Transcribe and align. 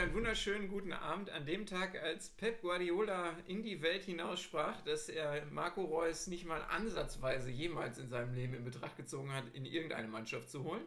einen 0.00 0.14
wunderschönen 0.14 0.68
guten 0.68 0.94
Abend 0.94 1.28
an 1.28 1.44
dem 1.44 1.66
Tag, 1.66 1.94
als 2.02 2.30
Pep 2.30 2.62
Guardiola 2.62 3.36
in 3.46 3.62
die 3.62 3.82
Welt 3.82 4.02
hinaussprach, 4.02 4.80
dass 4.80 5.10
er 5.10 5.44
Marco 5.50 5.84
Reus 5.84 6.26
nicht 6.26 6.46
mal 6.46 6.62
ansatzweise 6.70 7.50
jemals 7.50 7.98
in 7.98 8.08
seinem 8.08 8.34
Leben 8.34 8.54
in 8.54 8.64
Betracht 8.64 8.96
gezogen 8.96 9.30
hat, 9.34 9.44
in 9.52 9.66
irgendeine 9.66 10.08
Mannschaft 10.08 10.48
zu 10.48 10.64
holen. 10.64 10.80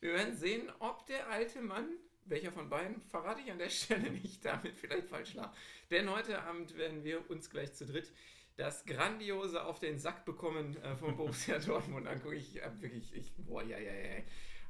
Wir 0.00 0.14
werden 0.14 0.36
sehen, 0.36 0.68
ob 0.80 1.06
der 1.06 1.28
alte 1.30 1.62
Mann, 1.62 1.90
welcher 2.24 2.50
von 2.50 2.68
beiden, 2.68 3.00
verrate 3.02 3.40
ich 3.40 3.52
an 3.52 3.58
der 3.58 3.68
Stelle 3.70 4.10
nicht, 4.10 4.44
damit 4.44 4.76
vielleicht 4.76 5.10
falsch 5.10 5.34
lag. 5.34 5.54
Denn 5.92 6.10
heute 6.10 6.42
Abend 6.42 6.76
werden 6.76 7.04
wir 7.04 7.30
uns 7.30 7.48
gleich 7.48 7.72
zu 7.72 7.86
dritt 7.86 8.10
das 8.56 8.84
Grandiose 8.84 9.64
auf 9.64 9.78
den 9.78 10.00
Sack 10.00 10.24
bekommen 10.24 10.76
äh, 10.82 10.96
von 10.96 11.16
Borussia 11.16 11.58
Dortmund 11.64 12.08
angucken. 12.08 12.36
Ich 12.36 12.60
habe 12.64 12.82
wirklich, 12.82 13.14
ich, 13.14 13.32
boah, 13.36 13.62
ja, 13.62 13.78
ja, 13.78 13.92
ja. 13.92 14.22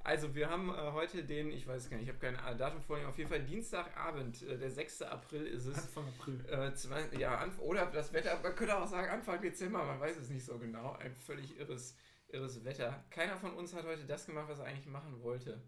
Also 0.06 0.36
wir 0.36 0.48
haben 0.48 0.68
äh, 0.68 0.92
heute 0.92 1.24
den, 1.24 1.50
ich 1.50 1.66
weiß 1.66 1.90
gar 1.90 1.96
nicht, 1.96 2.08
ich 2.08 2.14
habe 2.14 2.24
kein 2.24 2.36
äh, 2.36 2.56
Datum 2.56 2.80
vorliegen, 2.80 3.08
auf 3.08 3.18
jeden 3.18 3.28
Fall 3.28 3.42
Dienstagabend, 3.42 4.40
äh, 4.42 4.56
der 4.56 4.70
6. 4.70 5.02
April 5.02 5.44
ist 5.48 5.66
es. 5.66 5.78
Anfang 5.78 6.06
April. 6.06 6.46
Äh, 6.48 6.72
zwei, 6.74 7.08
ja, 7.18 7.36
Anf 7.38 7.58
oder 7.58 7.86
das 7.86 8.12
Wetter, 8.12 8.38
man 8.40 8.54
könnte 8.54 8.78
auch 8.78 8.86
sagen 8.86 9.10
Anfang 9.10 9.40
Dezember, 9.40 9.84
man 9.84 9.98
weiß 9.98 10.16
es 10.18 10.30
nicht 10.30 10.44
so 10.44 10.60
genau. 10.60 10.92
Ein 10.92 11.12
völlig 11.12 11.58
irres, 11.58 11.96
irres 12.28 12.64
Wetter. 12.64 13.04
Keiner 13.10 13.36
von 13.36 13.52
uns 13.54 13.74
hat 13.74 13.84
heute 13.84 14.04
das 14.04 14.26
gemacht, 14.26 14.48
was 14.48 14.60
er 14.60 14.66
eigentlich 14.66 14.86
machen 14.86 15.20
wollte. 15.22 15.60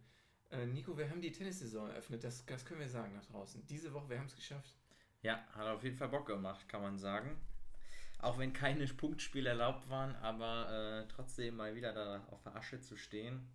Äh, 0.51 0.67
Nico, 0.67 0.97
wir 0.97 1.11
haben 1.11 1.21
die 1.21 1.33
Tennissaison 1.33 1.91
eröffnet, 1.91 2.23
das, 2.23 2.47
das 2.47 2.65
können 2.65 2.79
wir 2.79 2.89
sagen 2.89 3.13
nach 3.15 3.27
draußen. 3.27 3.67
Diese 3.67 3.93
Woche, 3.93 4.09
wir 4.09 4.21
haben 4.21 4.27
es 4.27 4.37
geschafft. 4.37 4.77
Ja, 5.21 5.45
hat 5.51 5.67
auf 5.67 5.83
jeden 5.83 5.97
Fall 5.97 6.11
Bock 6.11 6.27
gemacht, 6.27 6.69
kann 6.69 6.83
man 6.83 6.97
sagen. 6.97 7.41
Auch 8.21 8.39
wenn 8.39 8.53
keine 8.53 8.87
Punktspiele 8.87 9.49
erlaubt 9.49 9.91
waren, 9.91 10.15
aber 10.15 11.03
äh, 11.03 11.09
trotzdem 11.09 11.57
mal 11.57 11.75
wieder 11.75 11.93
da 11.93 12.25
auf 12.31 12.41
der 12.45 12.55
Asche 12.55 12.81
zu 12.81 12.97
stehen 12.97 13.49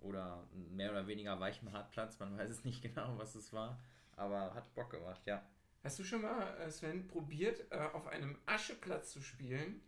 oder 0.00 0.46
mehr 0.70 0.90
oder 0.90 1.06
weniger 1.06 1.38
weichem 1.40 1.72
Hartplatz, 1.72 2.18
man 2.18 2.36
weiß 2.36 2.50
es 2.50 2.64
nicht 2.64 2.82
genau, 2.94 3.18
was 3.18 3.34
es 3.34 3.52
war, 3.52 3.78
aber 4.16 4.54
hat 4.54 4.74
Bock 4.74 4.90
gemacht, 4.90 5.20
ja. 5.26 5.42
Hast 5.84 5.98
du 5.98 6.04
schon 6.04 6.22
mal, 6.22 6.56
äh, 6.58 6.70
Sven, 6.70 7.06
probiert, 7.06 7.70
äh, 7.70 7.78
auf 7.92 8.06
einem 8.08 8.36
Ascheplatz 8.46 9.12
zu 9.12 9.22
spielen 9.22 9.80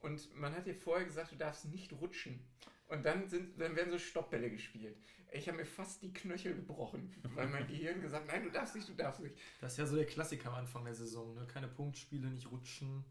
und 0.00 0.34
man 0.36 0.54
hat 0.54 0.66
dir 0.66 0.74
vorher 0.74 1.06
gesagt, 1.06 1.32
du 1.32 1.36
darfst 1.36 1.64
nicht 1.66 1.92
rutschen. 1.92 2.40
Und 2.88 3.04
dann, 3.04 3.28
sind, 3.28 3.60
dann 3.60 3.76
werden 3.76 3.90
so 3.90 3.98
Stoppbälle 3.98 4.50
gespielt. 4.50 4.96
Ich 5.30 5.46
habe 5.46 5.58
mir 5.58 5.66
fast 5.66 6.02
die 6.02 6.12
Knöchel 6.12 6.54
gebrochen, 6.54 7.14
weil 7.34 7.46
mein 7.48 7.66
Gehirn 7.68 8.00
gesagt 8.00 8.26
nein, 8.28 8.44
du 8.44 8.50
darfst 8.50 8.74
nicht, 8.74 8.88
du 8.88 8.94
darfst 8.94 9.20
nicht. 9.20 9.36
Das 9.60 9.72
ist 9.72 9.78
ja 9.78 9.86
so 9.86 9.96
der 9.96 10.06
Klassiker 10.06 10.48
am 10.48 10.54
Anfang 10.54 10.84
der 10.84 10.94
Saison, 10.94 11.34
ne? 11.34 11.46
Keine 11.46 11.68
Punktspiele, 11.68 12.28
nicht 12.28 12.50
rutschen. 12.50 13.04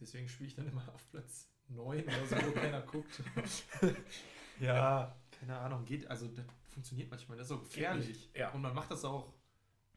Deswegen 0.00 0.28
spiele 0.28 0.48
ich 0.48 0.54
dann 0.54 0.68
immer 0.68 0.88
auf 0.94 1.10
Platz 1.10 1.48
9 1.68 2.04
oder 2.04 2.26
so, 2.26 2.36
wo 2.36 2.52
keiner 2.52 2.82
guckt. 2.82 3.20
ja, 4.60 5.16
keine 5.38 5.56
Ahnung, 5.58 5.84
geht, 5.84 6.06
also 6.08 6.28
das 6.28 6.44
funktioniert 6.68 7.10
manchmal, 7.10 7.38
das 7.38 7.48
ist 7.50 7.56
auch 7.56 7.62
gefährlich. 7.62 8.30
Ja. 8.34 8.50
Und 8.50 8.62
man 8.62 8.74
macht 8.74 8.90
das 8.90 9.04
auch 9.04 9.32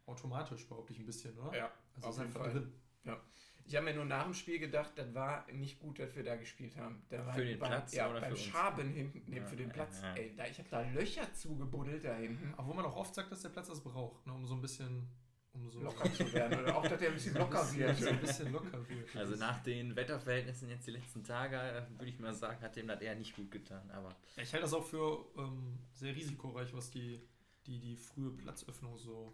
automatisch, 0.06 0.67
behaupte 0.67 0.94
ich 0.94 1.00
ein 1.00 1.06
bisschen, 1.06 1.38
oder? 1.38 1.56
Ja, 1.58 1.72
also 1.95 2.08
auf 2.08 2.14
ist 2.16 2.20
jeden 2.20 2.28
einfach 2.30 2.42
Fall. 2.42 2.53
drin. 2.53 2.73
Ja. 3.03 3.22
Ich 3.64 3.75
habe 3.75 3.86
mir 3.86 3.94
nur 3.94 4.06
nach 4.06 4.23
dem 4.23 4.34
Spiel 4.34 4.59
gedacht, 4.59 4.92
das 4.95 5.14
war 5.14 5.45
nicht 5.52 5.80
gut, 5.80 6.00
dass 6.00 6.16
wir 6.16 6.23
da 6.23 6.36
gespielt 6.36 6.75
haben. 6.78 7.03
Da 7.09 7.25
war 7.25 7.34
Für 7.34 7.45
den 7.45 7.59
beim, 7.59 7.69
Platz 7.69 7.94
ja, 7.94 8.09
oder 8.09 8.19
beim 8.19 8.31
für 8.31 8.35
uns? 8.35 8.44
Schaben 8.46 8.90
hinten, 8.90 9.24
nee, 9.28 9.38
Ja, 9.38 9.46
für 9.46 9.56
den 9.56 9.68
ja, 9.68 9.74
Platz. 9.74 10.01
ja. 10.01 10.13
Ey, 10.16 10.35
da, 10.35 10.46
ich 10.47 10.57
habe 10.57 10.69
da 10.69 10.81
Löcher 10.81 11.31
zugebuddelt 11.34 12.03
da 12.03 12.16
hinten. 12.16 12.53
Obwohl 12.57 12.75
man 12.75 12.85
auch 12.85 12.96
oft 12.96 13.13
sagt, 13.16 13.31
dass 13.31 13.41
der 13.44 13.50
Platz 13.50 13.68
das 13.68 13.81
braucht, 13.81 14.25
ne? 14.25 14.34
um 14.34 14.46
so 14.46 14.56
ein 14.56 14.62
bisschen 14.62 15.07
um 15.53 15.69
so 15.69 15.81
Locker 15.81 16.12
zu 16.13 16.31
werden. 16.34 16.59
Oder 16.59 16.78
auch, 16.78 16.88
dass 16.88 17.00
der 17.00 17.09
ein 17.09 17.13
bisschen 17.16 17.35
ein 17.35 17.41
locker 17.41 17.62
bisschen, 17.63 17.79
wird. 17.79 17.97
so 17.97 18.09
ein 18.09 18.19
bisschen 18.19 18.51
locker 18.51 18.89
wird. 18.89 19.16
Also 19.16 19.35
nach 19.35 19.62
den 19.63 19.95
Wetterverhältnissen 19.95 20.69
jetzt 20.69 20.88
die 20.88 20.91
letzten 20.91 21.23
Tage, 21.23 21.57
äh, 21.57 21.84
würde 21.97 22.09
ich 22.09 22.19
mal 22.19 22.34
sagen, 22.34 22.62
hat 22.62 22.75
dem 22.75 22.88
das 22.88 23.01
eher 23.01 23.16
nicht 23.16 23.35
gut 23.35 23.51
getan, 23.51 23.89
aber 23.91 24.16
Ich 24.38 24.51
halte 24.53 24.62
das 24.63 24.73
auch 24.73 24.85
für 24.85 25.25
ähm, 25.38 25.78
sehr 25.94 26.16
risikoreich, 26.16 26.73
was 26.73 26.89
die, 26.91 27.22
die, 27.66 27.79
die 27.79 27.97
frühe 27.97 28.31
Platzöffnung 28.31 28.97
so 28.97 29.34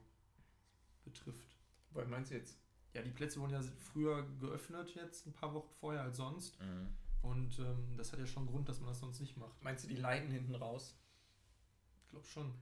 betrifft. 1.04 1.56
Was 1.92 2.08
meinst 2.08 2.32
du 2.32 2.36
jetzt? 2.36 2.58
Ja, 2.94 3.02
die 3.02 3.12
Plätze 3.12 3.40
wurden 3.40 3.54
ja 3.54 3.62
früher 3.62 4.26
geöffnet, 4.40 4.96
jetzt 4.96 5.28
ein 5.28 5.34
paar 5.34 5.54
Wochen 5.54 5.72
vorher 5.80 6.02
als 6.02 6.18
sonst. 6.18 6.60
mhm. 6.60 6.88
Und 7.22 7.60
ähm, 7.60 7.96
das 7.98 8.14
hat 8.14 8.20
ja 8.20 8.28
schon 8.28 8.46
Grund, 8.46 8.70
dass 8.70 8.80
man 8.80 8.90
das 8.90 9.00
sonst 9.00 9.20
nicht 9.20 9.38
macht. 9.38 9.62
Meinst 9.64 9.84
du, 9.84 9.88
die 9.88 9.96
leiden 9.96 10.32
hinten 10.32 10.56
raus? 10.56 10.96
Ich 12.04 12.10
glaube 12.10 12.26
schon. 12.26 12.54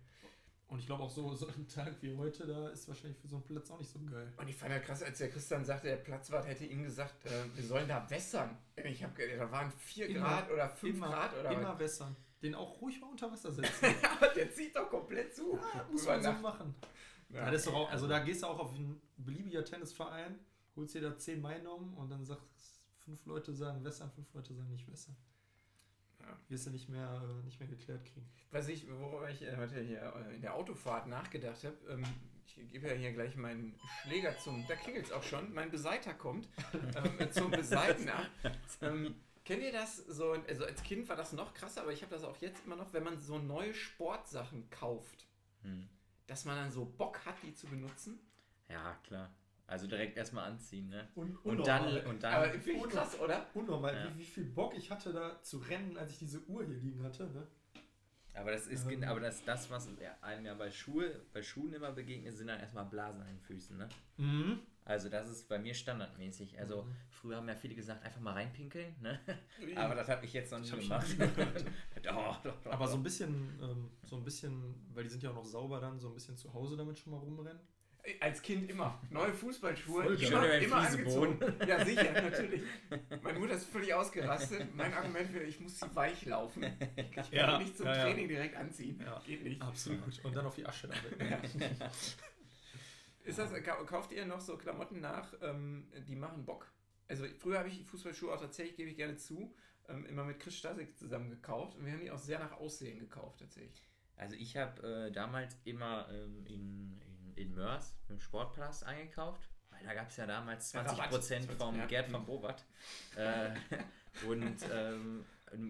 Und 0.68 0.80
ich 0.80 0.88
glaube 0.88 1.04
auch 1.04 1.10
so, 1.10 1.34
so 1.36 1.48
ein 1.48 1.68
Tag 1.68 1.94
wie 2.02 2.16
heute, 2.16 2.48
da 2.48 2.70
ist 2.70 2.88
wahrscheinlich 2.88 3.20
für 3.20 3.28
so 3.28 3.36
einen 3.36 3.46
Platz 3.46 3.70
auch 3.70 3.78
nicht 3.78 3.92
so 3.92 4.00
geil. 4.00 4.34
Und 4.38 4.48
ich 4.48 4.56
fand 4.56 4.72
ja 4.72 4.80
krass, 4.80 5.04
als 5.04 5.20
der 5.20 5.30
Christian 5.30 5.64
sagte, 5.64 5.88
der 5.88 5.98
Platzwart 5.98 6.48
hätte 6.48 6.66
ihm 6.66 6.84
gesagt, 6.84 7.26
äh, 7.26 7.30
wir 7.56 7.64
sollen 7.64 7.88
da 7.88 8.10
wässern. 8.10 8.58
Ich 8.84 9.04
habe 9.04 9.14
da 9.38 9.52
waren 9.52 9.72
4 9.72 10.10
Immer, 10.10 10.20
Grad 10.20 10.52
oder 10.52 10.70
5 10.70 11.00
Grad 11.00 11.40
oder 11.40 11.52
immer 11.52 11.76
besser. 11.76 12.16
Den 12.42 12.56
auch 12.56 12.82
ruhig 12.82 13.00
mal 13.00 13.08
unter 13.08 13.32
Wasser 13.32 13.52
setzen. 13.52 13.96
was. 14.20 14.34
der 14.34 14.52
zieht 14.54 14.76
doch 14.76 14.90
komplett 14.90 15.36
zu. 15.36 15.60
Ja, 15.74 15.88
muss 15.90 16.06
man 16.06 16.24
so 16.24 16.32
machen. 16.34 16.76
Ja, 17.30 17.46
das 17.46 17.62
ist 17.62 17.68
doch 17.68 17.74
auch, 17.74 17.92
also 17.92 18.08
da 18.08 18.20
gehst 18.20 18.44
du 18.44 18.48
auch 18.48 18.60
auf 18.60 18.74
einen 18.74 19.02
beliebiger 19.18 19.64
Tennisverein, 19.64 20.40
holst 20.76 20.96
dir 20.96 21.02
da 21.02 21.18
10 21.18 21.42
Meinungen 21.42 21.94
und 21.94 22.10
dann 22.10 22.24
sagst 22.26 22.46
fünf 23.00 23.26
Leute 23.26 23.54
sagen 23.54 23.84
wässern, 23.84 24.12
fünf 24.12 24.34
Leute 24.34 24.54
sagen 24.54 24.72
nicht 24.72 24.92
wässern. 24.92 25.16
Ja. 26.26 26.38
Wirst 26.50 26.66
du 26.66 26.72
nicht 26.72 26.90
mehr, 26.90 27.22
äh, 27.24 27.44
nicht 27.46 27.60
mehr 27.60 27.70
geklärt 27.70 28.04
kriegen. 28.06 28.28
Was 28.52 28.68
ich, 28.68 28.90
worüber 28.90 29.30
ich 29.30 29.42
äh, 29.44 29.56
heute 29.58 29.80
hier 29.82 30.02
äh, 30.30 30.36
in 30.36 30.42
der 30.42 30.56
Autofahrt 30.56 31.08
nachgedacht 31.08 31.64
habe, 31.64 31.78
ähm, 31.90 32.04
ich 32.48 32.56
gebe 32.72 32.88
ja 32.88 32.94
hier 32.94 33.12
gleich 33.14 33.36
meinen 33.36 33.78
Schläger 34.04 34.38
zum, 34.40 34.66
da 34.68 34.76
klingelt 34.76 35.06
es 35.06 35.12
auch 35.12 35.24
schon, 35.24 35.54
mein 35.54 35.70
Beseiter 35.72 36.14
kommt 36.14 36.48
ähm, 36.74 37.32
zum 37.32 37.52
Beseiten 37.52 38.08
ab. 38.10 38.26
Ähm, 38.82 39.16
kennt 39.44 39.62
ihr 39.62 39.72
das 39.72 39.98
so, 39.98 40.32
also 40.32 40.66
als 40.66 40.82
Kind 40.84 41.08
war 41.10 41.16
das 41.16 41.34
noch 41.34 41.54
krasser, 41.54 41.82
aber 41.82 41.92
ich 41.92 42.02
habe 42.02 42.12
das 42.14 42.24
auch 42.24 42.38
jetzt 42.38 42.66
immer 42.66 42.76
noch, 42.76 42.94
wenn 42.94 43.04
man 43.04 43.20
so 43.20 43.38
neue 43.40 43.74
Sportsachen 43.74 44.70
kauft, 44.70 45.28
Hm. 45.64 45.90
dass 46.28 46.46
man 46.46 46.56
dann 46.56 46.72
so 46.72 46.86
Bock 46.86 47.26
hat, 47.26 47.36
die 47.44 47.54
zu 47.54 47.68
benutzen. 47.68 48.20
ja 48.70 48.96
klar. 49.04 49.30
Also 49.68 49.88
direkt 49.88 50.16
erstmal 50.16 50.50
anziehen, 50.50 50.90
ne? 50.90 51.08
Un 51.16 51.36
Und 51.44 51.66
dann, 51.66 51.88
und 52.06 52.24
Aber 52.24 52.48
dann, 52.48 52.62
finde 52.62 52.80
ich 52.86 52.90
krass, 52.94 53.20
oder? 53.20 53.48
Unnormal, 53.56 53.96
Ja. 53.96 54.14
wie, 54.16 54.20
wie 54.20 54.26
viel 54.26 54.44
Bock 54.46 54.76
ich 54.78 54.92
hatte 54.92 55.12
da 55.12 55.42
zu 55.42 55.58
rennen, 55.58 55.98
als 55.98 56.12
ich 56.12 56.20
diese 56.20 56.44
Uhr 56.48 56.64
hier 56.66 56.76
liegen 56.78 57.04
hatte. 57.04 57.24
Ne? 57.28 57.48
aber 58.34 58.52
das 58.52 58.68
ist, 58.68 58.86
Ähm. 58.92 59.02
aber 59.06 59.22
das, 59.22 59.44
das 59.46 59.70
was 59.72 59.88
einem 60.22 60.46
ja 60.46 60.54
bei 60.56 60.70
Schuhe, 60.70 61.22
bei 61.32 61.42
Schuhen 61.42 61.72
immer 61.74 61.94
begegnet, 61.94 62.36
sind 62.36 62.48
dann 62.48 62.60
erstmal 62.60 62.86
Blasen 62.86 63.22
an 63.22 63.28
den 63.28 63.40
Füßen, 63.40 63.78
ne? 63.78 63.88
Mhm. 64.18 64.60
Also 64.84 65.10
das 65.10 65.30
ist 65.30 65.48
bei 65.48 65.58
mir 65.58 65.74
standardmäßig. 65.74 66.60
Also 66.60 66.84
Mhm. 66.84 66.96
früher 67.10 67.38
haben 67.38 67.48
ja 67.48 67.56
viele 67.56 67.74
gesagt, 67.76 68.04
einfach 68.04 68.20
mal 68.22 68.34
reinpinkeln, 68.34 68.94
ne? 69.02 69.20
Aber 69.78 69.96
das 69.96 70.10
habe 70.10 70.26
ich 70.26 70.34
jetzt 70.34 70.52
noch 70.52 70.60
nie 70.60 70.66
ich 70.68 70.72
gemacht. 70.72 71.08
doch, 72.04 72.42
doch, 72.44 72.62
doch, 72.62 72.72
Aber 72.72 72.88
so 72.88 72.98
ein 72.98 73.04
bisschen, 73.04 73.58
ähm, 73.62 73.90
so 74.04 74.18
ein 74.18 74.24
bisschen, 74.24 74.76
weil 74.94 75.04
die 75.06 75.10
sind 75.10 75.24
ja 75.24 75.32
auch 75.32 75.36
noch 75.36 75.46
sauber 75.46 75.80
dann, 75.80 75.98
so 76.00 76.10
ein 76.10 76.14
bisschen 76.14 76.38
zu 76.38 76.54
Hause 76.54 76.78
damit 76.78 77.00
schon 77.00 77.14
mal 77.14 77.20
rumrennen. 77.20 77.62
Als 78.20 78.42
Kind 78.42 78.70
immer. 78.70 79.02
Neue 79.10 79.34
Fußballschuhe. 79.34 80.04
Voll 80.04 80.22
immer, 80.22 80.54
immer 80.60 80.76
angezogen. 80.78 81.40
Ja, 81.68 81.84
sicher, 81.84 82.12
natürlich. 82.22 82.62
Meine 83.24 83.40
Mutter 83.40 83.54
ist 83.54 83.66
völlig 83.66 83.94
ausgerastet. 83.94 84.76
Mein 84.76 84.94
Argument 84.94 85.34
wäre, 85.34 85.44
ich 85.46 85.60
muss 85.60 85.80
sie 85.80 85.96
weich 85.96 86.24
laufen. 86.26 86.64
Ich 86.96 87.12
kann 87.12 87.26
Ja, 87.32 87.58
nicht 87.58 87.76
zum 87.76 87.88
ja, 87.88 87.96
ja. 87.96 88.04
Training 88.04 88.28
direkt 88.28 88.56
anziehen. 88.56 89.02
Ja. 89.04 89.20
Geht 89.26 89.44
nicht. 89.44 89.62
Absolut. 89.62 90.24
Und 90.24 90.36
dann 90.36 90.46
auf 90.46 90.56
die 90.56 90.66
Asche 90.66 90.88
damit. 90.88 91.50
Ist 93.24 93.40
das, 93.40 93.52
kau- 93.64 93.84
kauft 93.86 94.12
ihr 94.12 94.26
noch 94.26 94.40
so 94.40 94.56
Klamotten 94.56 95.00
nach, 95.02 95.34
ähm, 95.42 95.88
die 96.08 96.16
machen 96.16 96.46
Bock? 96.46 96.72
Also 97.08 97.26
früher 97.40 97.58
habe 97.60 97.70
ich 97.70 97.84
Fußballschuhe 97.86 98.32
auch 98.34 98.40
tatsächlich, 98.40 98.76
gebe 98.78 98.90
ich 98.92 98.98
gerne 98.98 99.16
zu, 99.18 99.56
ähm, 99.90 100.06
immer 100.06 100.24
mit 100.24 100.40
Chris 100.40 100.56
Stasek 100.58 100.96
zusammen 100.98 101.32
gekauft. 101.32 101.76
Und 101.76 101.86
wir 101.86 101.94
haben 101.94 102.02
die 102.02 102.12
auch 102.12 102.20
sehr 102.20 102.38
nach 102.40 102.52
Aussehen 102.54 103.00
gekauft, 103.00 103.40
tatsächlich. 103.40 103.88
Also 104.16 104.36
ich 104.36 104.56
habe 104.58 105.08
äh, 105.08 105.12
damals 105.12 105.58
immer 105.66 106.08
ähm, 106.12 106.46
in, 106.46 107.02
in, 107.38 107.54
Mörs 107.56 107.96
im 108.10 108.20
Sportpalast 108.20 108.84
eingekauft, 108.86 109.50
weil 109.70 109.84
da 109.84 109.94
gab 109.94 110.10
es 110.10 110.18
ja 110.18 110.26
damals 110.26 110.72
Ja, 110.74 110.82
20% 110.84 110.92
Rabatt. 111.00 111.58
vom 111.58 111.78
Ja. 111.78 111.86
Gerd 111.86 112.10
von 112.10 112.26
Bobert. 112.26 112.64
äh, 113.16 113.52
und 114.28 114.58
ähm, 114.72 115.26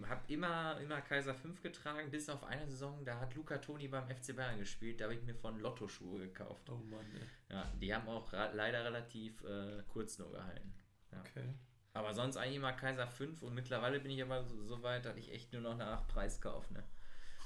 habe 0.08 0.22
immer, 0.34 0.80
immer 0.80 1.02
Kaiser 1.02 1.34
5 1.36 1.62
getragen, 1.62 2.10
bis 2.10 2.30
auf 2.30 2.44
eine 2.44 2.66
Saison, 2.68 3.04
da 3.06 3.20
hat 3.20 3.36
Luca 3.36 3.58
Toni 3.58 3.88
beim 3.88 4.08
FC 4.08 4.36
Bayern 4.36 4.58
gespielt, 4.58 5.00
da 5.00 5.06
habe 5.06 5.16
ich 5.16 5.24
mir 5.24 5.36
von 5.36 5.60
Lotto 5.60 5.88
Schuhe 5.88 6.20
gekauft. 6.20 6.70
Oh 6.70 6.78
Mann, 6.78 7.06
ey. 7.14 7.56
Ja, 7.56 7.72
die 7.82 7.94
haben 7.94 8.08
auch 8.08 8.32
leider 8.32 8.84
relativ 8.86 9.44
äh, 9.44 9.84
kurz 9.88 10.18
nur 10.18 10.32
gehalten. 10.32 10.74
Ja. 11.12 11.20
Okay. 11.22 11.54
Aber 11.94 12.14
sonst 12.14 12.36
eigentlich 12.38 12.58
immer 12.58 12.74
Kaiser 12.74 13.08
5 13.08 13.42
und 13.42 13.54
mittlerweile 13.54 14.00
bin 14.00 14.12
ich 14.12 14.22
aber 14.22 14.44
so, 14.44 14.62
so 14.66 14.84
weit, 14.84 15.06
dass 15.06 15.16
ich 15.18 15.32
echt 15.32 15.54
nur 15.54 15.62
noch 15.62 15.78
nach 15.78 16.08
Preis 16.08 16.42
kaufe. 16.42 16.74
Ne? 16.74 16.84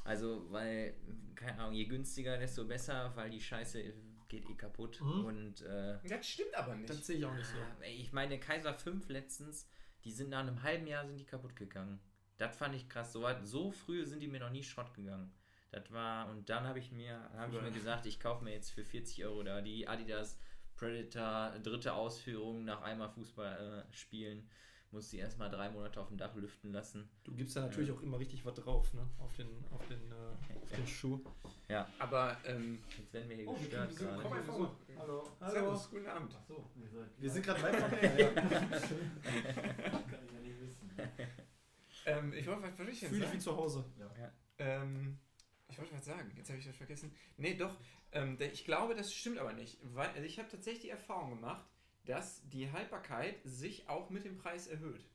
Also, 0.10 0.44
weil, 0.50 0.96
keine 1.36 1.60
Ahnung, 1.60 1.76
je 1.76 1.86
günstiger, 1.86 2.36
desto 2.40 2.66
besser, 2.66 3.12
weil 3.16 3.30
die 3.30 3.40
Scheiße 3.40 3.94
geht 4.28 4.50
eh 4.50 4.56
kaputt. 4.56 5.00
Mhm. 5.02 5.26
Und 5.26 5.62
äh, 5.62 6.00
Das 6.08 6.28
stimmt 6.28 6.56
aber 6.56 6.74
nicht. 6.74 6.90
Das 6.90 7.06
sehe 7.06 7.18
ich 7.18 7.26
auch 7.26 7.36
nicht 7.36 7.46
so. 7.46 7.58
ah, 7.60 7.84
ich 7.84 8.12
meine, 8.12 8.40
Kaiser 8.40 8.74
5 8.74 9.08
letztens, 9.10 9.70
die 10.04 10.12
sind 10.12 10.32
nach 10.32 10.40
einem 10.40 10.64
halben 10.64 10.88
Jahr 10.88 11.06
sind 11.06 11.18
die 11.18 11.28
kaputt 11.28 11.56
gegangen. 11.56 12.00
Das 12.38 12.58
fand 12.58 12.74
ich 12.74 12.90
krass. 12.90 13.14
So, 13.14 13.22
weit, 13.22 13.46
so 13.46 13.70
früh 13.70 14.04
sind 14.04 14.22
die 14.22 14.28
mir 14.28 14.40
noch 14.40 14.50
nie 14.50 14.64
Schrott 14.64 14.96
gegangen. 14.96 15.32
Das 15.70 15.92
war, 15.92 16.28
und 16.32 16.50
dann 16.50 16.64
habe 16.64 16.80
ich 16.80 16.92
mir, 16.92 17.30
habe 17.36 17.56
ich 17.56 17.62
mir 17.62 17.72
gesagt, 17.72 18.08
ich 18.08 18.20
kaufe 18.20 18.44
mir 18.44 18.54
jetzt 18.54 18.72
für 18.72 18.84
40 18.84 19.24
Euro 19.26 19.44
da 19.44 19.62
die 19.62 19.88
Adidas 19.88 20.40
Predator 20.76 21.60
dritte 21.60 21.94
Ausführung 21.94 22.66
nach 22.66 22.82
einmal 22.82 23.10
Fußball 23.10 23.86
äh, 23.88 23.94
spielen 23.94 24.50
Muss 24.92 25.10
die 25.10 25.20
erstmal 25.20 25.52
drei 25.52 25.70
Monate 25.70 26.00
auf 26.02 26.08
dem 26.08 26.18
Dach 26.18 26.34
lüften 26.36 26.72
lassen. 26.74 27.08
Du 27.24 27.36
gibst 27.36 27.56
da 27.56 27.62
natürlich 27.62 27.92
auch 27.92 28.02
immer 28.02 28.18
richtig 28.18 28.44
was 28.44 28.56
drauf, 28.56 28.92
ne? 28.96 29.08
Auf 29.20 29.36
den, 29.36 29.48
auf 29.72 29.88
den, 29.88 30.00
äh, 30.12 30.16
auf 30.64 30.72
den 30.72 30.88
Schuh. 30.88 31.20
Aber, 32.00 32.36
ähm, 32.46 32.80
Jetzt 32.98 33.14
werden 33.14 33.30
wir 33.30 33.36
hier 33.36 33.48
Oh, 33.48 33.52
wir 33.54 33.60
gestört 33.60 33.90
Besuch. 33.90 34.06
gerade. 34.08 34.22
Komm 34.24 34.32
mal 34.32 34.44
vor. 34.44 34.76
Hallo. 34.98 35.24
Servus, 35.48 35.90
guten 35.92 36.08
Abend. 36.08 36.36
Achso, 36.36 36.68
ihr 36.76 36.90
seid. 36.90 37.10
Wir 37.20 37.30
sind 37.30 37.46
gerade 37.46 37.62
live. 37.62 37.78
Kann 38.36 40.26
ich 40.26 40.34
ja 40.34 40.40
nicht 40.42 40.60
wissen. 40.60 40.90
Ähm, 42.08 42.34
ich 42.34 42.48
wollte 42.48 42.64
was 42.64 42.72
was 42.72 42.80
wollte 42.80 42.92
ich 42.92 43.00
denn 43.02 43.10
Fühl 43.10 43.20
dich 43.20 43.28
wie 43.28 43.32
sagen? 43.34 43.40
zu 43.42 43.56
Hause. 43.58 43.86
Ähm, 44.58 45.20
ich 45.68 45.78
wollte 45.78 45.94
was 45.94 46.06
sagen, 46.06 46.32
jetzt 46.36 46.50
habe 46.50 46.58
ich 46.60 46.66
das 46.66 46.76
vergessen. 46.76 47.14
Nee, 47.38 47.54
doch, 47.54 47.76
ähm, 48.12 48.38
ich 48.40 48.66
glaube, 48.66 48.96
das 48.96 49.14
stimmt 49.14 49.38
aber 49.38 49.54
nicht. 49.54 49.78
Weil, 49.84 50.10
also 50.10 50.24
ich 50.24 50.40
habe 50.40 50.50
tatsächlich 50.50 50.82
die 50.82 50.90
Erfahrung 50.90 51.30
gemacht, 51.30 51.64
dass 52.10 52.42
die 52.50 52.72
Haltbarkeit 52.72 53.36
sich 53.44 53.88
auch 53.88 54.10
mit 54.10 54.26
dem 54.26 54.40
Preis 54.40 54.66
erhöht. 54.66 55.06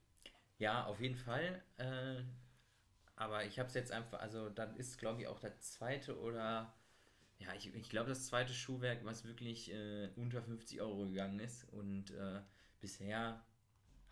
Ja, 0.59 0.87
auf 0.87 1.01
jeden 1.01 1.17
Fall. 1.17 1.61
Äh, 1.77 2.23
aber 3.17 3.45
ich 3.45 3.59
habe 3.59 3.69
es 3.69 3.75
jetzt 3.75 3.91
einfach, 3.91 4.21
also 4.21 4.49
dann 4.49 4.77
ist, 4.77 4.99
glaube 4.99 5.21
ich, 5.21 5.27
auch 5.27 5.41
der 5.41 5.59
zweite 5.59 6.17
oder, 6.21 6.73
ja, 7.39 7.53
ich, 7.55 7.75
ich 7.75 7.91
glaube, 7.91 8.11
das 8.11 8.27
zweite 8.27 8.53
Schuhwerk, 8.53 9.05
was 9.05 9.25
wirklich 9.25 9.73
äh, 9.73 10.09
unter 10.15 10.41
50 10.41 10.81
Euro 10.83 11.09
gegangen 11.09 11.41
ist. 11.41 11.65
Und 11.73 12.13
äh, 12.13 12.41
bisher 12.81 13.45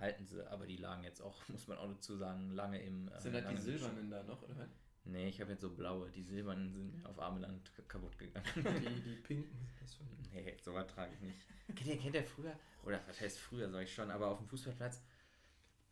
halten 0.01 0.27
sie, 0.27 0.45
aber 0.51 0.67
die 0.67 0.77
lagen 0.77 1.05
jetzt 1.05 1.21
auch, 1.23 1.41
muss 1.51 1.69
man 1.69 1.79
auch 1.79 1.89
dazu 1.89 2.17
sagen, 2.17 2.51
lange 2.51 2.83
im. 2.83 3.07
Äh, 3.07 3.21
Sind 3.21 3.35
das 3.35 3.49
die 3.49 3.59
silbernen 3.59 4.11
da 4.11 4.25
noch, 4.25 4.43
oder? 4.43 4.69
Nee, 5.05 5.29
ich 5.29 5.41
habe 5.41 5.51
jetzt 5.53 5.63
so 5.63 5.71
blaue. 5.75 6.11
Die 6.11 6.23
silbernen 6.23 6.73
sind 6.73 6.95
mir 6.95 7.09
auf 7.09 7.19
arme 7.19 7.41
Land 7.41 7.75
k- 7.75 7.83
kaputt 7.89 8.17
gegangen. 8.19 8.47
Die, 8.57 9.01
die 9.03 9.17
pinken. 9.23 9.67
Das 9.81 9.95
von 9.95 10.07
ihm. 10.09 10.19
nee, 10.33 10.57
sowas 10.63 10.87
trage 10.87 11.13
ich 11.15 11.21
nicht. 11.21 11.39
Kennt 11.75 11.87
ihr, 11.87 11.99
kennt 11.99 12.15
ihr 12.15 12.25
früher, 12.25 12.57
oder 12.85 13.01
was 13.09 13.21
heißt 13.21 13.39
früher, 13.39 13.69
sag 13.69 13.83
ich 13.83 13.93
schon, 13.93 14.11
aber 14.11 14.29
auf 14.29 14.39
dem 14.39 14.47
Fußballplatz, 14.49 15.03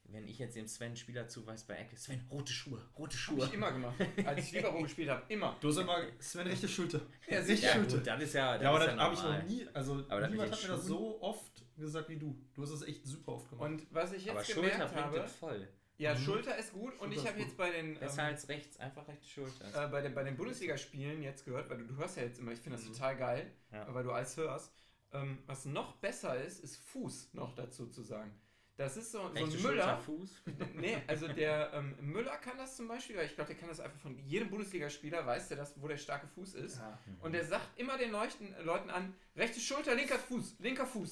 wenn 0.05 0.27
ich 0.29 0.39
jetzt 0.39 0.57
dem 0.57 0.67
Sven 0.67 0.97
Spieler 0.97 1.27
zuweise 1.29 1.65
bei 1.67 1.75
Ecke, 1.77 1.97
Sven, 1.97 2.21
rote 2.31 2.53
Schuhe, 2.53 2.79
rote 2.99 3.13
Habe 3.13 3.19
Schuhe. 3.19 3.47
ich 3.47 3.55
immer 3.55 3.71
gemacht. 3.73 3.95
Als 4.25 4.41
ich 4.47 4.53
Libero 4.53 4.81
gespielt 4.83 5.09
habe, 5.09 5.23
immer. 5.33 5.57
Du 5.61 5.69
hast 5.69 5.77
immer 5.79 5.99
Sven 6.19 6.47
rechte 6.47 6.69
Schulter. 6.69 7.01
Ja, 7.29 7.39
Rechte 7.39 7.45
sicher. 7.57 7.67
Ja, 7.69 7.75
Schulter. 7.75 7.97
gut, 7.99 8.07
das 8.07 8.23
ist 8.23 8.33
ja. 8.35 8.55
Das 8.55 8.63
Ja, 8.63 8.69
aber 8.71 8.79
ist 8.81 8.87
das 8.89 8.97
ja 8.97 9.03
habe 9.03 9.15
ich 9.15 9.23
noch 9.23 9.43
nie, 9.49 9.69
also 9.75 9.93
Aber 10.09 10.21
das 10.21 10.31
niemand 10.31 10.53
hat 10.53 10.63
mir 10.63 10.69
das 10.69 10.85
so 10.87 11.23
oft 11.23 11.65
gesagt 11.77 12.09
wie 12.09 12.17
du. 12.19 12.37
Du 12.55 12.63
hast 12.63 12.71
es 12.71 12.83
echt 12.83 13.07
super 13.07 13.33
oft 13.33 13.49
gemacht. 13.51 13.71
Und 13.71 13.87
was 13.95 14.13
ich 14.13 14.29
Aber 14.31 14.41
jetzt 14.41 14.53
Schulter 14.53 14.71
gemerkt 14.71 14.93
bringt 14.93 15.07
habe, 15.07 15.17
das 15.19 15.33
voll. 15.37 15.69
Ja, 16.01 16.15
Mhm. 16.15 16.19
Schulter 16.19 16.57
ist 16.57 16.73
gut 16.73 16.93
und 16.95 16.99
Schulter 16.99 17.13
ich 17.13 17.19
ist 17.19 17.29
habe 17.29 17.41
jetzt 17.41 17.57
bei 17.57 17.71
den, 17.71 17.99
Besser 17.99 18.23
ähm, 18.23 18.29
als 18.29 18.49
rechts, 18.49 18.79
einfach 18.79 19.07
rechte 19.07 19.27
Schulter. 19.29 19.85
äh, 19.85 19.89
bei 19.89 20.01
den, 20.01 20.15
bei 20.15 20.25
den 20.25 20.37
Bundesligaspielen 20.37 21.23
jetzt 21.23 21.45
gehört, 21.45 21.69
weil 21.71 21.79
du, 21.79 21.85
du 21.85 21.97
hörst 21.97 22.17
ja 22.17 22.23
jetzt 22.25 22.39
immer, 22.41 22.53
ich 22.53 22.61
finde 22.61 22.79
das 22.79 22.87
Mhm. 22.89 22.93
total 22.95 23.17
geil, 23.17 23.51
Ja. 23.73 23.87
weil 23.95 24.03
du 24.05 24.11
alles 24.13 24.37
hörst. 24.37 24.73
Ähm, 25.13 25.39
was 25.47 25.65
noch 25.65 25.97
besser 25.97 26.43
ist, 26.43 26.61
ist 26.61 26.77
Fuß 26.77 27.35
noch 27.35 27.55
dazu 27.55 27.87
zu 27.89 28.03
sagen. 28.03 28.33
Das 28.77 28.97
ist 28.97 29.13
so, 29.13 29.19
so 29.19 29.35
ein 29.35 29.63
Müller. 29.63 29.99
Fuß. 29.99 30.43
nee, 30.75 30.97
also 31.07 31.29
der 31.29 31.71
ähm, 31.75 31.95
Müller 32.01 32.39
kann 32.39 32.57
das 32.57 32.77
zum 32.77 32.89
Beispiel, 32.89 33.15
weil 33.17 33.27
ich 33.27 33.35
glaube, 33.35 33.49
der 33.49 33.57
kann 33.59 33.69
das 33.69 33.79
einfach 33.81 33.99
von 34.01 34.17
jedem 34.21 34.49
Bundesligaspieler, 34.49 35.27
weiß 35.27 35.49
der 35.49 35.59
das, 35.59 35.75
wo 35.83 35.87
der 35.87 35.99
starke 35.99 36.27
Fuß 36.29 36.55
ist. 36.55 36.79
ja. 36.79 36.99
Und 37.21 37.33
der 37.33 37.45
sagt 37.45 37.79
immer 37.79 37.99
den 37.99 38.11
Leuchten, 38.11 38.55
Leuten 38.65 38.89
an, 38.89 39.13
rechte 39.37 39.61
Schulter, 39.61 39.95
linker 39.95 40.19
Fuß, 40.19 40.57
linker 40.61 40.87
Fuß. 40.87 41.11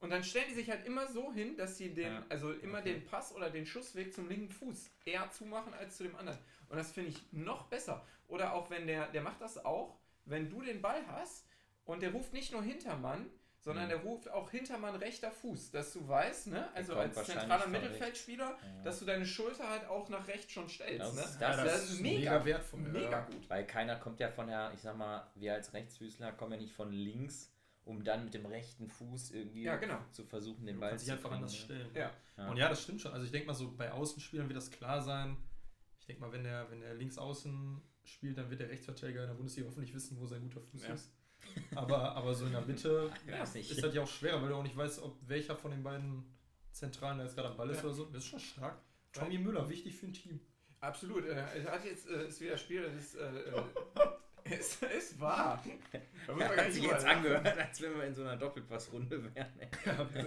Und 0.00 0.10
dann 0.10 0.22
stellen 0.22 0.46
die 0.48 0.54
sich 0.54 0.70
halt 0.70 0.86
immer 0.86 1.06
so 1.08 1.32
hin, 1.32 1.56
dass 1.56 1.76
sie 1.76 1.92
den, 1.92 2.12
Ja, 2.12 2.22
also 2.28 2.52
immer 2.52 2.78
okay. 2.78 2.92
den 2.94 3.04
Pass 3.04 3.34
oder 3.34 3.50
den 3.50 3.66
Schussweg 3.66 4.14
zum 4.14 4.28
linken 4.28 4.50
Fuß 4.52 4.90
eher 5.04 5.28
zumachen 5.32 5.74
als 5.74 5.96
zu 5.96 6.04
dem 6.04 6.14
anderen. 6.16 6.38
Und 6.68 6.76
das 6.76 6.92
finde 6.92 7.10
ich 7.10 7.32
noch 7.32 7.64
besser. 7.66 8.04
Oder 8.28 8.52
auch 8.54 8.70
wenn 8.70 8.86
der, 8.86 9.08
der 9.08 9.22
macht 9.22 9.40
das 9.40 9.64
auch, 9.64 9.98
wenn 10.24 10.48
du 10.50 10.62
den 10.62 10.80
Ball 10.82 11.00
hast 11.08 11.46
und 11.84 12.00
der 12.02 12.12
ruft 12.12 12.32
nicht 12.32 12.52
nur 12.52 12.62
Hintermann, 12.62 13.26
sondern 13.60 13.86
Mhm. 13.86 13.88
der 13.88 13.98
ruft 14.02 14.30
auch 14.30 14.50
Hintermann 14.52 14.94
rechter 14.94 15.32
Fuß, 15.32 15.72
dass 15.72 15.92
du 15.92 16.06
weißt, 16.06 16.46
ne, 16.48 16.68
also 16.74 16.94
als 16.94 17.16
zentraler 17.24 17.66
Mittelfeldspieler, 17.66 18.50
Ja. 18.50 18.82
dass 18.84 19.00
du 19.00 19.04
deine 19.04 19.26
Schulter 19.26 19.68
halt 19.68 19.84
auch 19.88 20.08
nach 20.10 20.28
rechts 20.28 20.52
schon 20.52 20.68
stellst. 20.68 21.00
Das- 21.00 21.14
ne? 21.16 21.22
das- 21.22 21.40
ja, 21.40 21.64
das 21.64 21.90
ist 21.90 22.00
mega, 22.00 22.44
wertvoll. 22.44 22.80
mega 22.80 23.10
Ja. 23.10 23.20
gut. 23.22 23.50
Weil 23.50 23.66
keiner 23.66 23.96
kommt 23.96 24.20
ja 24.20 24.28
von 24.28 24.46
der, 24.46 24.70
ich 24.74 24.80
sag 24.80 24.96
mal, 24.96 25.26
wir 25.34 25.54
als 25.54 25.72
Rechtsfüßler 25.74 26.32
kommen 26.32 26.52
ja 26.52 26.58
nicht 26.58 26.72
von 26.72 26.92
links, 26.92 27.50
um 27.88 28.04
dann 28.04 28.24
mit 28.24 28.34
dem 28.34 28.46
rechten 28.46 28.88
Fuß 28.88 29.30
irgendwie 29.32 29.62
Ja, 29.64 29.76
genau. 29.76 29.98
zu 30.12 30.24
versuchen, 30.24 30.66
den 30.66 30.76
Du 30.76 30.80
Ball 30.80 30.98
zu 30.98 31.10
einfach 31.12 31.30
anders 31.32 31.52
ne? 31.52 31.58
stellen. 31.58 31.90
Ja. 31.94 32.10
Ja. 32.36 32.50
Und 32.50 32.56
ja, 32.56 32.68
das 32.68 32.82
stimmt 32.82 33.00
schon. 33.00 33.12
Also 33.12 33.24
ich 33.26 33.32
denke 33.32 33.46
mal 33.48 33.54
so, 33.54 33.74
bei 33.76 33.90
Außenspielern 33.90 34.46
wird 34.48 34.56
das 34.56 34.70
klar 34.70 35.00
sein. 35.02 35.36
Ich 36.00 36.06
denke 36.06 36.22
mal, 36.22 36.30
wenn 36.32 36.44
der, 36.44 36.70
wenn 36.70 36.80
der 36.80 36.94
links 36.94 37.18
außen 37.18 37.80
spielt, 38.04 38.38
dann 38.38 38.48
wird 38.50 38.60
der 38.60 38.68
Rechtsverteidiger 38.68 39.22
in 39.22 39.28
der 39.28 39.34
Bundesliga 39.34 39.68
hoffentlich 39.68 39.94
wissen, 39.94 40.18
wo 40.20 40.26
sein 40.26 40.42
guter 40.42 40.60
Fuß 40.60 40.86
Ja. 40.86 40.94
ist. 40.94 41.12
Aber, 41.74 42.14
aber 42.16 42.34
so 42.34 42.46
in 42.46 42.52
der 42.52 42.60
Mitte 42.62 43.10
nicht. 43.54 43.70
ist 43.70 43.82
das 43.82 43.94
ja 43.94 44.02
auch 44.02 44.08
schwerer, 44.08 44.40
weil 44.42 44.48
du 44.50 44.54
auch 44.56 44.62
nicht 44.62 44.76
weißt, 44.76 45.02
ob 45.02 45.16
welcher 45.28 45.56
von 45.56 45.70
den 45.70 45.82
beiden 45.82 46.24
Zentralen 46.72 47.18
da 47.18 47.24
jetzt 47.24 47.34
gerade 47.36 47.48
am 47.50 47.56
Ball 47.56 47.70
ist 47.70 47.78
Ja. 47.78 47.84
oder 47.84 47.94
so. 47.94 48.04
Das 48.06 48.22
ist 48.24 48.30
schon 48.30 48.40
stark. 48.40 48.78
Tommy 49.12 49.38
Müller, 49.38 49.68
wichtig 49.68 49.96
für 49.96 50.06
ein 50.06 50.12
Team. 50.12 50.40
Absolut. 50.80 51.24
Äh, 51.24 51.30
er 51.64 51.72
hat 51.72 51.84
jetzt 51.84 52.08
äh, 52.08 52.28
ist 52.28 52.40
wieder 52.40 52.56
Spiel, 52.58 52.82
das 52.82 52.94
ist, 52.94 53.14
äh, 53.16 53.52
äh, 54.50 54.96
ist, 54.98 55.20
wahr. 55.20 55.62
Da 56.26 56.36
Ja, 56.38 56.56
hat 56.56 56.72
sich 56.72 56.82
jetzt 56.82 57.04
lachen. 57.04 57.16
angehört, 57.18 57.58
als 57.58 57.80
wenn 57.80 57.94
wir 57.96 58.04
in 58.04 58.14
so 58.14 58.22
einer 58.22 58.36
Doppelpassrunde 58.36 59.22
wären. 59.34 59.52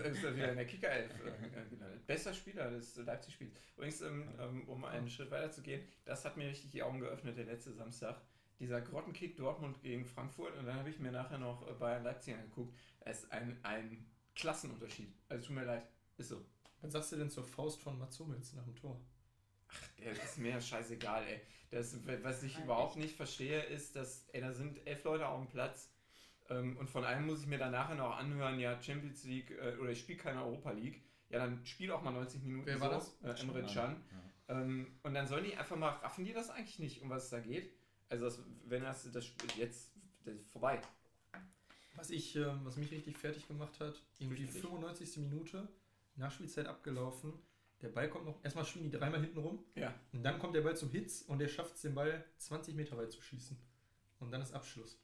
Ist 0.03 0.23
er 0.23 0.35
wieder 0.35 0.49
in 0.51 0.55
der 0.57 0.65
Kicker-Elf 0.65 1.11
äh, 1.11 1.69
gelandet. 1.69 2.05
Bester 2.07 2.33
Spieler 2.33 2.69
des 2.71 2.95
Leipzig-Spiels. 2.97 3.51
Übrigens, 3.75 4.01
ähm, 4.01 4.27
ähm, 4.39 4.67
um 4.69 4.83
einen 4.85 5.09
Schritt 5.09 5.31
weiter 5.31 5.51
zu 5.51 5.61
gehen, 5.61 5.83
das 6.05 6.25
hat 6.25 6.37
mir 6.37 6.47
richtig 6.47 6.71
die 6.71 6.83
Augen 6.83 6.99
geöffnet, 6.99 7.37
der 7.37 7.45
letzte 7.45 7.71
Samstag. 7.73 8.21
Dieser 8.59 8.79
Grottenkick 8.81 9.37
Dortmund 9.37 9.81
gegen 9.81 10.05
Frankfurt 10.05 10.55
und 10.57 10.65
dann 10.67 10.75
habe 10.75 10.89
ich 10.89 10.99
mir 10.99 11.11
nachher 11.11 11.39
noch 11.39 11.67
äh, 11.67 11.73
Bayern 11.73 12.03
Leipzig 12.03 12.35
angeguckt. 12.35 12.77
Es 12.99 13.23
ist 13.23 13.31
ein, 13.31 13.57
ein 13.63 14.05
Klassenunterschied. 14.35 15.13
Also 15.29 15.47
tut 15.47 15.55
mir 15.55 15.65
leid. 15.65 15.83
Ist 16.17 16.29
so. 16.29 16.45
Was 16.81 16.93
sagst 16.93 17.11
du 17.11 17.15
denn 17.15 17.29
zur 17.29 17.43
Faust 17.43 17.81
von 17.81 17.97
Mats 17.97 18.19
Hummels 18.19 18.53
nach 18.53 18.63
dem 18.63 18.75
Tor? 18.75 18.99
Ja, 20.03 20.09
das 20.09 20.23
ist 20.23 20.37
mir 20.37 20.59
scheißegal, 20.59 21.23
ey. 21.25 21.41
Das, 21.69 21.95
was 22.23 22.43
ich 22.43 22.57
überhaupt 22.59 22.97
nicht 22.97 23.15
verstehe, 23.15 23.61
ist, 23.63 23.95
dass, 23.95 24.27
ey, 24.33 24.41
da 24.41 24.51
sind 24.51 24.85
elf 24.85 25.03
Leute 25.03 25.27
auf 25.27 25.39
dem 25.39 25.47
Platz 25.47 25.89
ähm, 26.49 26.75
und 26.77 26.89
von 26.89 27.05
einem 27.05 27.27
muss 27.27 27.41
ich 27.41 27.47
mir 27.47 27.57
dann 27.57 27.71
nachher 27.71 27.95
noch 27.95 28.17
anhören, 28.17 28.59
ja, 28.59 28.81
Champions 28.81 29.23
League 29.23 29.51
äh, 29.51 29.77
oder 29.77 29.91
ich 29.91 30.01
spiele 30.01 30.17
keine 30.17 30.43
Europa 30.43 30.71
League. 30.71 31.01
Ja, 31.29 31.39
dann 31.39 31.65
spiel 31.65 31.91
auch 31.91 32.01
mal 32.01 32.11
90 32.11 32.43
Minuten. 32.43 32.65
Wer 32.65 32.81
war 32.81 32.89
das? 32.89 33.17
Äh, 33.23 33.39
Emre 33.41 33.65
Can. 33.65 34.03
Ähm, 34.49 34.99
und 35.03 35.13
dann 35.13 35.27
sollen 35.27 35.45
die 35.45 35.55
einfach 35.55 35.77
mal, 35.77 35.89
raffen 35.89 36.25
die 36.25 36.33
das 36.33 36.49
eigentlich 36.49 36.79
nicht, 36.79 37.01
um 37.01 37.09
was 37.09 37.25
es 37.25 37.29
da 37.29 37.39
geht? 37.39 37.71
Also, 38.09 38.25
das, 38.25 38.39
wenn 38.65 38.83
das, 38.83 39.09
das 39.09 39.25
Spiel 39.25 39.49
jetzt 39.57 39.91
das 40.25 40.35
ist 40.35 40.51
vorbei. 40.51 40.81
Was, 41.95 42.09
ich, 42.09 42.35
ähm, 42.35 42.61
was 42.63 42.77
mich 42.77 42.91
richtig 42.91 43.17
fertig 43.17 43.47
gemacht 43.47 43.79
hat, 43.79 44.01
irgendwie 44.19 44.43
Fürchterlich. 44.43 44.61
95. 44.61 45.17
Minute, 45.17 45.67
Nachspielzeit 46.15 46.67
abgelaufen. 46.67 47.33
Der 47.81 47.89
Ball 47.89 48.09
kommt 48.09 48.25
noch, 48.25 48.43
erstmal 48.43 48.65
spielen 48.65 48.85
die 48.91 48.97
dreimal 48.97 49.21
hinten 49.21 49.39
rum 49.39 49.63
Ja. 49.75 49.93
und 50.13 50.23
dann 50.23 50.37
kommt 50.39 50.55
der 50.55 50.61
Ball 50.61 50.75
zum 50.77 50.89
Hitz 50.91 51.21
und 51.23 51.39
der 51.39 51.47
schafft 51.47 51.75
es, 51.75 51.81
den 51.81 51.95
Ball 51.95 52.23
20 52.37 52.75
Meter 52.75 52.97
weit 52.97 53.11
zu 53.11 53.21
schießen. 53.21 53.57
Und 54.19 54.31
dann 54.31 54.41
ist 54.41 54.53
Abschluss. 54.53 54.99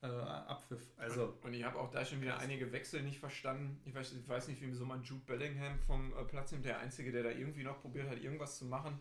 Äh, 0.00 0.06
Abpfiff. 0.06 0.92
Also, 0.98 1.38
Und 1.42 1.54
ich 1.54 1.64
habe 1.64 1.78
auch 1.78 1.90
da 1.90 2.04
schon 2.04 2.20
wieder 2.20 2.38
einige 2.38 2.70
Wechsel 2.72 3.02
nicht 3.02 3.18
verstanden. 3.18 3.80
Ich 3.86 3.94
weiß, 3.94 4.12
ich 4.12 4.28
weiß 4.28 4.48
nicht, 4.48 4.60
wie 4.60 4.70
so 4.72 4.84
man 4.84 5.02
Jude 5.02 5.22
Bellingham 5.24 5.78
vom 5.80 6.12
äh, 6.14 6.24
Platz 6.24 6.52
nimmt. 6.52 6.64
Der 6.66 6.78
Einzige, 6.78 7.10
der 7.10 7.22
da 7.22 7.30
irgendwie 7.30 7.62
noch 7.62 7.80
probiert 7.80 8.08
hat, 8.10 8.18
irgendwas 8.22 8.58
zu 8.58 8.66
machen. 8.66 8.98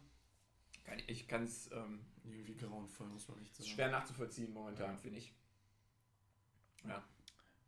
Kann, 0.85 0.99
ich 1.07 1.27
kann 1.27 1.43
es 1.43 1.69
ähm, 1.71 2.05
irgendwie 2.23 2.55
grauenvoll, 2.55 3.07
muss 3.07 3.27
man 3.27 3.39
nicht 3.39 3.57
ist 3.57 3.69
schwer 3.69 3.89
nachzuvollziehen 3.91 4.51
momentan, 4.53 4.97
finde 4.97 5.19
ich. 5.19 5.33
Ja, 6.85 7.03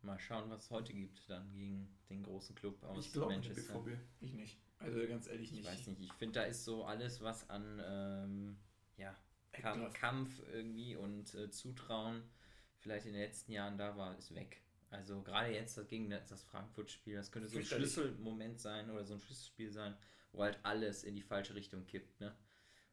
Mal 0.02 0.18
schauen, 0.20 0.48
was 0.50 0.64
es 0.64 0.70
heute 0.70 0.92
gibt, 0.94 1.28
dann 1.28 1.52
gegen 1.52 1.88
den 2.08 2.22
großen 2.22 2.54
Club 2.54 2.82
aus 2.84 3.06
Ich 3.06 3.12
glaube 3.12 3.32
der 3.34 3.38
Manchester. 3.42 3.78
BVB. 3.80 3.98
ich 4.20 4.32
nicht. 4.34 4.58
Also 4.78 5.06
ganz 5.08 5.26
ehrlich 5.26 5.52
Ich 5.52 5.52
nicht. 5.52 5.66
weiß 5.66 5.86
nicht, 5.86 6.00
ich 6.02 6.12
finde, 6.14 6.40
da 6.40 6.46
ist 6.46 6.64
so 6.64 6.84
alles, 6.84 7.20
was 7.22 7.48
an 7.48 7.82
ähm, 7.84 8.56
ja, 8.96 9.16
Kam 9.52 9.78
Eckgriff. 9.78 9.94
Kampf 9.94 10.42
irgendwie 10.52 10.96
und 10.96 11.34
äh, 11.34 11.50
Zutrauen 11.50 12.22
vielleicht 12.78 13.06
in 13.06 13.12
den 13.12 13.22
letzten 13.22 13.52
Jahren 13.52 13.78
da 13.78 13.96
war, 13.96 14.16
ist 14.18 14.34
weg. 14.34 14.62
Also 14.90 15.22
gerade 15.22 15.52
jetzt 15.52 15.76
das 15.76 15.88
gegen 15.88 16.10
das 16.10 16.42
Frankfurt-Spiel, 16.44 17.16
das 17.16 17.32
könnte 17.32 17.48
so 17.48 17.58
ein. 17.58 17.64
Schlüsselmoment 17.64 18.60
sein 18.60 18.90
oder 18.90 19.04
so 19.04 19.14
ein 19.14 19.20
Schlüsselspiel 19.20 19.70
sein, 19.72 19.96
wo 20.32 20.42
halt 20.42 20.58
alles 20.62 21.04
in 21.04 21.16
die 21.16 21.22
falsche 21.22 21.54
Richtung 21.54 21.84
kippt. 21.86 22.20
Ne? 22.20 22.34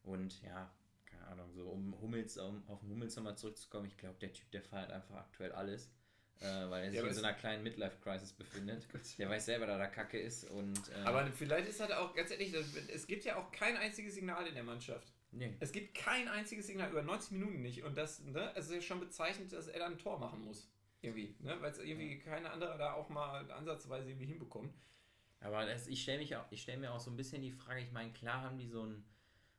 Und 0.02 0.42
ja, 0.42 0.74
keine 1.06 1.26
Ahnung, 1.28 1.52
so 1.52 1.68
um 1.68 1.98
Hummels, 2.00 2.36
um 2.38 2.66
auf 2.68 2.80
den 2.80 2.90
Hummels 2.90 3.14
nochmal 3.16 3.36
zurückzukommen, 3.38 3.86
ich 3.86 3.96
glaube, 3.96 4.18
der 4.18 4.32
Typ, 4.32 4.50
der 4.50 4.62
feiert 4.62 4.90
einfach 4.90 5.16
aktuell 5.16 5.52
alles. 5.52 5.90
Äh, 6.40 6.70
weil 6.70 6.84
er 6.84 6.90
sich 6.90 7.00
aber 7.00 7.08
in 7.08 7.14
so 7.14 7.22
einer 7.22 7.32
kleinen 7.32 7.62
Midlife-Crisis 7.62 8.32
befindet. 8.32 8.86
Der 9.18 9.30
weiß 9.30 9.46
selber, 9.46 9.66
dass 9.66 9.78
er 9.78 9.88
Kacke 9.88 10.18
ist 10.18 10.44
und 10.50 10.88
äh, 10.90 11.06
Aber 11.06 11.26
vielleicht 11.32 11.68
ist 11.68 11.80
halt 11.80 11.92
auch, 11.92 12.14
ganz 12.14 12.30
ehrlich, 12.30 12.52
es 12.92 13.06
gibt 13.06 13.24
ja 13.24 13.36
auch 13.36 13.50
kein 13.50 13.76
einziges 13.76 14.14
Signal 14.14 14.46
in 14.46 14.54
der 14.54 14.64
Mannschaft. 14.64 15.12
nee. 15.30 15.54
Es 15.60 15.72
gibt 15.72 15.94
kein 15.94 16.28
einziges 16.28 16.66
Signal, 16.66 16.90
über 16.90 17.02
90 17.02 17.32
Minuten 17.32 17.62
nicht. 17.62 17.82
Und 17.82 17.96
das, 17.96 18.20
ne, 18.24 18.52
es 18.56 18.66
ist 18.66 18.74
ja 18.74 18.80
schon 18.80 19.00
bezeichnend, 19.00 19.52
dass 19.52 19.68
er 19.68 19.78
dann 19.78 19.92
ein 19.92 19.98
Tor 19.98 20.18
machen 20.18 20.44
muss. 20.44 20.68
Irgendwie, 21.00 21.34
ne? 21.40 21.56
Weil 21.60 21.70
es 21.70 21.78
irgendwie 21.78 22.18
keine 22.18 22.50
andere 22.50 22.78
da 22.78 22.94
auch 22.94 23.08
mal 23.10 23.50
ansatzweise 23.50 24.08
irgendwie 24.08 24.26
hinbekommt. 24.26 24.74
Aber 25.40 25.66
das, 25.66 25.86
ich 25.86 26.02
stelle 26.02 26.24
stelle 26.54 26.78
mir 26.78 26.92
auch 26.92 27.00
so 27.00 27.10
ein 27.10 27.16
bisschen 27.16 27.42
die 27.42 27.52
Frage, 27.52 27.80
ich 27.80 27.92
meine, 27.92 28.12
klar 28.12 28.40
haben 28.40 28.56
die 28.58 28.68
so 28.68 28.82
ein, 28.82 29.04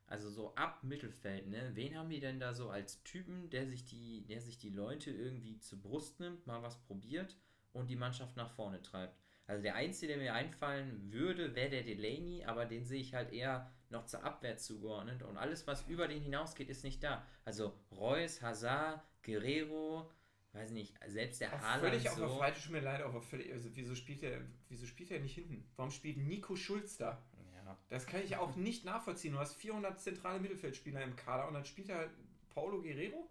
also 0.06 0.30
so 0.30 0.54
ab 0.54 0.82
Mittelfeld, 0.84 1.48
ne? 1.48 1.70
Wen 1.74 1.96
haben 1.96 2.10
die 2.10 2.20
denn 2.20 2.38
da 2.38 2.54
so 2.54 2.70
als 2.70 3.02
Typen, 3.02 3.50
der 3.50 3.66
sich 3.66 3.84
die, 3.84 4.24
der 4.26 4.40
sich 4.40 4.58
die 4.58 4.70
Leute 4.70 5.10
irgendwie 5.10 5.58
zur 5.58 5.80
Brust 5.80 6.20
nimmt, 6.20 6.46
mal 6.46 6.62
was 6.62 6.80
probiert 6.82 7.36
und 7.72 7.90
die 7.90 7.96
Mannschaft 7.96 8.36
nach 8.36 8.50
vorne 8.50 8.82
treibt? 8.82 9.18
Also 9.46 9.62
der 9.62 9.76
einzige, 9.76 10.14
der 10.14 10.22
mir 10.22 10.34
einfallen 10.34 11.12
würde, 11.12 11.54
wäre 11.54 11.70
der 11.70 11.82
Delaney, 11.82 12.44
aber 12.44 12.66
den 12.66 12.84
sehe 12.84 13.00
ich 13.00 13.14
halt 13.14 13.32
eher 13.32 13.70
noch 13.90 14.06
zur 14.06 14.24
Abwehr 14.24 14.56
zugeordnet. 14.56 15.22
Und 15.22 15.36
alles, 15.36 15.66
was 15.66 15.86
über 15.86 16.08
den 16.08 16.20
hinausgeht, 16.20 16.68
ist 16.68 16.82
nicht 16.82 17.02
da. 17.02 17.24
Also 17.44 17.78
Reus, 17.92 18.42
Hazard, 18.42 19.02
Guerrero, 19.22 20.10
weiß 20.52 20.70
nicht, 20.70 20.94
selbst 21.06 21.40
der 21.40 21.52
Haaland 21.52 21.80
völlig 21.80 22.08
auf 22.08 22.16
der 22.16 22.28
so. 22.28 22.36
Breite, 22.36 22.60
tut 22.60 22.72
mir 22.72 22.80
leid, 22.80 23.02
aber 23.02 23.20
völlig, 23.20 23.52
also 23.52 23.68
wieso 23.74 23.94
spielt 23.94 24.22
er, 24.22 24.40
wieso 24.68 24.86
spielt 24.86 25.10
er 25.10 25.20
nicht 25.20 25.34
hinten? 25.34 25.68
Warum 25.76 25.90
spielt 25.90 26.16
Nico 26.16 26.56
Schulz 26.56 26.96
da? 26.96 27.24
Ja. 27.66 27.76
Das 27.88 28.06
kann 28.06 28.22
ich 28.22 28.36
auch 28.36 28.54
nicht 28.56 28.84
nachvollziehen. 28.84 29.32
Du 29.32 29.38
hast 29.38 29.54
400 29.56 30.00
zentrale 30.00 30.38
Mittelfeldspieler 30.40 31.02
im 31.02 31.16
Kader 31.16 31.48
und 31.48 31.54
dann 31.54 31.64
spielt 31.64 31.88
er 31.88 32.08
Paulo 32.54 32.80
Guerrero? 32.80 33.28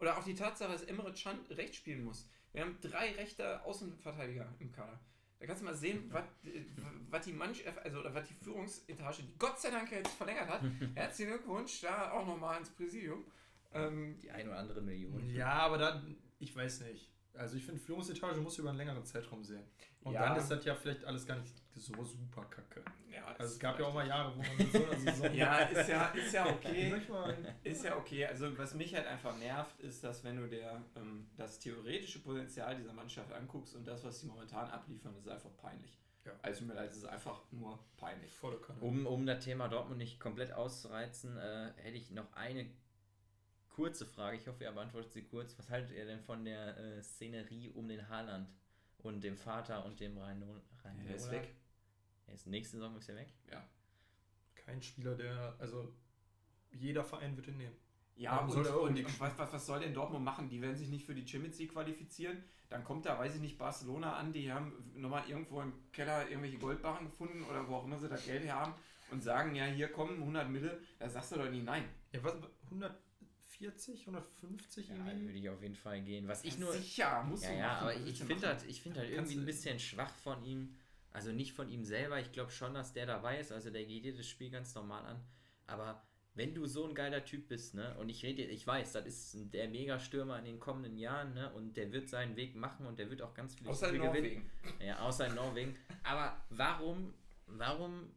Oder 0.00 0.18
auch 0.18 0.24
die 0.24 0.34
Tatsache, 0.34 0.72
dass 0.72 0.82
Emre 0.82 1.12
Can 1.12 1.38
rechts 1.50 1.76
spielen 1.76 2.04
muss. 2.04 2.26
Wir 2.52 2.62
haben 2.62 2.76
drei 2.80 3.12
rechte 3.12 3.62
Außenverteidiger 3.64 4.52
im 4.58 4.72
Kader. 4.72 4.98
Da 5.38 5.46
kannst 5.46 5.62
du 5.62 5.66
mal 5.66 5.74
sehen, 5.74 6.10
was, 6.12 6.24
was 7.10 7.24
die 7.24 7.32
Mannschaft, 7.32 7.78
also 7.78 8.00
oder 8.00 8.12
was 8.12 8.26
die 8.28 8.34
Führungsetage, 8.34 9.22
die 9.22 9.38
Gott 9.38 9.58
sei 9.58 9.70
Dank 9.70 9.90
jetzt 9.90 10.10
verlängert 10.14 10.48
hat. 10.48 10.62
Herzlichen 10.94 11.30
Glückwunsch, 11.32 11.80
da 11.80 12.10
auch 12.12 12.26
nochmal 12.26 12.58
ins 12.58 12.70
Präsidium. 12.70 13.24
Ähm, 13.72 14.18
Die 14.20 14.30
ein 14.30 14.48
oder 14.48 14.58
andere 14.58 14.82
Million. 14.82 15.30
Ja, 15.30 15.52
aber 15.52 15.78
dann, 15.78 16.16
ich 16.38 16.54
weiß 16.54 16.80
nicht. 16.80 17.08
Also 17.34 17.56
ich 17.56 17.64
finde, 17.64 17.80
Führungsetage 17.80 18.40
muss 18.40 18.58
über 18.58 18.70
einen 18.70 18.78
längeren 18.78 19.04
Zeitraum 19.04 19.44
sehen. 19.44 19.62
Und 20.02 20.14
Ja. 20.14 20.28
dann 20.28 20.36
ist 20.38 20.48
das 20.48 20.64
ja 20.64 20.74
vielleicht 20.74 21.04
alles 21.04 21.24
gar 21.26 21.38
nicht 21.38 21.54
so 21.76 22.04
super 22.04 22.44
kacke. 22.44 22.82
ja, 23.10 23.26
Also 23.38 23.54
es 23.54 23.58
gab 23.58 23.78
ja 23.78 23.86
auch 23.86 23.94
mal 23.94 24.06
Jahre, 24.06 24.34
wo 24.36 24.38
man 24.38 24.70
so 24.70 24.84
einer 24.84 24.98
Saison... 24.98 25.34
Ja, 25.34 25.58
ist 25.64 25.88
ja, 25.88 26.06
ist 26.08 26.32
ja 26.32 26.46
okay. 26.46 26.94
Ist 27.62 27.84
ja 27.84 27.96
okay. 27.96 28.26
Also 28.26 28.56
was 28.58 28.74
mich 28.74 28.94
halt 28.94 29.06
einfach 29.06 29.36
nervt, 29.38 29.78
ist, 29.80 30.02
dass 30.04 30.24
wenn 30.24 30.36
du 30.36 30.48
der, 30.48 30.82
ähm, 30.96 31.28
das 31.36 31.58
theoretische 31.58 32.20
Potenzial 32.20 32.76
dieser 32.76 32.92
Mannschaft 32.92 33.32
anguckst 33.32 33.74
und 33.76 33.86
das, 33.86 34.04
was 34.04 34.20
sie 34.20 34.26
momentan 34.26 34.68
abliefern, 34.70 35.16
ist 35.16 35.28
einfach 35.28 35.56
peinlich. 35.56 35.98
Ja. 36.24 36.32
Also 36.42 36.64
mir 36.64 36.74
leid, 36.74 36.90
es 36.90 36.98
ist 36.98 37.06
einfach 37.06 37.40
nur 37.50 37.78
peinlich. 37.96 38.32
volle 38.34 38.58
Kanne. 38.58 38.80
Um, 38.80 39.06
um 39.06 39.24
das 39.24 39.42
Thema 39.44 39.68
Dortmund 39.68 39.98
nicht 39.98 40.20
komplett 40.20 40.52
auszureizen, 40.52 41.36
äh, 41.38 41.72
hätte 41.76 41.96
ich 41.96 42.10
noch 42.10 42.30
eine 42.34 42.70
kurze 43.68 44.04
Frage. 44.04 44.36
Ich 44.36 44.46
hoffe, 44.46 44.64
ihr 44.64 44.72
beantwortet 44.72 45.12
sie 45.12 45.22
kurz. 45.22 45.56
Was 45.58 45.70
haltet 45.70 45.96
ihr 45.96 46.04
denn 46.04 46.20
von 46.20 46.44
der 46.44 46.76
äh, 46.76 47.02
Szenerie 47.02 47.70
um 47.70 47.88
den 47.88 48.08
Haaland 48.08 48.50
und 48.98 49.24
dem 49.24 49.36
Vater 49.36 49.84
und 49.84 50.00
dem 50.00 50.18
Rhein 50.18 50.42
Er 51.06 51.14
ist 51.14 51.30
weg. 51.30 51.54
Er 52.30 52.34
ist 52.36 52.46
nächste 52.46 52.76
Saison 52.76 52.96
ist 52.96 53.08
er 53.08 53.16
weg. 53.16 53.28
Ja. 53.50 53.68
Kein 54.54 54.80
Spieler, 54.82 55.14
der... 55.14 55.54
Also 55.58 55.92
jeder 56.72 57.04
Verein 57.04 57.36
wird 57.36 57.48
ihn 57.48 57.58
nehmen. 57.58 57.76
Ja, 58.16 58.38
und, 58.38 58.50
soll 58.50 58.66
er 58.66 58.80
und, 58.80 58.96
irgendwie- 58.96 59.04
und 59.04 59.20
was, 59.20 59.36
was, 59.38 59.52
was 59.52 59.66
soll 59.66 59.80
denn 59.80 59.94
Dortmund 59.94 60.24
machen? 60.24 60.48
Die 60.48 60.60
werden 60.60 60.76
sich 60.76 60.88
nicht 60.88 61.06
für 61.06 61.14
die 61.14 61.26
Champions 61.26 61.58
League 61.58 61.72
qualifizieren. 61.72 62.42
Dann 62.68 62.84
kommt 62.84 63.06
da, 63.06 63.18
weiß 63.18 63.34
ich 63.34 63.40
nicht, 63.40 63.58
Barcelona 63.58 64.16
an, 64.16 64.32
die 64.32 64.52
haben 64.52 64.92
nochmal 64.94 65.28
irgendwo 65.28 65.60
im 65.60 65.72
Keller 65.90 66.28
irgendwelche 66.28 66.58
Goldbarren 66.58 67.06
gefunden 67.06 67.42
oder 67.44 67.66
wo 67.66 67.76
auch 67.76 67.84
immer 67.84 67.98
sie 67.98 68.08
das 68.08 68.24
Geld 68.26 68.44
her 68.44 68.54
haben 68.56 68.74
und 69.10 69.22
sagen, 69.22 69.54
ja, 69.56 69.64
hier 69.64 69.88
kommen 69.88 70.18
100 70.18 70.48
Mille. 70.48 70.80
Da 70.98 71.08
sagst 71.08 71.32
du 71.32 71.36
doch 71.36 71.50
nie 71.50 71.62
nein. 71.62 71.84
Ja, 72.12 72.22
was? 72.22 72.34
140, 72.64 74.00
150 74.02 74.88
Ja, 74.88 74.94
irgendwie? 74.94 75.26
würde 75.26 75.38
ich 75.38 75.48
auf 75.48 75.62
jeden 75.62 75.74
Fall 75.74 76.02
gehen. 76.02 76.28
Was 76.28 76.44
ich 76.44 76.58
nur. 76.58 76.72
Sicher, 76.72 77.24
muss 77.24 77.42
Ja, 77.42 77.52
ja, 77.52 77.78
aber 77.78 77.96
ich, 77.96 78.22
finde 78.22 78.46
halt, 78.46 78.64
ich 78.68 78.82
find 78.82 78.96
halt 78.96 79.14
Kannst 79.14 79.32
irgendwie 79.32 79.42
ein 79.42 79.46
bisschen 79.46 79.78
schwach 79.78 80.14
von 80.16 80.44
ihm. 80.44 80.76
Also 81.12 81.32
nicht 81.32 81.52
von 81.52 81.68
ihm 81.68 81.84
selber. 81.84 82.20
Ich 82.20 82.32
glaube 82.32 82.50
schon, 82.50 82.74
dass 82.74 82.92
der 82.92 83.06
dabei 83.06 83.40
ist. 83.40 83.52
Also 83.52 83.70
der 83.70 83.84
geht 83.84 84.04
dir 84.04 84.16
das 84.16 84.26
Spiel 84.26 84.50
ganz 84.50 84.74
normal 84.74 85.04
an. 85.06 85.20
Aber 85.66 86.02
wenn 86.34 86.54
du 86.54 86.66
so 86.66 86.86
ein 86.86 86.94
geiler 86.94 87.24
Typ 87.24 87.48
bist, 87.48 87.74
ne, 87.74 87.96
und 87.98 88.08
ich 88.08 88.22
rede, 88.22 88.42
ich 88.42 88.64
weiß, 88.66 88.92
das 88.92 89.06
ist 89.06 89.52
der 89.52 89.68
Mega-Stürmer 89.68 90.38
in 90.38 90.44
den 90.44 90.60
kommenden 90.60 90.96
Jahren, 90.96 91.34
ne, 91.34 91.52
und 91.54 91.76
der 91.76 91.92
wird 91.92 92.08
seinen 92.08 92.36
Weg 92.36 92.54
machen 92.54 92.86
und 92.86 92.98
der 92.98 93.10
wird 93.10 93.22
auch 93.22 93.34
ganz 93.34 93.54
viele 93.56 93.70
Außer 93.70 93.90
Titel 93.90 94.06
gewinnen. 94.08 94.50
Ja, 94.84 95.00
außer 95.00 95.26
in 95.26 95.34
Norwegen. 95.34 95.76
Aber 96.04 96.40
warum, 96.50 97.12
warum 97.46 98.12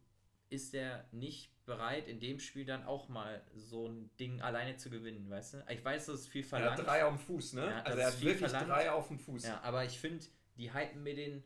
ist 0.49 0.75
er 0.75 1.07
nicht 1.11 1.51
bereit, 1.65 2.07
in 2.07 2.19
dem 2.19 2.39
Spiel 2.39 2.65
dann 2.65 2.83
auch 2.83 3.09
mal 3.09 3.41
so 3.55 3.87
ein 3.87 4.11
Ding 4.19 4.41
alleine 4.41 4.77
zu 4.77 4.91
gewinnen, 4.91 5.27
weißt 5.29 5.55
du? 5.55 5.65
Ich 5.69 5.83
weiß, 5.83 6.05
das 6.05 6.21
ist 6.21 6.27
viel 6.27 6.43
Er 6.43 6.47
verlangt. 6.47 6.77
hat 6.77 6.85
drei 6.85 7.05
auf 7.05 7.15
dem 7.15 7.19
Fuß, 7.19 7.53
ne? 7.53 7.65
Ja, 7.65 7.81
also 7.81 7.97
er 7.99 8.07
hat 8.07 8.21
wirklich 8.21 8.37
verlangt. 8.39 8.69
drei 8.69 8.91
auf 8.91 9.07
dem 9.07 9.17
Fuß. 9.19 9.43
Ja, 9.43 9.61
aber 9.61 9.83
ich 9.85 9.99
finde, 9.99 10.23
die 10.57 10.71
hypen 10.71 11.01
mir 11.01 11.15
den 11.15 11.43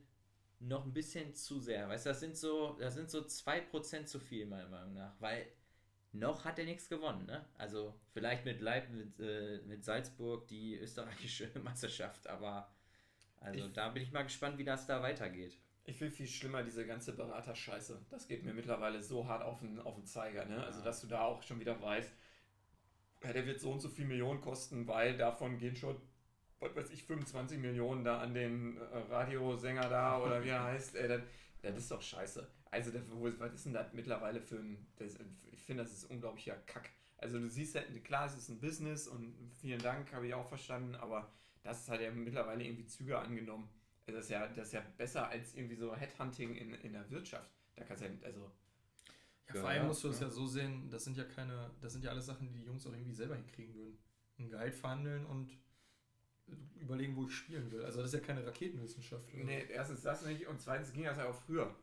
noch 0.59 0.85
ein 0.85 0.93
bisschen 0.93 1.33
zu 1.35 1.59
sehr. 1.59 1.87
Weißt 1.89 2.05
du, 2.05 2.09
das 2.09 2.19
sind 2.19 2.35
so, 2.37 2.77
das 2.79 2.95
sind 2.95 3.09
so 3.09 3.23
2% 3.23 4.09
zu 4.09 4.19
viel, 4.19 4.45
meiner 4.45 4.69
Meinung 4.69 4.93
nach. 4.93 5.13
Weil 5.19 5.47
noch 6.13 6.45
hat 6.45 6.59
er 6.59 6.65
nichts 6.65 6.89
gewonnen, 6.89 7.25
ne? 7.25 7.45
Also 7.57 7.95
vielleicht 8.13 8.45
mit 8.45 8.61
Leib, 8.61 8.89
mit, 8.91 9.19
äh, 9.19 9.59
mit 9.67 9.85
Salzburg 9.85 10.47
die 10.47 10.77
österreichische 10.77 11.49
Meisterschaft, 11.63 12.27
aber 12.27 12.69
also 13.39 13.67
Ich- 13.67 13.73
da 13.73 13.89
bin 13.89 14.03
ich 14.03 14.11
mal 14.11 14.23
gespannt, 14.23 14.57
wie 14.57 14.63
das 14.65 14.87
da 14.87 15.01
weitergeht. 15.01 15.57
Ich 15.85 15.97
finde 15.97 16.13
viel 16.13 16.27
schlimmer 16.27 16.63
diese 16.63 16.85
ganze 16.85 17.13
Beraterscheiße. 17.15 18.05
Das 18.09 18.27
geht 18.27 18.43
mir 18.45 18.53
mittlerweile 18.53 19.01
so 19.01 19.27
hart 19.27 19.43
auf 19.43 19.59
den, 19.61 19.79
auf 19.79 19.95
den 19.95 20.05
Zeiger, 20.05 20.45
ne? 20.45 20.63
Also, 20.63 20.81
dass 20.83 21.01
du 21.01 21.07
da 21.07 21.21
auch 21.21 21.43
schon 21.43 21.59
wieder 21.59 21.81
weißt, 21.81 22.11
ja, 23.23 23.33
der 23.33 23.45
wird 23.45 23.59
so 23.59 23.71
und 23.71 23.79
so 23.79 23.89
viel 23.89 24.05
Millionen 24.05 24.41
kosten, 24.41 24.87
weil 24.87 25.17
davon 25.17 25.57
gehen 25.57 25.75
schon, 25.75 25.99
was 26.59 26.75
weiß 26.75 26.89
ich, 26.91 27.03
25 27.03 27.59
Millionen 27.59 28.03
da 28.03 28.19
an 28.19 28.33
den 28.33 28.77
äh, 28.77 28.97
Radiosänger 29.09 29.89
da 29.89 30.21
oder 30.21 30.43
wie 30.43 30.49
er 30.49 30.63
heißt. 30.71 30.95
Ey, 30.95 31.07
das, 31.07 31.21
das 31.61 31.77
ist 31.77 31.91
doch 31.91 32.01
scheiße. 32.01 32.47
Also, 32.71 32.91
das, 32.91 33.03
was 33.39 33.53
ist 33.53 33.65
denn 33.65 33.73
das 33.73 33.93
mittlerweile 33.93 34.41
für 34.41 34.57
ein. 34.57 34.87
Das, 34.97 35.17
ich 35.51 35.61
finde, 35.63 35.83
das 35.83 35.93
ist 35.93 36.05
unglaublicher 36.05 36.55
Kack. 36.65 36.89
Also, 37.17 37.39
du 37.39 37.49
siehst 37.49 37.75
halt, 37.75 38.03
klar, 38.03 38.27
es 38.27 38.35
ist 38.35 38.49
ein 38.49 38.59
Business 38.59 39.07
und 39.07 39.35
vielen 39.59 39.81
Dank, 39.81 40.11
habe 40.13 40.27
ich 40.27 40.33
auch 40.33 40.47
verstanden, 40.47 40.95
aber 40.95 41.31
das 41.63 41.89
hat 41.89 42.01
ja 42.01 42.11
mittlerweile 42.11 42.63
irgendwie 42.63 42.85
Züge 42.85 43.17
angenommen. 43.17 43.69
Das 44.05 44.15
ist 44.15 44.29
ja, 44.29 44.47
das 44.47 44.67
ist 44.67 44.73
ja 44.73 44.81
besser 44.97 45.27
als 45.27 45.53
irgendwie 45.55 45.75
so 45.75 45.95
Headhunting 45.95 46.55
in, 46.55 46.73
in 46.75 46.93
der 46.93 47.09
Wirtschaft. 47.09 47.51
Da 47.75 47.83
kannst 47.83 48.03
du 48.03 48.07
ja, 48.07 48.13
also, 48.23 48.51
Ja, 49.47 49.59
vor 49.59 49.69
allem 49.69 49.83
ja, 49.83 49.87
musst 49.87 50.03
du 50.03 50.09
es 50.09 50.19
ja. 50.19 50.27
ja 50.27 50.31
so 50.31 50.47
sehen, 50.47 50.89
das 50.89 51.03
sind 51.03 51.17
ja 51.17 51.25
keine, 51.25 51.71
das 51.81 51.93
sind 51.93 52.05
ja 52.05 52.11
alles 52.11 52.25
Sachen, 52.25 52.47
die 52.47 52.53
die 52.59 52.65
Jungs 52.65 52.85
auch 52.87 52.93
irgendwie 52.93 53.13
selber 53.13 53.35
hinkriegen 53.35 53.75
würden. 53.75 53.97
Ein 54.39 54.49
Gehalt 54.49 54.75
verhandeln 54.75 55.25
und 55.25 55.57
überlegen, 56.79 57.15
wo 57.15 57.25
ich 57.25 57.33
spielen 57.35 57.71
will. 57.71 57.83
Also 57.83 58.01
das 58.01 58.13
ist 58.13 58.19
ja 58.19 58.25
keine 58.25 58.45
Raketenwissenschaft. 58.45 59.33
oder 59.33 59.43
nee, 59.43 59.65
erstens 59.69 60.01
das 60.01 60.25
nicht 60.25 60.47
und 60.47 60.61
zweitens 60.61 60.93
ging 60.93 61.03
das 61.03 61.17
ja 61.17 61.29
auch 61.29 61.35
früher 61.35 61.73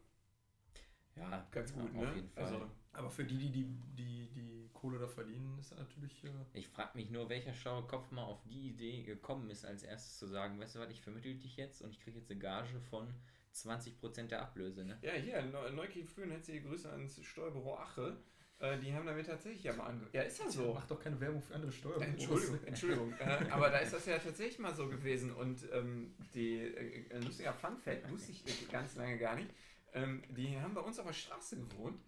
Ja, 1.17 1.47
ganz 1.51 1.73
gut, 1.73 1.93
ja, 1.95 2.01
ne? 2.01 2.09
Auf 2.09 2.17
jeden 2.17 2.29
Fall. 2.31 2.47
Also, 2.47 2.59
so. 2.59 2.71
Aber 2.93 3.11
für 3.11 3.25
die, 3.25 3.37
die 3.39 3.51
die, 3.51 3.65
die, 3.97 4.29
die 4.31 4.71
Kohle 4.73 4.99
da 4.99 5.07
verdienen, 5.09 5.59
ist 5.59 5.73
das 5.73 5.79
natürlich... 5.79 6.23
Äh, 6.25 6.29
Ich 6.55 6.69
frage 6.69 6.97
mich 6.97 7.11
nur, 7.11 7.29
welcher 7.29 7.53
schlaue 7.53 7.83
Kopf 7.87 8.11
mal 8.11 8.23
auf 8.25 8.43
die 8.45 8.69
Idee 8.69 9.03
gekommen 9.03 9.51
ist, 9.51 9.65
als 9.67 9.83
erstes 9.83 10.19
zu 10.19 10.27
sagen, 10.27 10.59
weißt 10.59 10.77
du 10.77 10.79
was, 10.81 10.91
ich 10.91 11.01
vermittel 11.03 11.35
dich 11.39 11.57
jetzt 11.57 11.83
und 11.83 11.91
ich 11.91 12.01
kriege 12.01 12.19
jetzt 12.19 12.31
eine 12.31 12.41
Gage 12.41 12.81
von 12.91 13.13
20% 13.53 14.31
der 14.31 14.43
Ablöse, 14.43 14.85
ne? 14.85 14.99
ja, 15.03 15.13
hier, 15.13 15.41
Neu- 15.43 15.71
Neukiel 15.71 16.05
Flühen, 16.05 16.31
herzliche 16.33 16.63
Grüße 16.63 16.91
ans 16.91 17.23
Steuerbüro 17.25 17.77
Ache. 17.77 18.17
Äh, 18.65 18.79
die 18.79 18.95
haben 18.95 19.07
damit 19.07 19.27
tatsächlich 19.27 19.63
ja 19.65 19.75
mal 19.75 19.87
ange... 19.87 20.07
Ja, 20.13 20.23
ist 20.23 20.39
ja 20.39 20.51
so. 20.51 20.73
Macht 20.73 20.91
doch 20.91 21.01
keine 21.01 21.21
Werbung 21.21 21.43
für 21.43 21.55
andere 21.55 21.73
Steuern. 21.73 22.01
Äh, 22.01 22.07
Entschuldigung, 22.07 22.59
Entschuldigung. 22.67 23.13
äh, 23.19 23.51
aber 23.51 23.69
da 23.71 23.79
ist 23.79 23.93
das 23.93 24.07
ja 24.07 24.19
tatsächlich 24.19 24.59
mal 24.59 24.75
so 24.75 24.89
gewesen. 24.89 25.33
Und 25.33 25.69
ähm, 25.73 26.15
die, 26.35 26.61
äh, 26.61 27.15
ein 27.15 27.23
lustiger 27.23 27.53
Fun 27.53 27.77
Fact, 27.77 28.11
wusste 28.11 28.33
ich 28.33 28.47
äh, 28.47 28.73
ganz 28.73 28.97
lange 28.97 29.19
gar 29.19 29.37
nicht. 29.37 29.51
Ähm, 29.93 30.23
die 30.31 30.59
haben 30.59 30.75
bei 30.75 30.81
uns 30.81 30.99
auf 30.99 31.07
der 31.07 31.13
Straße 31.13 31.57
gewohnt. 31.57 32.01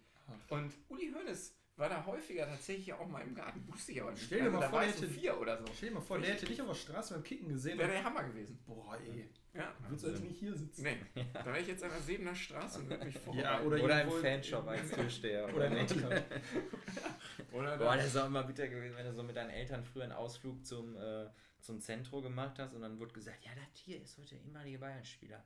Und 0.49 0.73
Uli 0.89 1.13
Hoeneß 1.13 1.55
war 1.77 1.89
da 1.89 2.05
häufiger 2.05 2.45
tatsächlich 2.47 2.91
auch 2.93 3.07
mal 3.07 3.21
im 3.21 3.35
Garten. 3.35 3.63
Wusste 3.67 3.91
ich 3.91 4.01
aber 4.01 4.11
nicht. 4.11 4.23
Stell 4.25 4.41
dir 4.41 4.49
mal 4.49 4.61
da 4.61 4.69
vor, 4.69 4.79
der 4.81 4.89
ich 4.89 4.95
so 4.95 5.01
hätte- 5.03 5.13
vier 5.13 5.39
oder 5.39 5.57
so. 5.57 5.65
Stell 5.75 5.89
dir 5.89 5.95
mal 5.95 6.01
vor, 6.01 6.19
der 6.19 6.31
hätte 6.31 6.45
dich 6.45 6.61
auf 6.61 6.67
der 6.67 6.75
Straße 6.75 7.13
beim 7.13 7.23
Kicken 7.23 7.49
gesehen. 7.49 7.77
Wäre 7.77 7.91
der 7.91 8.03
Hammer 8.03 8.23
gewesen. 8.23 8.59
Boah, 8.65 8.97
ey. 8.99 9.29
Ja. 9.53 9.73
Würdest 9.87 10.05
du 10.05 10.11
nicht 10.23 10.39
hier 10.39 10.53
sitzen? 10.55 10.83
Nee, 10.83 10.97
da 11.33 11.45
wäre 11.45 11.59
ich 11.59 11.67
jetzt 11.67 11.83
an 11.83 11.89
der 11.89 12.01
Sebener 12.01 12.35
Straße 12.35 12.79
und 12.79 12.89
würde 12.89 13.05
mich 13.05 13.17
vor. 13.17 13.35
Ja, 13.35 13.61
oder, 13.61 13.83
Oder 13.83 14.01
im 14.03 14.11
Fanshop 14.11 14.67
als 14.67 14.91
Türsteher. 14.91 15.45
Oder 15.55 15.67
in 15.67 15.77
Edeka. 15.77 16.09
oder 17.51 17.77
Boah, 17.77 17.95
das 17.95 18.07
ist 18.07 18.17
auch 18.17 18.25
immer 18.27 18.43
bitter 18.43 18.67
gewesen, 18.67 18.95
wenn 18.97 19.05
du 19.05 19.13
so 19.13 19.23
mit 19.23 19.35
deinen 19.35 19.49
Eltern 19.49 19.83
früher 19.83 20.03
einen 20.03 20.11
Ausflug 20.11 20.65
zum, 20.65 20.95
äh, 20.97 21.27
zum 21.61 21.79
Zentro 21.79 22.21
gemacht 22.21 22.59
hast 22.59 22.73
und 22.73 22.81
dann 22.81 22.99
wurde 22.99 23.13
gesagt, 23.13 23.43
ja, 23.45 23.51
das 23.55 23.79
hier 23.79 24.01
ist 24.01 24.17
heute 24.17 24.35
ehemaliger 24.35 24.79
Bayern-Spieler. 24.79 25.43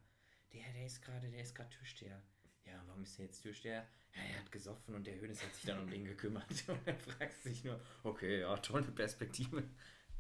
Der, 0.54 0.74
der 0.76 0.86
ist 0.86 1.02
gerade, 1.02 1.30
der 1.30 1.42
ist 1.42 1.56
gerade 1.56 1.70
Türsteher. 1.70 2.22
Ja, 2.66 2.84
warum 2.88 3.04
ist 3.04 3.18
der 3.18 3.26
jetzt 3.26 3.42
Türsteher? 3.42 3.88
Ja, 4.16 4.22
er 4.22 4.40
hat 4.40 4.52
gesoffen 4.52 4.96
und 4.96 5.08
der 5.08 5.20
Hönes 5.20 5.44
hat 5.44 5.54
sich 5.56 5.66
dann 5.66 5.80
um 5.80 5.90
den 5.90 6.06
gekümmert. 6.06 6.46
Und 6.68 6.86
dann 6.86 6.98
fragst 6.98 7.46
du 7.46 7.50
dich 7.50 7.64
nur, 7.64 7.80
okay, 8.04 8.42
ja, 8.42 8.58
tolle 8.58 8.92
Perspektive. 8.92 9.64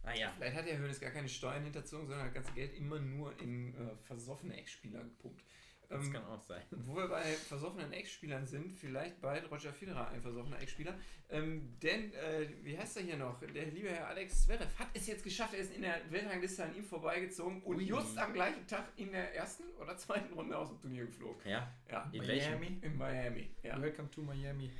Naja, 0.03 0.31
Vielleicht 0.35 0.55
hat 0.55 0.65
der 0.65 0.77
Hönes 0.79 0.99
gar 0.99 1.11
keine 1.11 1.27
Steuern 1.27 1.63
hinterzogen, 1.63 2.07
sondern 2.07 2.25
hat 2.25 2.35
das 2.35 2.43
ganze 2.43 2.53
Geld 2.53 2.73
immer 2.73 2.99
nur 2.99 3.37
in 3.39 3.75
äh, 3.75 3.95
versoffene 3.97 4.55
Ex-Spieler 4.55 5.03
gepumpt. 5.03 5.43
Das 5.91 6.05
Ähm, 6.05 6.13
kann 6.13 6.25
auch 6.25 6.41
sein. 6.41 6.61
Wo 6.71 6.95
wir 6.95 7.07
bei 7.07 7.21
versoffenen 7.21 7.91
Ex-Spielern 7.93 8.45
sind, 8.45 8.73
vielleicht 8.77 9.19
bald 9.21 9.49
Roger 9.51 9.73
Federer 9.73 10.07
ein 10.09 10.21
versoffener 10.21 10.59
Ex-Spieler. 10.61 10.93
Ähm, 11.29 11.77
denn, 11.81 12.13
äh, 12.13 12.47
wie 12.63 12.77
heißt 12.77 12.97
er 12.97 13.03
hier 13.03 13.17
noch? 13.17 13.39
Der 13.39 13.65
liebe 13.67 13.89
Herr 13.89 14.07
Alex 14.07 14.43
Zverev 14.43 14.67
hat 14.79 14.87
es 14.93 15.07
jetzt 15.07 15.23
geschafft. 15.23 15.53
Er 15.53 15.59
ist 15.59 15.73
in 15.75 15.81
der 15.81 15.99
Weltrangliste 16.09 16.63
an 16.63 16.75
ihm 16.75 16.83
vorbeigezogen 16.83 17.61
und 17.63 17.77
Ui. 17.77 17.83
just 17.83 18.17
am 18.17 18.33
gleichen 18.33 18.65
Tag 18.67 18.85
in 18.97 19.11
der 19.11 19.35
ersten 19.35 19.63
oder 19.79 19.95
zweiten 19.97 20.33
Runde 20.33 20.57
aus 20.57 20.69
dem 20.69 20.79
Turnier 20.81 21.05
geflogen. 21.05 21.41
Ja, 21.49 21.71
Ja, 21.89 22.09
in? 22.11 22.21
Miami. 22.25 22.79
in 22.81 22.97
Miami. 22.97 23.49
Ja. 23.63 23.81
Welcome 23.81 24.09
to 24.11 24.21
Miami. 24.21 24.71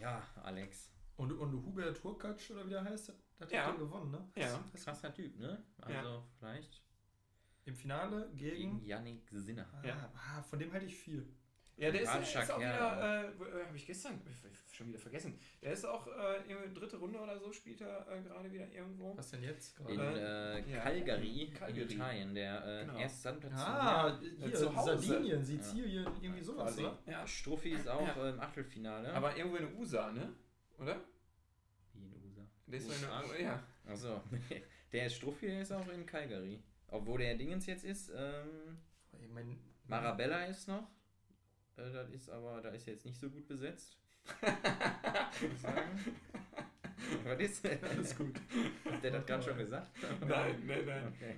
Ja, 0.00 0.22
Alex. 0.42 0.90
Und, 1.16 1.32
und 1.32 1.52
Hubert 1.66 2.02
Hurkacz, 2.04 2.50
oder 2.50 2.64
wie 2.66 2.70
der 2.70 2.84
heißt, 2.84 3.08
das 3.08 3.16
hat 3.40 3.52
Ja. 3.52 3.68
ja. 3.70 3.76
gewonnen, 3.76 4.10
ne? 4.12 4.28
Ja. 4.36 4.60
Das- 4.72 4.84
Krasser 4.84 5.12
Typ, 5.12 5.36
ne? 5.38 5.62
Also, 5.80 6.22
vielleicht. 6.38 6.80
Im 7.68 7.74
Finale 7.76 8.28
Gegen 8.34 8.78
gegen. 8.80 8.84
Yannick 8.86 9.28
Sinner. 9.30 9.66
Ah, 9.72 9.86
Ja. 9.86 10.12
ah, 10.14 10.42
von 10.42 10.58
dem 10.58 10.72
halte 10.72 10.86
ich 10.86 10.96
viel. 10.96 11.26
Ja, 11.76 11.92
der 11.92 12.00
ist, 12.02 12.12
ist 12.12 12.50
auch 12.50 12.58
Kerl. 12.58 12.74
wieder, 13.38 13.60
äh, 13.60 13.64
habe 13.66 13.76
ich 13.76 13.86
gestern 13.86 14.14
äh, 14.14 14.48
schon 14.74 14.88
wieder 14.88 14.98
vergessen. 14.98 15.38
Der 15.62 15.72
ist 15.72 15.84
auch 15.84 16.08
äh, 16.08 16.68
dritte 16.74 16.96
Runde 16.96 17.20
oder 17.20 17.38
so, 17.38 17.52
spielt 17.52 17.80
er 17.80 18.04
äh, 18.10 18.20
gerade 18.20 18.50
wieder 18.52 18.68
irgendwo. 18.72 19.16
Was 19.16 19.30
denn 19.30 19.44
jetzt 19.44 19.78
In 19.86 19.96
gerade? 19.96 20.64
äh, 20.66 20.70
ja. 20.72 20.80
Calgary, 20.80 21.52
Calgary. 21.56 21.82
in 21.82 21.90
Italien, 21.90 22.34
der 22.34 22.66
äh, 22.66 22.84
Genau. 22.84 22.98
erste 22.98 23.20
Sandplatz. 23.20 23.52
Ah, 23.60 24.18
hier, 24.20 24.54
zu 24.54 24.74
Hause. 24.74 24.98
Sardinien, 24.98 25.44
Sizilien, 25.44 26.06
irgendwie 26.20 26.42
sowas, 26.42 26.64
Quasi. 26.74 26.80
oder? 26.84 26.98
Ja. 27.06 27.24
Struffi 27.28 27.70
ist 27.70 27.86
auch 27.88 28.16
Ja. 28.16 28.26
äh, 28.26 28.30
im 28.30 28.40
Achtelfinale. 28.40 29.12
Aber 29.14 29.36
irgendwo 29.36 29.56
in 29.58 29.76
USA, 29.76 30.10
ne? 30.10 30.32
Oder? 30.80 31.00
Wie 31.94 32.02
in 32.06 32.12
USA. 32.24 32.42
Der 32.66 32.78
ist 32.80 32.88
USA? 32.88 33.22
in 33.22 33.28
der, 33.30 33.40
ja. 33.40 33.62
Achso, 33.86 34.20
der 34.92 35.06
ist 35.06 35.14
Struffi, 35.14 35.46
der 35.46 35.62
ist 35.62 35.70
auch 35.72 35.86
in 35.88 36.04
Calgary. 36.04 36.60
Obwohl 36.88 37.18
der 37.20 37.34
Dingens 37.36 37.66
jetzt 37.66 37.84
ist, 37.84 38.10
ähm, 38.14 38.78
Ich 39.20 39.28
mein, 39.30 39.58
Marabella 39.86 40.44
ist 40.46 40.68
noch. 40.68 40.88
Äh, 41.76 41.92
das 41.92 42.10
ist 42.10 42.28
aber, 42.30 42.60
da 42.60 42.70
ist 42.70 42.86
jetzt 42.86 43.04
nicht 43.04 43.18
so 43.18 43.30
gut 43.30 43.46
besetzt. 43.46 43.98
Muss 44.40 45.52
ich 45.52 45.60
sagen. 45.60 45.98
Was 47.24 47.40
ist? 47.40 47.66
Alles 47.66 48.16
gut. 48.16 48.38
Hat 48.90 49.02
der 49.02 49.10
das 49.12 49.26
gerade 49.26 49.42
schon 49.42 49.56
gesagt? 49.58 49.90
Nein, 50.26 50.62
nein, 50.66 50.84
nein. 50.84 51.12
Okay. 51.14 51.36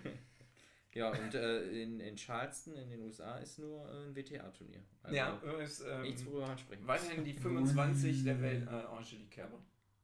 Ja, 0.92 1.10
und 1.10 1.34
äh, 1.34 1.82
in, 1.82 2.00
in 2.00 2.16
Charleston 2.16 2.74
in 2.74 2.90
den 2.90 3.00
USA 3.02 3.38
ist 3.38 3.58
nur 3.60 3.88
äh, 3.88 4.06
ein 4.08 4.16
WTA-Turnier. 4.16 4.82
Also 5.02 5.16
ja, 5.16 5.34
ist 5.62 5.84
ähm, 5.88 6.02
nichts, 6.02 6.26
worüber 6.26 6.48
man 6.48 6.58
sprechen 6.58 6.84
weiterhin 6.86 7.22
die 7.24 7.34
25 7.34 8.24
der 8.24 8.40
Welt, 8.42 8.66
äh, 8.66 8.70
Angelique 8.70 9.30
Kerber. 9.30 9.60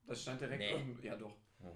Das 0.06 0.22
stand 0.22 0.40
direkt 0.40 0.60
Nee. 0.60 0.74
unten. 0.74 1.02
Ja, 1.04 1.16
doch. 1.16 1.34
Oh, 1.60 1.74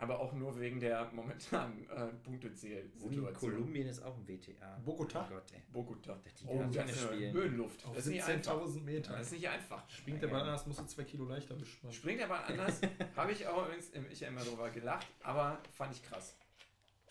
Aber 0.00 0.18
auch 0.18 0.32
nur 0.32 0.58
wegen 0.58 0.80
der 0.80 1.10
momentanen 1.12 1.86
äh, 1.90 2.02
und 2.04 2.22
Punktezähl-Situation. 2.22 3.34
Kolumbien 3.34 3.86
ist 3.86 4.02
auch 4.02 4.16
ein 4.16 4.26
WTA. 4.26 4.80
Bogotá. 4.84 5.26
Oh 5.26 5.34
Gott, 5.34 5.52
ey. 5.52 5.62
Bogota. 5.70 6.18
Die 6.40 6.46
Oh, 6.46 6.58
da 6.72 6.82
das 6.82 6.90
ist 6.92 7.02
spielen. 7.02 7.32
Höhenluft. 7.34 7.84
Auf 7.84 7.94
Das 7.94 8.06
ist 8.06 8.12
nicht 8.12 8.24
einfach. 8.24 8.54
17.000 8.54 8.80
Meter. 8.80 9.12
Das 9.12 9.26
ist 9.26 9.32
nicht 9.32 9.48
einfach. 9.48 9.88
Springt 9.90 10.22
der 10.22 10.28
Ball 10.28 10.40
anders, 10.40 10.66
musst 10.66 10.80
du 10.80 10.86
zwei 10.86 11.04
Kilo 11.04 11.26
leichter 11.26 11.54
bespannen. 11.54 11.92
Springt 11.92 12.22
aber 12.22 12.44
anders. 12.46 12.80
Habe 13.16 13.32
ich 13.32 13.46
auch 13.46 13.66
übrigens, 13.66 13.92
ich 14.10 14.22
immer 14.22 14.40
drüber 14.42 14.70
gelacht, 14.70 15.06
aber 15.22 15.62
fand 15.70 15.94
ich 15.94 16.02
krass. 16.02 16.34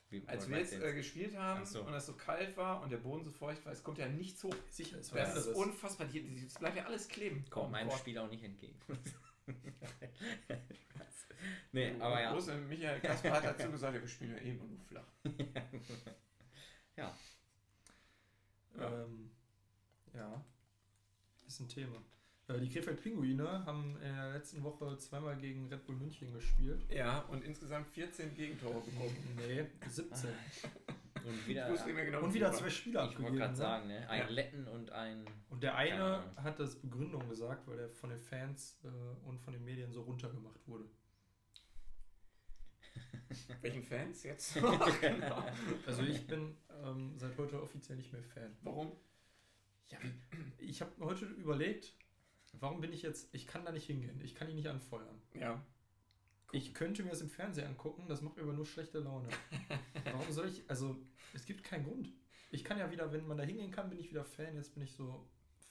Wie, 0.10 0.24
Als 0.26 0.50
wir 0.50 0.58
jetzt 0.58 0.74
du 0.74 0.84
äh, 0.84 0.94
gespielt 0.94 1.38
haben 1.38 1.64
so. 1.64 1.84
und 1.84 1.94
es 1.94 2.08
so 2.08 2.14
kalt 2.14 2.58
war 2.58 2.82
und 2.82 2.92
der 2.92 2.98
Boden 2.98 3.24
so 3.24 3.30
feucht 3.30 3.64
war, 3.64 3.72
es 3.72 3.84
kommt 3.84 4.00
ja 4.00 4.08
nichts 4.08 4.44
hoch. 4.44 4.56
Sicher, 4.72 4.98
ist 4.98 5.14
was 5.14 5.36
Das 5.36 5.46
ist 5.46 5.56
unfassbar. 5.56 6.08
Hier, 6.08 6.24
es 6.48 6.56
bleibt 6.56 6.78
ja 6.78 6.86
alles 6.86 7.08
kleben. 7.08 7.46
Kommt 7.52 7.72
meinem 7.72 7.90
Boah. 7.90 7.98
Spiel 7.98 8.18
auch 8.18 8.30
nicht 8.30 8.44
entgegen. 8.44 8.80
nee, 11.72 11.94
aber 12.00 12.22
ja. 12.22 12.32
Große 12.32 12.56
Michael 12.56 13.00
Kasper 13.00 13.32
hat 13.32 13.44
dazu 13.60 13.72
gesagt, 13.72 13.96
ja, 13.96 14.02
wir 14.02 14.08
spielen 14.08 14.36
ja 14.36 14.42
eben 14.42 14.58
nur 14.58 14.80
flach. 14.80 15.08
ja. 16.96 17.16
Ja. 18.78 19.04
Ähm, 19.04 19.32
ja, 20.14 20.46
ist 21.48 21.60
ein 21.60 21.68
Thema. 21.68 21.98
Äh, 22.48 22.60
die 22.60 22.70
Krefeld 22.70 23.02
Pinguine 23.02 23.66
haben 23.66 23.96
in 24.02 24.16
der 24.16 24.32
letzten 24.34 24.64
Woche 24.64 24.98
zweimal 24.98 25.38
gegen 25.38 25.68
Red 25.68 25.86
Bull 25.86 25.96
München 25.96 26.34
gespielt. 26.34 26.82
Ja, 26.90 27.20
und 27.30 27.44
insgesamt 27.44 27.88
14 27.90 28.34
Gegentore 28.34 28.82
bekommen. 28.82 29.16
Nee, 29.38 29.66
17. 29.88 30.30
Und 31.26 31.48
wieder, 31.48 31.68
genau, 31.68 32.22
Und 32.22 32.30
wie 32.30 32.36
wieder 32.36 32.52
zwei. 32.52 32.70
Spieler 32.70 33.10
ich 33.10 33.20
wollte 33.20 33.38
gerade 33.38 33.52
ne? 33.52 33.58
sagen, 33.58 33.88
ne? 33.88 34.10
Ein 34.10 34.20
Ja. 34.20 34.28
Letten 34.30 34.68
und 34.68 34.92
ein. 34.92 35.26
Und 35.50 35.62
der 35.62 35.76
eine 35.76 36.24
hat 36.38 36.60
das 36.60 36.76
Begründung 36.76 37.28
gesagt, 37.30 37.68
weil 37.68 37.80
er 37.80 37.90
von 37.90 38.10
den 38.10 38.20
Fans 38.20 38.80
äh, 38.84 39.28
und 39.28 39.40
von 39.42 39.54
den 39.54 39.64
Medien 39.64 39.92
so 39.92 40.02
runtergemacht 40.02 40.68
wurde. 40.68 40.86
Welchen 43.62 43.84
Fans 43.84 44.24
jetzt? 44.24 44.54
genau. 45.02 45.44
Also 45.86 46.04
ich 46.04 46.26
bin 46.28 46.56
ähm, 46.84 47.18
seit 47.18 47.38
heute 47.38 47.62
offiziell 47.62 47.98
nicht 47.98 48.12
mehr 48.12 48.24
Fan. 48.24 48.56
Warum? 48.62 48.92
Ja, 49.88 49.98
ich 50.58 50.82
habe 50.82 50.92
heute 51.00 51.26
überlegt, 51.26 51.96
warum 52.54 52.82
bin 52.82 52.94
ich 52.94 53.02
jetzt, 53.02 53.34
ich 53.34 53.48
kann 53.48 53.66
da 53.66 53.72
nicht 53.72 53.86
hingehen, 53.86 54.22
ich 54.22 54.36
kann 54.36 54.50
ihn 54.50 54.56
nicht 54.56 54.68
anfeuern. 54.68 55.22
Ja. 55.34 55.66
Ich 56.52 56.74
könnte 56.74 57.04
mir 57.04 57.10
das 57.10 57.22
im 57.22 57.30
Fernsehen 57.30 57.68
angucken, 57.68 58.06
das 58.08 58.22
macht 58.22 58.38
mir 58.38 58.44
aber 58.44 58.54
nur 58.54 58.66
schlechte 58.66 59.00
Laune. 59.00 59.30
Warum 60.04 60.32
soll 60.32 60.48
ich, 60.48 60.68
also 60.68 60.98
es 61.34 61.46
gibt 61.46 61.64
keinen 61.64 61.86
Grund. 61.86 62.12
Ich 62.50 62.64
kann 62.64 62.80
ja 62.80 62.90
wieder, 62.90 63.12
wenn 63.12 63.28
man 63.28 63.38
da 63.38 63.44
hingehen 63.44 63.70
kann, 63.70 63.90
bin 63.90 64.00
ich 64.00 64.10
wieder 64.10 64.26
Fan, 64.26 64.56
jetzt 64.56 64.74
bin 64.74 64.82
ich 64.84 64.94
so 64.94 65.30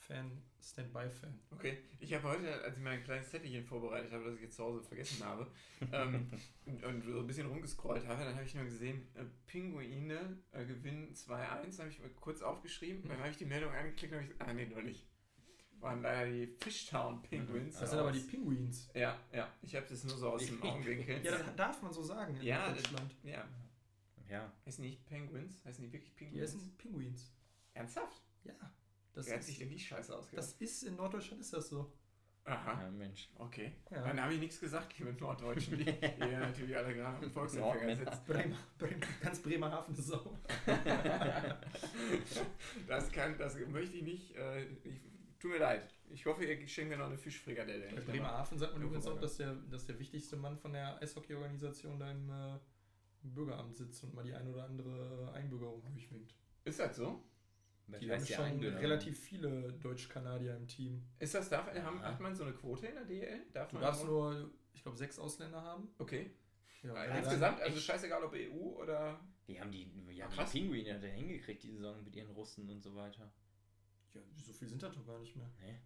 Fan, 0.09 0.41
Standby-Fan. 0.59 1.39
Okay, 1.51 1.77
ich 1.99 2.11
habe 2.15 2.27
heute, 2.29 2.51
als 2.63 2.75
ich 2.75 2.81
mein 2.83 3.03
kleines 3.03 3.29
Zettelchen 3.29 3.63
vorbereitet 3.63 4.11
habe, 4.11 4.25
das 4.25 4.35
ich 4.37 4.41
jetzt 4.41 4.55
zu 4.55 4.63
Hause 4.63 4.81
vergessen 4.81 5.23
habe, 5.23 5.45
ähm, 5.91 6.27
und, 6.65 6.83
und 6.83 7.03
so 7.03 7.19
ein 7.19 7.27
bisschen 7.27 7.45
rumgescrollt 7.47 8.07
habe, 8.07 8.23
dann 8.23 8.33
habe 8.33 8.43
ich 8.43 8.55
nur 8.55 8.63
gesehen, 8.65 9.07
äh, 9.13 9.23
Pinguine 9.45 10.37
äh, 10.51 10.65
gewinnen 10.65 11.13
2-1, 11.13 11.77
habe 11.79 11.89
ich 11.89 11.99
mal 11.99 12.09
kurz 12.19 12.41
aufgeschrieben, 12.41 13.07
dann 13.07 13.19
habe 13.19 13.29
ich 13.29 13.37
die 13.37 13.45
Meldung 13.45 13.71
angeklickt 13.71 14.11
und 14.13 14.19
habe 14.23 14.31
ich, 14.33 14.41
ah 14.41 14.51
nee, 14.53 14.65
noch 14.65 14.81
nicht. 14.81 15.05
Waren 15.79 16.01
leider 16.01 16.29
die 16.29 16.47
Fishtown 16.59 17.21
Penguins. 17.21 17.79
Das 17.79 17.91
sind 17.91 17.99
aber 17.99 18.11
die 18.11 18.19
aus- 18.19 18.27
Pinguins. 18.27 18.89
Ja, 18.95 19.17
ja, 19.31 19.53
ich 19.61 19.75
habe 19.75 19.85
das 19.87 20.03
nur 20.03 20.17
so 20.17 20.31
aus 20.31 20.43
dem 20.45 20.61
Augenwinkel. 20.63 21.23
Ja, 21.23 21.37
das 21.37 21.55
darf 21.55 21.81
man 21.83 21.93
so 21.93 22.01
sagen 22.01 22.35
in 22.35 22.41
Ja, 22.41 22.67
das- 22.73 22.81
Deutschland. 22.83 23.15
ja. 23.23 23.47
Ja. 24.27 24.51
Heißen 24.65 24.83
die 24.83 24.89
nicht 24.89 25.05
Penguins? 25.05 25.63
Heißen 25.65 25.83
die 25.83 25.91
wirklich 25.93 26.13
Die 26.15 26.25
Penguins? 26.25 26.43
essen 26.55 26.75
Pinguins. 26.77 27.31
Ernsthaft? 27.73 28.21
Ja. 28.43 28.53
Das 29.13 29.27
Wer 29.27 29.35
hat 29.35 29.43
sich 29.43 29.55
ist, 29.55 29.61
denn 29.61 29.69
die 29.69 29.79
Scheiße 29.79 30.15
ausgedacht? 30.15 30.45
das 30.45 30.53
ist 30.53 30.83
in 30.83 30.95
Norddeutschland 30.95 31.41
ist 31.41 31.53
das 31.53 31.69
so. 31.69 31.91
Aha. 32.45 32.81
ja, 32.83 32.89
Mensch. 32.89 33.29
Okay. 33.35 33.73
Ja. 33.91 34.01
Dann 34.03 34.21
habe 34.21 34.33
ich 34.33 34.39
nichts 34.39 34.59
gesagt, 34.59 34.97
liebe 34.97 35.13
Norddeutschen, 35.13 35.77
die 35.77 35.83
hier 35.83 36.39
natürlich 36.39 36.75
alle 36.75 36.95
gerade 36.95 37.23
am 37.23 37.31
Volksempfänger 37.31 37.95
sitzen. 37.95 38.25
Bremer, 38.25 38.57
Bremer, 38.77 39.05
ganz 39.21 39.39
Bremerhaven 39.39 39.95
ist 39.95 40.07
so. 40.07 40.37
Das, 42.87 43.11
kann, 43.11 43.37
das 43.37 43.55
möchte 43.67 43.97
ich 43.97 44.03
nicht. 44.03 44.35
Äh, 44.35 44.63
ich, 44.83 45.01
tut 45.39 45.51
mir 45.51 45.59
leid. 45.59 45.93
Ich 46.09 46.25
hoffe, 46.25 46.43
ihr 46.43 46.67
schenkt 46.67 46.89
mir 46.89 46.97
noch 46.97 47.05
eine 47.05 47.17
Fischfrikadelle. 47.17 47.87
Bei 47.87 47.97
Ich 47.97 48.05
Bremerhaven 48.05 48.57
sagt 48.57 48.73
man 48.73 48.81
Ja, 48.81 48.87
übrigens 48.87 49.05
auch, 49.07 49.19
dass 49.19 49.37
der, 49.37 49.53
dass 49.69 49.85
der 49.85 49.99
wichtigste 49.99 50.35
Mann 50.35 50.57
von 50.57 50.73
der 50.73 50.99
Eishockey-Organisation 51.01 51.99
da 51.99 52.09
im 52.09 52.29
äh, 52.29 52.57
Bürgeramt 53.21 53.75
sitzt 53.75 54.03
und 54.03 54.15
mal 54.15 54.23
die 54.23 54.33
ein 54.33 54.47
oder 54.47 54.63
andere 54.63 55.31
Einbürgerung 55.33 55.83
durchwinkt. 55.83 56.33
Ist 56.63 56.79
das 56.79 56.95
so? 56.95 57.23
Die 57.99 58.11
haben 58.11 58.25
schon 58.25 58.45
Einbürgerung? 58.45 58.79
relativ 58.81 59.19
viele 59.19 59.73
Deutsch-Kanadier 59.73 60.55
im 60.55 60.67
Team. 60.67 61.03
Ist 61.19 61.33
das, 61.35 61.49
darf, 61.49 61.67
haben, 61.67 61.97
Ja. 61.99 62.03
hat 62.03 62.19
man 62.19 62.35
so 62.35 62.43
eine 62.43 62.53
Quote 62.53 62.87
in 62.87 62.95
der 62.95 63.05
DL? 63.05 63.45
Darf 63.53 63.69
Du 63.69 63.75
man 63.75 63.83
darfst 63.83 64.05
nur, 64.05 64.51
ich 64.73 64.83
glaube, 64.83 64.97
sechs 64.97 65.17
Ausländer 65.19 65.61
haben. 65.61 65.89
Okay. 65.97 66.31
Ja, 66.83 66.93
du 67.07 67.17
Insgesamt, 67.17 67.59
also 67.61 67.79
scheißegal 67.79 68.23
ob 68.23 68.33
EU 68.33 68.53
oder. 68.81 69.19
Die 69.47 69.59
haben 69.59 69.71
die, 69.71 69.89
ja, 70.13 70.25
Ah, 70.25 70.29
die 70.29 70.35
krass. 70.35 70.51
Pinguine 70.51 70.93
hat 70.93 71.03
er 71.03 71.11
hingekriegt, 71.11 71.63
die 71.63 71.71
Saison 71.71 72.01
mit 72.03 72.15
ihren 72.15 72.29
Russen 72.31 72.69
und 72.69 72.81
so 72.81 72.95
weiter. 72.95 73.31
Ja, 74.13 74.21
so 74.37 74.53
viel 74.53 74.67
sind 74.67 74.81
das 74.81 74.93
doch 74.95 75.05
gar 75.05 75.19
nicht 75.19 75.35
mehr. 75.35 75.49
Nee. 75.59 75.79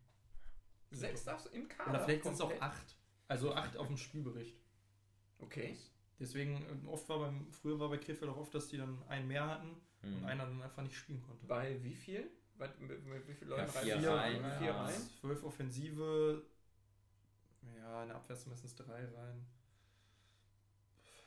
Sechs 0.92 1.24
darfst 1.24 1.48
du 1.48 1.50
im 1.52 1.68
Kader. 1.68 1.89
Oder 1.89 2.00
vielleicht 2.06 2.24
sind 2.24 2.34
es 2.34 2.42
auch 2.42 2.62
acht. 2.62 2.96
Also 3.28 3.54
acht 3.56 3.76
auf 3.78 3.88
dem 3.88 3.98
Spielbericht. 3.98 4.62
Okay. 5.39 5.78
Deswegen, 6.20 6.58
äh, 6.86 6.88
oft 6.88 7.10
war 7.10 7.20
beim, 7.20 7.52
früher 7.52 7.80
war 7.80 7.89
bei 7.89 7.98
Krefeld 7.98 8.30
auch 8.30 8.38
oft, 8.38 8.54
dass 8.54 8.68
die 8.68 8.78
dann 8.78 9.02
einen 9.08 9.28
mehr 9.28 9.48
hatten 9.48 9.76
und 10.04 10.20
Hm. 10.22 10.26
einer 10.26 10.46
dann 10.46 10.62
einfach 10.62 10.82
nicht 10.84 10.96
spielen 10.96 11.22
konnte. 11.22 11.46
Bei 11.48 11.82
wie 11.84 11.96
viel? 11.96 12.30
Was, 12.58 12.70
mit, 12.80 13.04
mit 13.06 13.28
wie 13.28 13.34
vielen 13.34 13.50
Leuten 13.52 13.62
Ja, 13.74 13.82
vier 13.82 13.98
die? 13.98 14.06
Reihen, 14.06 14.58
Vier 14.60 14.68
ja. 14.68 14.84
Reihen? 14.84 15.02
Zwölf 15.20 15.44
Offensive, 15.44 16.44
ja, 17.78 18.02
in 18.04 18.08
der 18.10 18.18
Abwehr 18.18 18.36
sind 18.36 18.50
meistens 18.50 18.76
drei 18.76 19.06
rein. 19.06 19.46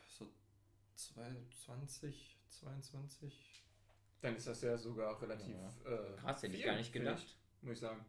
So 0.08 0.28
zwei- 0.94 1.34
20, 1.64 2.38
22. 2.50 3.64
Dann 4.20 4.36
ist 4.36 4.46
das 4.46 4.62
ja 4.62 4.76
sogar 4.78 5.20
relativ. 5.20 5.54
Äh, 5.84 6.16
Krass, 6.20 6.42
hätte 6.42 6.56
ich 6.56 6.64
gar 6.64 6.76
nicht 6.76 6.92
gedacht. 6.92 7.22
Ich, 7.22 7.62
muss 7.62 7.74
ich 7.74 7.80
sagen. 7.80 8.04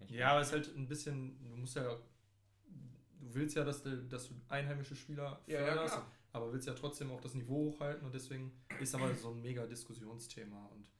Ich- 0.00 0.10
Ja, 0.10 0.30
aber 0.32 0.40
es 0.40 0.48
ist 0.48 0.52
halt 0.54 0.76
ein 0.76 0.86
bisschen, 0.88 1.38
du 1.50 1.56
musst 1.56 1.76
ja, 1.76 1.82
du 1.84 3.34
willst 3.34 3.56
ja, 3.56 3.64
dass 3.64 3.82
du, 3.82 4.04
dass 4.04 4.28
du 4.28 4.34
einheimische 4.48 4.96
Spieler 4.96 5.40
Ja, 5.46 5.60
ja, 5.60 5.66
förderst, 5.66 5.94
klar. 5.94 6.10
Aber 6.32 6.52
willst 6.52 6.66
ja 6.66 6.74
trotzdem 6.74 7.10
auch 7.10 7.20
das 7.20 7.34
Niveau 7.34 7.72
hochhalten 7.72 8.06
und 8.06 8.14
deswegen 8.14 8.52
ist 8.80 8.94
aber 8.94 9.14
so 9.14 9.30
ein 9.30 9.42
mega 9.42 9.66
Diskussionsthema 9.66 10.66
und 10.74 10.90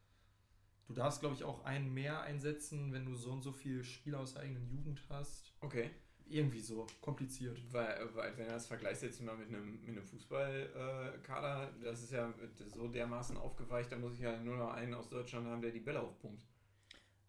du 0.88 0.94
darfst, 0.94 1.20
glaube 1.20 1.36
ich, 1.36 1.44
auch 1.44 1.64
einen 1.64 1.92
mehr 1.94 2.22
einsetzen, 2.22 2.92
wenn 2.92 3.04
du 3.04 3.14
so 3.14 3.30
und 3.30 3.42
so 3.42 3.52
viele 3.52 3.84
Spieler 3.84 4.20
aus 4.20 4.34
der 4.34 4.42
eigenen 4.42 4.68
Jugend 4.68 5.02
hast. 5.08 5.52
Okay. 5.60 5.90
Irgendwie 6.26 6.60
so, 6.60 6.86
kompliziert. 7.00 7.60
Weil, 7.72 8.08
weil 8.14 8.36
wenn 8.36 8.46
du 8.46 8.52
das 8.52 8.66
vergleichst 8.66 9.02
jetzt 9.02 9.20
mal 9.20 9.36
mit 9.36 9.48
einem, 9.48 9.80
mit 9.80 9.88
einem 9.88 10.04
Fußballkader, 10.04 11.72
das 11.82 12.02
ist 12.02 12.12
ja 12.12 12.32
so 12.72 12.88
dermaßen 12.88 13.36
aufgeweicht, 13.36 13.90
da 13.90 13.96
muss 13.96 14.14
ich 14.14 14.20
ja 14.20 14.36
nur 14.40 14.56
noch 14.56 14.72
einen 14.72 14.94
aus 14.94 15.08
Deutschland 15.08 15.46
haben, 15.46 15.60
der 15.60 15.72
die 15.72 15.80
Bälle 15.80 16.00
aufpumpt. 16.00 16.44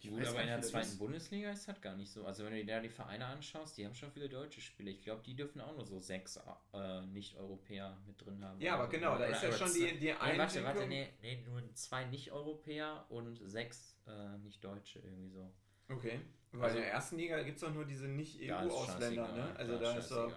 Ich 0.03 0.09
Gut, 0.09 0.25
aber 0.25 0.41
in 0.41 0.47
der 0.47 0.61
zweiten 0.63 0.87
ist. 0.87 0.97
Bundesliga 0.97 1.51
ist 1.51 1.67
das 1.67 1.79
gar 1.79 1.95
nicht 1.95 2.11
so. 2.11 2.25
Also 2.25 2.43
wenn 2.43 2.53
du 2.53 2.63
dir 2.65 2.73
da 2.75 2.79
die 2.81 2.89
Vereine 2.89 3.25
anschaust, 3.27 3.77
die 3.77 3.85
haben 3.85 3.93
schon 3.93 4.11
viele 4.11 4.27
deutsche 4.29 4.59
Spieler. 4.59 4.89
Ich 4.89 5.03
glaube, 5.03 5.21
die 5.23 5.35
dürfen 5.35 5.61
auch 5.61 5.75
nur 5.75 5.85
so 5.85 5.99
sechs 5.99 6.39
äh, 6.73 7.01
Nicht-Europäer 7.01 7.95
mit 8.07 8.19
drin 8.25 8.43
haben. 8.43 8.59
Ja, 8.59 8.73
aber 8.73 8.85
Also, 8.85 8.91
genau, 8.97 9.09
da 9.11 9.15
oder- 9.17 9.29
ist 9.29 9.43
ja 9.43 9.51
schon 9.51 9.73
die, 9.73 9.99
die 9.99 10.05
Nee, 10.07 10.15
warte, 10.19 10.37
warte, 10.39 10.59
Einschränkung- 10.59 10.87
nee, 10.89 11.09
nee, 11.21 11.43
nur 11.45 11.61
zwei 11.75 12.05
Nicht-Europäer 12.05 13.05
und 13.09 13.39
sechs 13.47 13.95
äh, 14.07 14.37
Nicht-Deutsche 14.39 14.99
irgendwie 14.99 15.29
so. 15.29 15.51
Okay. 15.89 16.19
Weil 16.53 16.63
Also- 16.63 16.77
in 16.77 16.83
der 16.83 16.91
ersten 16.93 17.17
Liga 17.17 17.41
gibt 17.43 17.57
es 17.57 17.61
doch 17.61 17.73
nur 17.73 17.85
diese 17.85 18.07
Nicht-EU-Ausländer, 18.07 19.31
ne? 19.33 19.55
Also 19.55 19.73
da 19.73 19.79
da 19.79 19.97
ist 19.97 20.09
scheißegal. 20.09 20.33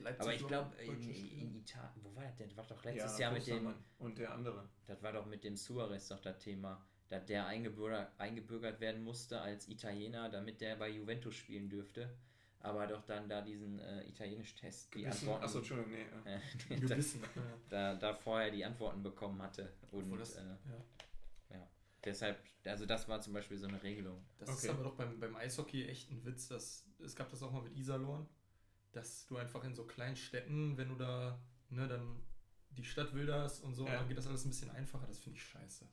Leipzig 0.00 0.20
Aber 0.22 0.32
ich 0.34 0.46
glaube, 0.46 0.70
deutsche 0.76 0.92
in, 0.92 1.14
Spiele. 1.14 1.42
in 1.42 1.56
Italien, 1.56 2.04
wo 2.04 2.14
war 2.14 2.22
das 2.22 2.36
denn? 2.36 2.48
Das 2.48 2.56
war 2.56 2.64
doch 2.68 2.84
letztes 2.84 3.18
Ja, 3.18 3.24
Jahr 3.24 3.32
mit 3.32 3.44
dem, 3.48 3.74
Und 3.98 4.16
der 4.18 4.32
andere. 4.32 4.68
das 4.86 5.02
war 5.02 5.12
doch 5.12 5.26
mit 5.26 5.42
dem 5.42 5.56
Suarez 5.56 6.06
doch 6.06 6.20
das 6.20 6.38
Thema, 6.38 6.80
dass 7.08 7.24
der 7.26 7.46
eingebürgert, 7.46 8.12
eingebürgert 8.18 8.80
werden 8.80 9.02
musste 9.02 9.40
als 9.40 9.68
Italiener, 9.68 10.28
damit 10.28 10.60
der 10.60 10.76
bei 10.76 10.88
Juventus 10.90 11.34
spielen 11.34 11.68
dürfte. 11.68 12.08
Aber 12.60 12.86
doch 12.88 13.04
dann 13.06 13.28
da 13.28 13.40
diesen 13.40 13.78
äh, 13.78 14.02
italienischen 14.08 14.58
Test, 14.58 14.92
die 14.94 15.02
Gewissen- 15.02 15.20
Antworten, 15.28 15.44
Achso, 15.44 15.58
Entschuldigung, 15.58 15.92
nee. 15.92 16.06
ja. 16.30 16.36
äh, 16.36 16.40
da, 16.80 16.86
Gewissen. 16.94 17.20
Ja. 17.22 17.42
da, 17.68 17.94
da 17.94 18.14
vorher 18.14 18.50
die 18.50 18.64
Antworten 18.64 19.02
bekommen 19.02 19.40
hatte. 19.40 19.72
Und 19.92 20.02
Obwohl 20.04 20.18
das, 20.18 20.34
äh, 20.36 20.42
ja. 21.50 21.68
deshalb, 22.04 22.38
also 22.64 22.84
das 22.84 23.08
war 23.08 23.20
zum 23.20 23.32
Beispiel 23.32 23.56
so 23.58 23.68
eine 23.68 23.80
Regelung. 23.82 24.24
Das 24.38 24.48
ist 24.50 24.64
Okay. 24.64 24.70
aber 24.70 24.82
doch 24.82 24.96
beim, 24.96 25.18
beim 25.20 25.36
Eishockey 25.36 25.86
echt 25.86 26.10
ein 26.10 26.24
Witz. 26.24 26.48
Dass, 26.48 26.84
es 26.98 27.14
gab 27.14 27.30
das 27.30 27.42
auch 27.44 27.52
mal 27.52 27.62
mit 27.62 27.76
Iserlohn, 27.76 28.26
dass 28.92 29.24
du 29.26 29.36
einfach 29.36 29.62
in 29.64 29.74
so 29.74 29.84
kleinen 29.86 30.16
Städten, 30.16 30.76
wenn 30.76 30.88
du 30.88 30.96
da, 30.96 31.40
ne, 31.70 31.86
dann 31.86 32.20
die 32.70 32.84
Stadt 32.84 33.14
wilderst 33.14 33.62
und 33.62 33.74
so, 33.74 33.86
Ja. 33.86 33.94
dann 33.98 34.08
geht 34.08 34.18
das 34.18 34.26
alles 34.26 34.44
ein 34.44 34.50
bisschen 34.50 34.70
einfacher. 34.70 35.06
Das 35.06 35.18
finde 35.20 35.38
ich 35.38 35.44
scheiße. 35.44 35.86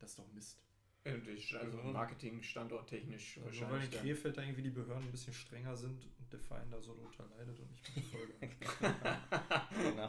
Das 0.00 0.10
ist 0.10 0.18
doch 0.18 0.26
Mist. 0.32 0.60
Ja, 1.04 1.12
natürlich, 1.16 1.56
Also 1.58 1.78
Marketing, 1.78 2.42
standorttechnisch 2.42 3.38
Nur 3.38 3.46
weil 3.46 3.54
in 3.54 3.60
wahrscheinlich. 3.62 3.94
ja. 3.94 4.00
Krefeld 4.02 4.36
da 4.36 4.42
irgendwie 4.42 4.62
die 4.64 4.70
Behörden 4.70 5.04
ein 5.04 5.10
bisschen 5.10 5.32
strenger 5.32 5.74
sind 5.74 6.04
und 6.18 6.30
der 6.30 6.40
Verein 6.40 6.70
da 6.70 6.78
so 6.82 6.94
drunter 6.94 7.24
leidet 7.38 7.58
und 7.58 7.70
nicht 7.70 7.96
mehr 7.96 8.04
Folge. 8.04 8.34
genau. 9.82 10.08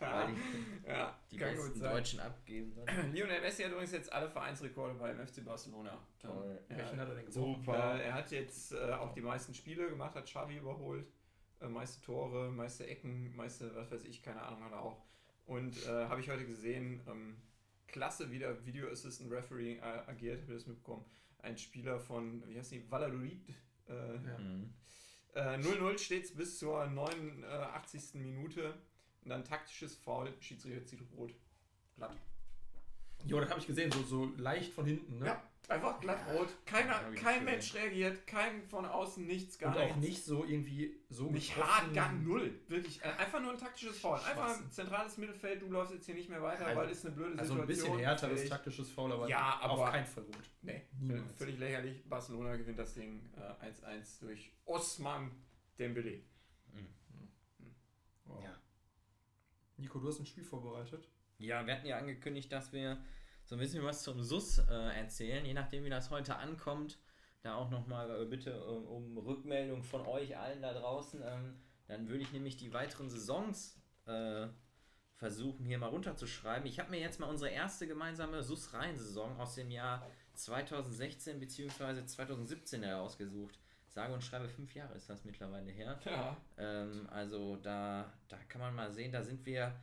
Weil 0.00 0.34
die, 0.34 0.88
Ja, 0.88 1.18
die 1.30 1.36
besten. 1.36 1.80
Deutschen 1.80 2.20
abgeben. 2.20 2.72
Dann. 2.74 3.12
Lionel 3.14 3.40
Messi 3.42 3.62
hat 3.64 3.70
übrigens 3.72 3.92
jetzt 3.92 4.10
alle 4.12 4.30
Vereinsrekorde 4.30 4.94
beim 4.94 5.18
FC 5.26 5.44
Barcelona. 5.44 5.98
Toll. 6.18 6.58
Ja, 6.70 6.76
Welchen 6.78 7.00
hat 7.00 7.08
er 7.10 7.14
denn 7.16 7.26
gebrochen? 7.26 7.64
Äh, 7.68 8.02
er 8.04 8.14
hat 8.14 8.30
jetzt 8.30 8.72
äh, 8.72 8.92
auch 8.92 9.12
die 9.12 9.20
meisten 9.20 9.52
Spiele 9.52 9.90
gemacht, 9.90 10.14
hat 10.14 10.24
Xavi 10.24 10.56
überholt. 10.56 11.06
Äh, 11.60 11.68
meiste 11.68 12.00
Tore, 12.00 12.50
meiste 12.50 12.86
Ecken, 12.86 13.36
meiste, 13.36 13.74
was 13.74 13.90
weiß 13.90 14.04
ich, 14.04 14.22
keine 14.22 14.40
Ahnung, 14.40 14.64
hat 14.64 14.72
er 14.72 14.80
auch. 14.80 15.02
Und 15.44 15.76
äh, 15.86 16.06
habe 16.06 16.20
ich 16.22 16.30
heute 16.30 16.46
gesehen, 16.46 17.02
ähm, 17.06 17.36
klasse 17.90 18.30
wieder 18.30 18.64
Video 18.64 18.88
Assistant 18.90 19.30
Referee 19.30 19.76
äh, 19.76 19.80
agiert, 19.82 20.42
habe 20.42 20.52
ich 20.52 20.58
das 20.58 20.66
mitbekommen. 20.66 21.04
Ein 21.38 21.56
Spieler 21.56 21.98
von, 21.98 22.42
wie 22.48 22.58
heißt 22.58 22.72
die, 22.72 22.90
Valladolid. 22.90 23.48
Äh, 23.88 23.92
Ja. 23.92 24.38
Mhm. 24.38 24.72
äh, 25.34 25.56
0-0 25.58 25.98
steht 25.98 26.24
es 26.24 26.34
bis 26.34 26.58
zur 26.58 26.86
89. 26.86 28.14
Minute. 28.14 28.74
Und 29.22 29.30
dann 29.30 29.44
taktisches 29.44 29.96
Foul, 29.96 30.32
Schiedsrichter 30.40 30.84
zieht 30.86 31.00
rot. 31.16 31.34
Glatt. 31.96 32.16
Jo, 33.26 33.38
das 33.40 33.50
habe 33.50 33.60
ich 33.60 33.66
gesehen, 33.66 33.92
so, 33.92 34.02
so 34.02 34.24
leicht 34.36 34.72
von 34.72 34.86
hinten, 34.86 35.18
ne? 35.18 35.26
Ja, 35.26 35.49
einfach 35.68 36.00
glatt 36.00 36.18
rot. 36.32 36.48
Keiner, 36.66 36.94
kein 36.94 37.14
gesehen. 37.14 37.44
Mensch 37.44 37.74
reagiert, 37.74 38.26
kein 38.26 38.66
von 38.68 38.84
außen, 38.84 39.24
nichts, 39.26 39.58
gar 39.58 39.74
Und 39.74 39.80
auch 39.82 39.86
nichts. 39.96 40.00
nicht 40.00 40.24
so 40.24 40.44
irgendwie 40.44 41.00
so 41.08 41.30
Nicht 41.30 41.56
hart, 41.56 41.94
gar 41.94 42.12
null. 42.12 42.58
Wirklich. 42.68 43.00
äh, 43.04 43.08
Einfach 43.08 43.40
nur 43.40 43.52
ein 43.52 43.58
taktisches 43.58 43.98
Foul. 44.00 44.18
Einfach 44.18 44.56
ein 44.58 44.70
zentrales 44.70 45.16
Mittelfeld, 45.18 45.62
du 45.62 45.66
läufst 45.70 45.94
jetzt 45.94 46.06
hier 46.06 46.14
nicht 46.16 46.28
mehr 46.28 46.42
weiter, 46.42 46.66
Also- 46.66 46.80
weil 46.80 46.90
es 46.90 47.04
eine 47.06 47.14
blöde 47.14 47.38
Also 47.38 47.54
Situation. 47.54 47.60
ein 47.62 47.66
bisschen 47.66 47.98
härteres 47.98 48.48
taktisches 48.48 48.90
Foul, 48.90 49.12
aber, 49.12 49.28
Ja, 49.28 49.58
aber- 49.60 49.72
auf 49.84 49.90
keinen 49.90 50.06
Fall 50.06 50.24
rot. 50.24 50.50
Nee, 50.62 50.82
Niemals. 50.98 51.32
völlig 51.34 51.58
lächerlich. 51.58 52.08
Barcelona 52.08 52.56
gewinnt 52.56 52.78
das 52.78 52.94
Ding 52.94 53.30
äh, 53.36 53.64
1-1 53.64 54.18
durch 54.20 54.52
Osman 54.64 55.30
Dembele. 55.78 56.22
Wow. 58.24 58.42
Ja. 58.44 58.56
Nico, 59.76 59.98
du 59.98 60.08
hast 60.08 60.20
ein 60.20 60.26
Spiel 60.26 60.44
vorbereitet. 60.44 61.08
Ja, 61.38 61.66
wir 61.66 61.74
hatten 61.74 61.86
ja 61.86 61.96
angekündigt, 61.98 62.52
dass 62.52 62.72
wir 62.72 63.02
so 63.50 63.56
ein 63.56 63.58
bisschen 63.58 63.82
was 63.82 64.04
zum 64.04 64.22
SUS 64.22 64.58
äh, 64.58 64.96
erzählen, 64.96 65.44
je 65.44 65.54
nachdem, 65.54 65.84
wie 65.84 65.90
das 65.90 66.10
heute 66.10 66.36
ankommt. 66.36 67.00
Da 67.42 67.56
auch 67.56 67.68
nochmal 67.68 68.22
äh, 68.22 68.24
bitte 68.24 68.50
äh, 68.50 68.54
um 68.54 69.18
Rückmeldung 69.18 69.82
von 69.82 70.06
euch 70.06 70.38
allen 70.38 70.62
da 70.62 70.72
draußen. 70.72 71.20
Ähm, 71.20 71.58
dann 71.88 72.08
würde 72.08 72.22
ich 72.22 72.30
nämlich 72.30 72.58
die 72.58 72.72
weiteren 72.72 73.10
Saisons 73.10 73.76
äh, 74.06 74.46
versuchen, 75.16 75.64
hier 75.64 75.78
mal 75.78 75.88
runterzuschreiben. 75.88 76.64
Ich 76.68 76.78
habe 76.78 76.92
mir 76.92 77.00
jetzt 77.00 77.18
mal 77.18 77.26
unsere 77.26 77.50
erste 77.50 77.88
gemeinsame 77.88 78.40
SUS-Reihensaison 78.44 79.40
aus 79.40 79.56
dem 79.56 79.72
Jahr 79.72 80.06
2016 80.34 81.40
bzw. 81.40 82.06
2017 82.06 82.84
herausgesucht. 82.84 83.58
Sage 83.88 84.14
und 84.14 84.22
schreibe, 84.22 84.48
fünf 84.48 84.76
Jahre 84.76 84.94
ist 84.94 85.10
das 85.10 85.24
mittlerweile 85.24 85.72
her. 85.72 85.98
Ja. 86.04 86.36
Ähm, 86.56 87.08
also 87.10 87.56
da, 87.56 88.12
da 88.28 88.36
kann 88.48 88.60
man 88.60 88.76
mal 88.76 88.92
sehen, 88.92 89.10
da 89.10 89.24
sind 89.24 89.44
wir 89.44 89.74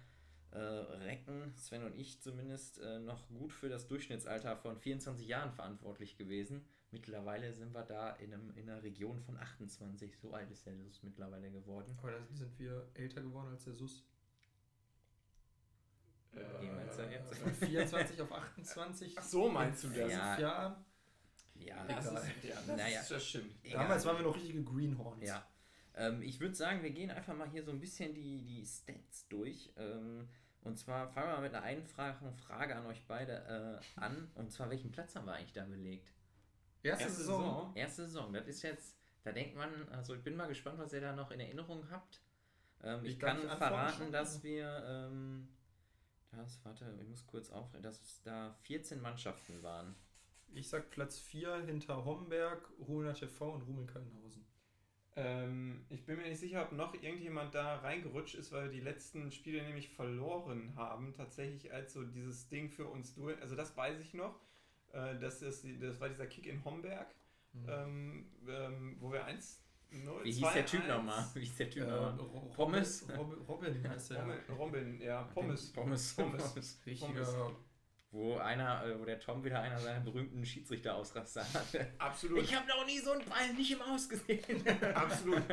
äh, 0.51 0.57
Recken, 0.59 1.53
Sven 1.55 1.83
und 1.83 1.95
ich 1.95 2.21
zumindest, 2.21 2.79
äh, 2.79 2.99
noch 2.99 3.27
gut 3.29 3.51
für 3.53 3.69
das 3.69 3.87
Durchschnittsalter 3.87 4.55
von 4.57 4.77
24 4.77 5.27
Jahren 5.27 5.51
verantwortlich 5.51 6.17
gewesen. 6.17 6.65
Mittlerweile 6.91 7.53
sind 7.53 7.73
wir 7.73 7.83
da 7.83 8.11
in, 8.11 8.33
einem, 8.33 8.55
in 8.55 8.69
einer 8.69 8.81
Region 8.81 9.19
von 9.21 9.37
28. 9.37 10.17
So 10.17 10.33
alt 10.33 10.49
ist 10.51 10.65
der 10.65 10.75
SUS 10.77 11.03
mittlerweile 11.03 11.51
geworden. 11.51 11.97
Aber 12.01 12.11
da 12.11 12.19
sind 12.31 12.57
wir 12.59 12.89
älter 12.93 13.21
geworden 13.21 13.49
als 13.49 13.65
der 13.65 13.73
SUS. 13.73 14.05
Äh, 16.33 16.39
Wie 16.61 16.67
meinst 16.69 16.97
du 16.97 17.03
jetzt? 17.03 17.35
Von 17.35 17.53
24 17.53 18.21
auf 18.21 18.31
28. 18.31 19.15
Ach 19.17 19.23
so 19.23 19.49
meinst 19.49 19.83
du 19.83 19.89
das? 19.89 20.11
Ja. 20.11 20.39
Jahren. 20.39 20.85
Ja, 21.55 21.83
Das, 21.87 22.05
ist, 22.05 22.43
ja, 22.43 22.55
das, 22.67 22.77
Naja. 22.77 23.01
ist, 23.01 23.23
stimmt. 23.25 23.55
Egal. 23.63 23.81
Damals 23.83 24.05
waren 24.05 24.17
wir 24.17 24.23
noch 24.23 24.35
richtige 24.35 24.63
Greenhorns. 24.63 25.25
Ja. 25.27 25.45
Ähm, 25.97 26.21
ich 26.21 26.39
würde 26.39 26.55
sagen, 26.55 26.83
wir 26.83 26.91
gehen 26.91 27.09
einfach 27.11 27.35
mal 27.35 27.49
hier 27.49 27.63
so 27.63 27.71
ein 27.71 27.79
bisschen 27.79 28.13
die, 28.13 28.43
die 28.43 28.65
Stats 28.65 29.27
durch. 29.27 29.73
Ähm, 29.77 30.27
und 30.61 30.77
zwar 30.77 31.07
fangen 31.09 31.27
wir 31.29 31.35
mal 31.35 31.41
mit 31.41 31.53
einer 31.55 31.63
einfachen 31.63 32.33
Frage 32.33 32.75
an 32.75 32.85
euch 32.85 33.03
beide 33.07 33.81
äh, 33.97 33.99
an. 33.99 34.29
Und 34.35 34.51
zwar, 34.51 34.69
welchen 34.69 34.91
Platz 34.91 35.15
haben 35.15 35.25
wir 35.25 35.33
eigentlich 35.33 35.53
da 35.53 35.65
belegt? 35.65 36.13
Erste, 36.83 37.03
Erste 37.05 37.17
Saison. 37.19 37.41
Saison. 37.43 37.75
Erste 37.75 38.05
Saison, 38.05 38.33
das 38.33 38.47
ist 38.47 38.61
jetzt, 38.61 38.95
da 39.23 39.31
denkt 39.31 39.55
man, 39.55 39.69
also 39.89 40.13
ich 40.13 40.23
bin 40.23 40.35
mal 40.35 40.47
gespannt, 40.47 40.77
was 40.77 40.93
ihr 40.93 41.01
da 41.01 41.15
noch 41.15 41.31
in 41.31 41.39
Erinnerung 41.39 41.89
habt. 41.89 42.21
Ähm, 42.83 43.03
ich, 43.03 43.13
Ich 43.13 43.19
kann 43.19 43.39
verraten, 43.39 43.97
schon? 43.97 44.11
dass 44.11 44.43
wir, 44.43 44.83
ähm, 44.87 45.47
das, 46.31 46.63
warte, 46.63 46.93
ich 47.01 47.07
muss 47.07 47.25
kurz 47.25 47.49
aufreden, 47.49 47.83
dass 47.83 48.21
da 48.23 48.53
14 48.63 49.01
Mannschaften 49.01 49.63
waren. 49.63 49.95
Ich 50.53 50.69
sag 50.69 50.89
Platz 50.91 51.17
4 51.17 51.65
hinter 51.65 52.05
Homberg, 52.05 52.69
Ruhner 52.87 53.13
TV 53.13 53.53
und 53.53 53.63
Rumeln-Kallenhausen. 53.63 54.45
Ähm, 55.17 55.83
ich 55.89 56.05
bin 56.05 56.17
mir 56.17 56.27
nicht 56.29 56.39
sicher, 56.39 56.63
ob 56.63 56.71
noch 56.73 56.93
irgendjemand 56.93 57.53
da 57.55 57.77
reingerutscht 57.77 58.35
ist, 58.35 58.51
weil 58.51 58.65
wir 58.65 58.71
die 58.71 58.81
letzten 58.81 59.31
Spiele 59.31 59.63
nämlich 59.63 59.89
verloren 59.89 60.73
haben. 60.75 61.13
Tatsächlich 61.15 61.73
als 61.73 61.93
so 61.93 62.03
dieses 62.03 62.47
Ding 62.49 62.69
für 62.69 62.85
uns 62.85 63.15
durch. 63.15 63.41
Also 63.41 63.55
das 63.55 63.75
weiß 63.75 63.99
ich 63.99 64.13
noch. 64.13 64.39
Äh, 64.93 65.17
das, 65.19 65.41
ist, 65.41 65.65
das 65.81 65.99
war 65.99 66.07
dieser 66.09 66.27
Kick 66.27 66.45
in 66.45 66.63
Homberg, 66.63 67.07
Mhm. 67.53 67.65
ähm, 67.69 68.25
ähm, 68.47 68.97
wo 68.99 69.11
wir 69.11 69.23
1 69.25 69.63
0 69.89 70.23
Wie 70.25 70.31
hieß 70.33 70.53
der 70.53 70.65
Typ 70.65 70.87
nochmal? 70.87 71.25
Wie 71.33 71.39
hieß 71.39 71.55
der 71.55 71.69
Typ 71.69 71.83
Äh, 71.83 71.89
nochmal? 71.89 72.51
Pommes? 72.53 73.07
Robin, 73.17 73.39
Robin 73.47 73.89
heißt 73.89 74.11
der. 74.11 74.21
Robin, 74.23 74.37
Robin, 74.57 75.01
ja, 75.01 75.23
Pommes. 75.23 75.71
Pommes. 75.71 76.13
Pommes. 76.13 76.43
Pommes. 76.53 76.79
Richtiger. 76.85 77.51
Wo 78.11 78.37
einer, 78.37 78.85
äh, 78.85 78.97
wo 78.99 79.03
der 79.03 79.19
Tom 79.19 79.43
wieder 79.43 79.59
einer 79.59 79.77
seiner 79.79 79.99
berühmten 79.99 80.45
Schiedsrichterausraster 80.45 81.43
hatte. 81.53 81.87
Absolut. 81.97 82.41
Ich 82.41 82.55
habe 82.55 82.65
noch 82.67 82.85
nie 82.85 82.99
so 82.99 83.11
einen 83.11 83.25
Ball 83.25 83.53
nicht 83.53 83.71
im 83.71 83.81
Aus 83.81 84.07
gesehen. 84.07 84.39
Absolut. 84.95 85.43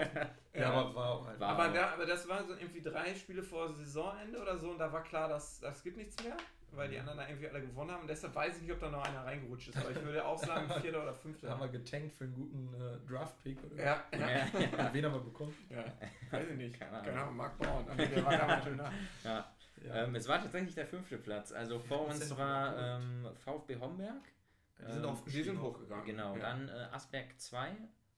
Ja, 0.55 0.71
aber 0.71 0.95
war 0.95 1.11
auch 1.11 1.27
halt. 1.27 1.41
War- 1.41 1.49
Aber, 1.49 1.69
da, 1.71 1.91
aber 1.95 2.07
das 2.07 2.29
war 2.29 2.45
so 2.45 2.55
irgendwie 2.55 2.81
drei 2.81 3.13
Spiele 3.17 3.43
vor 3.43 3.73
Saisonende 3.73 4.41
oder 4.41 4.57
so 4.57 4.71
und 4.71 4.79
da 4.79 4.93
war 4.93 5.03
klar, 5.03 5.29
dass 5.29 5.59
das 5.59 5.83
gibt 5.83 5.97
nichts 5.97 6.23
mehr, 6.23 6.37
weil 6.71 6.89
die 6.89 6.99
anderen 6.99 7.19
da 7.19 7.27
irgendwie 7.29 7.49
alle 7.49 7.61
gewonnen 7.61 7.91
haben. 7.91 8.03
Und 8.03 8.09
deshalb 8.11 8.33
weiß 8.37 8.57
ich 8.57 8.63
nicht, 8.63 8.73
ob 8.73 8.79
da 8.79 8.89
noch 8.89 9.03
einer 9.05 9.25
reingerutscht 9.25 9.71
ist. 9.71 9.77
Aber 9.79 9.91
ich 9.91 10.01
würde 10.03 10.25
auch 10.25 10.39
sagen, 10.39 10.71
vierter 10.81 10.99
oder 11.03 11.07
Da 11.07 11.13
fünfter. 11.15 11.51
haben 11.51 11.61
wir 11.61 11.69
getankt 11.69 12.15
für 12.15 12.23
einen 12.25 12.35
guten 12.35 12.73
äh, 12.75 13.11
Draft-Pick. 13.11 13.59
Oder? 13.65 13.85
Ja, 13.85 14.05
ja. 14.13 14.19
ja, 14.21 14.37
ja. 14.79 14.95
Wen 14.95 15.05
haben 15.05 15.15
wir 15.15 15.21
bekommen? 15.21 15.55
ja. 15.71 15.85
Weiß 16.31 16.49
ich 16.49 16.57
nicht. 16.57 16.79
Keine 16.79 16.93
Keine 16.99 17.11
Ahnung. 17.11 17.19
Ahnung, 17.23 17.37
Marc 17.37 17.59
Bauern. 17.59 17.85
Aber 17.89 18.07
der 18.07 18.25
war 18.25 18.39
damals 18.39 18.65
schon 18.65 18.79
da. 18.79 18.93
ja. 19.25 19.54
Ja. 19.85 20.05
Ähm, 20.05 20.15
es 20.15 20.27
war 20.29 20.41
tatsächlich 20.41 20.75
der 20.75 20.87
fünfte 20.87 21.19
Platz. 21.19 21.53
Also 21.53 21.79
vor 21.79 22.07
uns 22.09 22.37
war 22.37 22.77
ähm, 23.01 23.27
VfB 23.45 23.77
Homberg. 23.77 24.23
die 24.81 24.93
sind 24.93 25.05
ähm, 25.05 25.09
aufgestiegen. 25.11 25.45
Die 25.45 25.51
sind 25.51 25.61
hochgegangen. 25.63 26.05
Genau, 26.07 26.35
Ja. 26.37 26.41
dann 26.41 26.69
äh, 26.69 26.73
Asberg 26.93 27.39
2, 27.39 27.77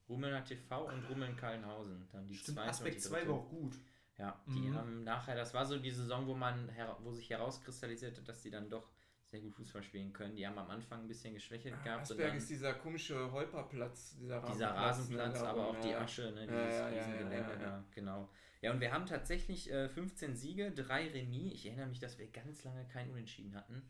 Rummelner 0.09 0.43
TV 0.43 0.85
und 0.85 1.03
Rummeln 1.09 1.35
Kallenhausen. 1.35 2.07
Dann 2.11 2.27
die 2.27 2.35
Stimmt, 2.35 2.57
zweite 2.59 2.83
die 2.91 2.97
2 2.97 3.15
dritte. 3.17 3.31
war 3.31 3.35
auch 3.37 3.49
gut. 3.49 3.75
Ja, 4.17 4.39
die 4.47 4.69
Mhm. 4.69 4.75
haben 4.75 5.03
nachher, 5.03 5.35
das 5.35 5.53
war 5.53 5.65
so 5.65 5.77
die 5.77 5.91
Saison, 5.91 6.25
wo 6.25 6.33
man 6.33 6.69
wo 7.03 7.11
sich 7.11 7.29
herauskristallisierte, 7.29 8.23
dass 8.23 8.41
die 8.41 8.49
dann 8.49 8.67
doch 8.69 8.89
sehr 9.29 9.41
gut 9.41 9.53
Fußball 9.55 9.83
spielen 9.83 10.11
können. 10.13 10.35
Die 10.35 10.47
haben 10.47 10.57
am 10.57 10.69
Anfang 10.71 11.01
ein 11.01 11.07
bisschen 11.07 11.33
geschwächelt 11.33 11.75
gehabt 11.83 11.97
und 12.09 12.11
Asberg 12.13 12.29
dann 12.29 12.37
ist 12.37 12.49
dieser 12.49 12.73
komische 12.75 13.29
Holperplatz, 13.31 14.15
dieser 14.17 14.37
Rasenplatz. 14.37 14.53
dieser 14.55 14.71
Rasenplatz, 14.75 15.41
ne, 15.41 15.47
aber 15.49 15.67
auch 15.67 15.79
die 15.81 15.89
ja. 15.89 15.99
Asche, 15.99 16.31
ne, 16.31 16.45
Ja, 16.45 16.47
dieses 16.47 16.73
ja, 16.75 16.79
ja, 16.79 16.87
Riesengelände 16.87 17.35
ja, 17.35 17.41
ja, 17.41 17.61
ja. 17.61 17.69
da, 17.77 17.83
genau. 17.93 18.29
Ja, 18.61 18.71
und 18.71 18.79
wir 18.81 18.91
haben 18.91 19.05
tatsächlich 19.05 19.71
äh, 19.71 19.87
15 19.89 20.35
Siege, 20.35 20.71
drei 20.71 21.07
Remis. 21.09 21.53
Ich 21.53 21.65
erinnere 21.67 21.87
mich, 21.87 21.99
dass 21.99 22.17
wir 22.17 22.27
ganz 22.27 22.63
lange 22.63 22.85
kein 22.87 23.09
Unentschieden 23.11 23.55
hatten. 23.55 23.83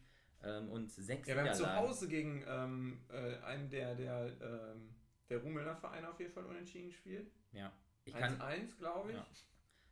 Ähm, 0.43 0.69
und 0.69 0.91
sechs 0.91 1.27
Ja, 1.27 1.35
wir 1.35 1.45
haben 1.45 1.53
zu. 1.53 1.73
Hause 1.75 2.07
gegen 2.07 2.43
ähm, 2.47 2.99
äh, 3.09 3.37
einen 3.43 3.69
der, 3.69 3.95
der, 3.95 4.27
ähm, 4.41 4.93
der 5.29 5.39
Rumelner 5.39 5.75
Vereine 5.75 6.09
auf 6.09 6.19
jeden 6.19 6.33
Fall 6.33 6.45
unentschieden 6.45 6.89
gespielt. 6.89 7.31
Ja, 7.53 7.71
ich 8.03 8.13
kann. 8.13 8.39
1-1, 8.39 8.77
glaube 8.77 9.11
ich. 9.11 9.17
Ja. 9.17 9.25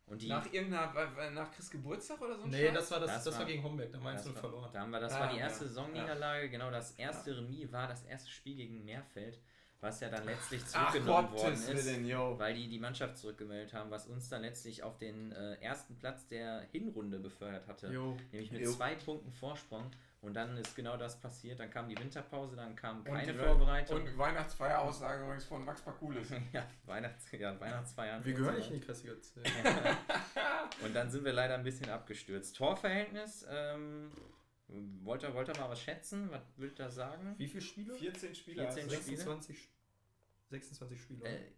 Und 0.07 0.21
die, 0.21 0.27
Nach 0.27 0.45
irgendeiner, 0.53 1.31
nach 1.31 1.51
Chris 1.51 1.71
Geburtstag 1.71 2.21
oder 2.21 2.37
so 2.37 2.43
ein 2.43 2.51
Nee, 2.51 2.65
Scheiß? 2.67 2.73
das 2.75 2.91
war, 2.91 2.99
das, 2.99 3.09
Das 3.09 3.23
das 3.23 3.33
war 3.33 3.39
war- 3.41 3.47
gegen 3.47 3.63
Homberg, 3.63 3.91
da 3.91 3.97
meinst 3.97 4.25
du 4.27 4.33
war, 4.35 4.41
verloren. 4.41 4.69
Da 4.71 4.81
haben 4.81 4.91
wir, 4.91 4.99
das 4.99 5.13
Ah, 5.13 5.21
war 5.21 5.29
die 5.29 5.37
ja. 5.37 5.45
erste 5.45 5.67
Saisonniederlage. 5.67 6.49
Genau, 6.51 6.69
das 6.69 6.91
erste 6.91 7.35
Remis 7.35 7.71
war 7.71 7.87
das 7.87 8.03
erste 8.03 8.29
Spiel 8.29 8.55
gegen 8.55 8.85
Meerfeld. 8.85 9.39
Was 9.81 9.99
ja 9.99 10.09
dann 10.09 10.25
letztlich 10.25 10.61
Ach 10.73 10.89
zurückgenommen 10.91 11.31
worden 11.31 11.55
Gottes 11.65 11.85
ist, 11.85 11.97
yo. 12.01 12.35
weil 12.39 12.53
die 12.55 12.67
die 12.67 12.79
Mannschaft 12.79 13.17
zurückgemeldet 13.17 13.73
haben, 13.73 13.91
was 13.91 14.07
uns 14.07 14.29
dann 14.29 14.41
letztlich 14.41 14.81
auf 14.83 14.97
den 14.97 15.31
äh, 15.31 15.55
ersten 15.61 15.95
Platz 15.97 16.27
der 16.27 16.61
Hinrunde 16.71 17.19
befördert 17.19 17.67
hatte. 17.67 17.87
Jo. 17.91 18.17
Nämlich 18.31 18.51
mit 18.51 18.61
Jo. 18.61 18.71
zwei 18.71 18.95
Punkten 18.95 19.31
Vorsprung. 19.31 19.91
Und 20.21 20.33
dann 20.33 20.57
ist 20.57 20.75
genau 20.75 20.97
das 20.97 21.19
passiert. 21.19 21.59
Dann 21.59 21.69
kam 21.69 21.87
die 21.87 21.95
Winterpause, 21.99 22.55
dann 22.55 22.75
kam 22.75 22.97
Und 23.01 23.03
keine 23.05 23.31
die- 23.33 23.37
Vorbereitung. 23.37 24.01
Und 24.01 24.17
Weihnachtsfeieraussage 24.17 25.21
übrigens 25.23 25.45
von 25.45 25.63
Max 25.63 25.81
Pakulis. 25.83 26.27
ja, 26.51 26.65
Weihnachts 26.85 27.31
ja, 27.31 27.59
Weihnachtsfeiern. 27.59 28.25
Wir 28.25 28.33
und 28.33 28.39
gehören 28.39 28.55
nicht 28.57 28.71
in 28.71 28.79
die 28.79 28.81
Klasse 28.85 29.07
jetzt. 29.09 29.37
Und 30.83 30.95
dann 30.95 31.11
sind 31.11 31.25
wir 31.25 31.33
leider 31.33 31.53
ein 31.53 31.63
bisschen 31.63 31.89
abgestürzt. 31.91 32.55
Torverhältnis, 32.55 33.45
ähm, 33.49 34.09
wollt, 34.67 35.23
ihr, 35.23 35.33
wollt 35.33 35.47
ihr 35.49 35.57
mal 35.59 35.69
was 35.69 35.81
schätzen? 35.81 36.29
Was 36.31 36.41
würdet 36.57 36.79
ihr 36.79 36.89
sagen? 36.89 37.35
Wie 37.37 37.47
viele 37.47 37.61
Spiele? 37.61 37.93
14 37.95 38.33
Spieler. 38.35 38.71
14 38.71 38.83
hast 38.85 38.91
du. 38.97 39.01
Spiele. 39.01 39.17
26, 39.17 39.69
26 40.49 41.01
Spiele. 41.01 41.25
Äh, 41.29 41.51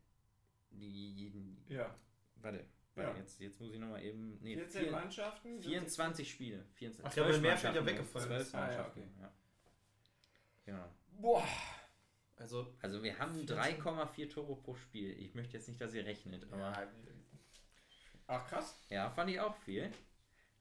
die, 0.72 1.58
Ja. 1.70 1.96
warte, 2.36 2.66
warte 2.96 3.12
Ja. 3.12 3.18
jetzt, 3.18 3.40
jetzt 3.40 3.60
muss 3.60 3.72
ich 3.74 3.80
nochmal 3.80 4.04
eben. 4.04 4.38
Nee, 4.42 4.56
14 4.56 4.82
vier- 4.84 4.92
Mannschaften. 4.92 5.62
24 5.62 6.30
Spiele. 6.32 6.66
24, 6.74 7.06
Ach 7.06 7.16
ja, 7.16 7.24
weil 7.24 7.32
12 7.32 7.42
mehr 7.42 7.58
fällt 7.58 7.76
ja 7.76 7.82
Mannschaften, 7.82 8.00
weggefallen 8.06 8.28
12 8.28 8.42
ist. 8.48 8.56
Ah, 8.56 8.60
ja, 8.60 8.66
Mannschaften, 8.68 9.00
okay. 9.00 9.10
ja. 9.22 9.34
Genau. 10.66 10.86
Boah. 11.22 11.48
Also, 12.36 12.76
Also 12.82 13.02
wir 13.02 13.18
haben 13.18 13.34
14. 13.34 13.58
3,4 13.58 14.30
Tore 14.30 14.56
pro 14.62 14.76
Spiel. 14.76 15.18
Ich 15.20 15.34
möchte 15.34 15.54
jetzt 15.58 15.68
nicht, 15.70 15.80
dass 15.82 15.94
ihr 15.94 16.06
rechnet, 16.06 16.44
aber 16.52 16.88
Ach 18.28 18.46
krass. 18.48 18.78
ja, 18.90 19.10
fand 19.10 19.32
ich 19.32 19.40
auch 19.40 19.56
viel. 19.56 19.92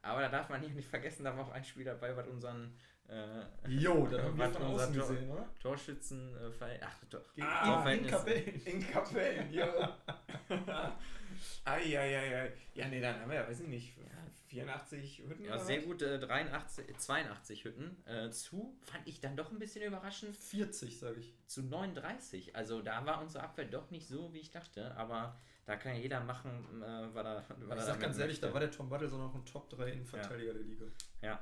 Aber 0.07 0.21
da 0.23 0.29
darf 0.29 0.49
man 0.49 0.61
hier 0.61 0.71
nicht 0.71 0.88
vergessen, 0.88 1.25
da 1.25 1.37
war 1.37 1.47
auch 1.47 1.53
ein 1.53 1.64
Spiel 1.64 1.85
dabei, 1.85 2.16
was 2.16 2.27
unseren 2.29 2.75
äh, 3.09 3.42
jo, 3.69 4.07
dann 4.09 4.23
haben 4.25 4.38
wir 4.38 4.51
von 4.51 4.62
außen 4.62 4.95
Tor- 4.95 5.09
gesehen, 5.09 5.31
oder? 5.31 5.49
Torschützen 5.61 6.37
äh, 6.37 6.51
Fall- 6.51 6.81
ach, 6.83 6.97
Tor, 7.09 7.23
Gegen 7.35 7.47
Ah, 7.47 7.90
in, 7.90 8.07
Kapellen. 8.07 8.62
In 8.64 8.81
Kapellen, 8.90 9.53
ja. 9.53 9.97
Eieiei. 11.64 12.53
Ja, 12.75 12.88
nee, 12.88 13.01
dann 13.01 13.21
haben 13.21 13.31
wir 13.31 13.37
ja, 13.40 13.49
weiß 13.49 13.61
ich 13.61 13.69
nicht, 13.69 13.97
84 14.49 15.23
Hütten 15.29 15.45
Ja, 15.45 15.59
sehr 15.59 15.83
gut, 15.83 16.03
äh, 16.03 16.19
83, 16.19 16.97
82 16.99 17.64
Hütten. 17.64 17.97
Äh, 18.07 18.31
zu, 18.31 18.77
fand 18.83 19.07
ich 19.07 19.21
dann 19.21 19.37
doch 19.37 19.51
ein 19.51 19.59
bisschen 19.59 19.83
überraschend, 19.85 20.37
40, 20.37 20.99
sage 20.99 21.21
ich. 21.21 21.35
zu 21.47 21.62
39. 21.62 22.55
Also 22.57 22.81
da 22.83 23.05
war 23.07 23.21
unsere 23.21 23.45
Abwehr 23.45 23.64
doch 23.66 23.90
nicht 23.90 24.07
so, 24.09 24.33
wie 24.33 24.38
ich 24.40 24.51
dachte. 24.51 24.97
Aber 24.97 25.38
da 25.66 25.76
kann 25.76 25.94
ja 25.96 26.00
jeder 26.00 26.20
machen, 26.20 26.83
äh, 26.83 27.14
was 27.14 27.24
er 27.26 27.44
was 27.68 27.79
Ich 27.81 27.85
sag 27.85 28.00
ganz 28.00 28.18
ehrlich, 28.18 28.37
möchte. 28.37 28.46
da 28.46 28.52
war 28.55 28.61
der 28.61 28.70
Tom 28.70 28.88
Buttle 28.88 29.09
so 29.09 29.18
noch 29.18 29.35
ein 29.35 29.44
Top 29.44 29.68
3 29.68 29.88
Innenverteidiger 29.90 30.52
der 30.55 30.62
Liga. 30.62 30.87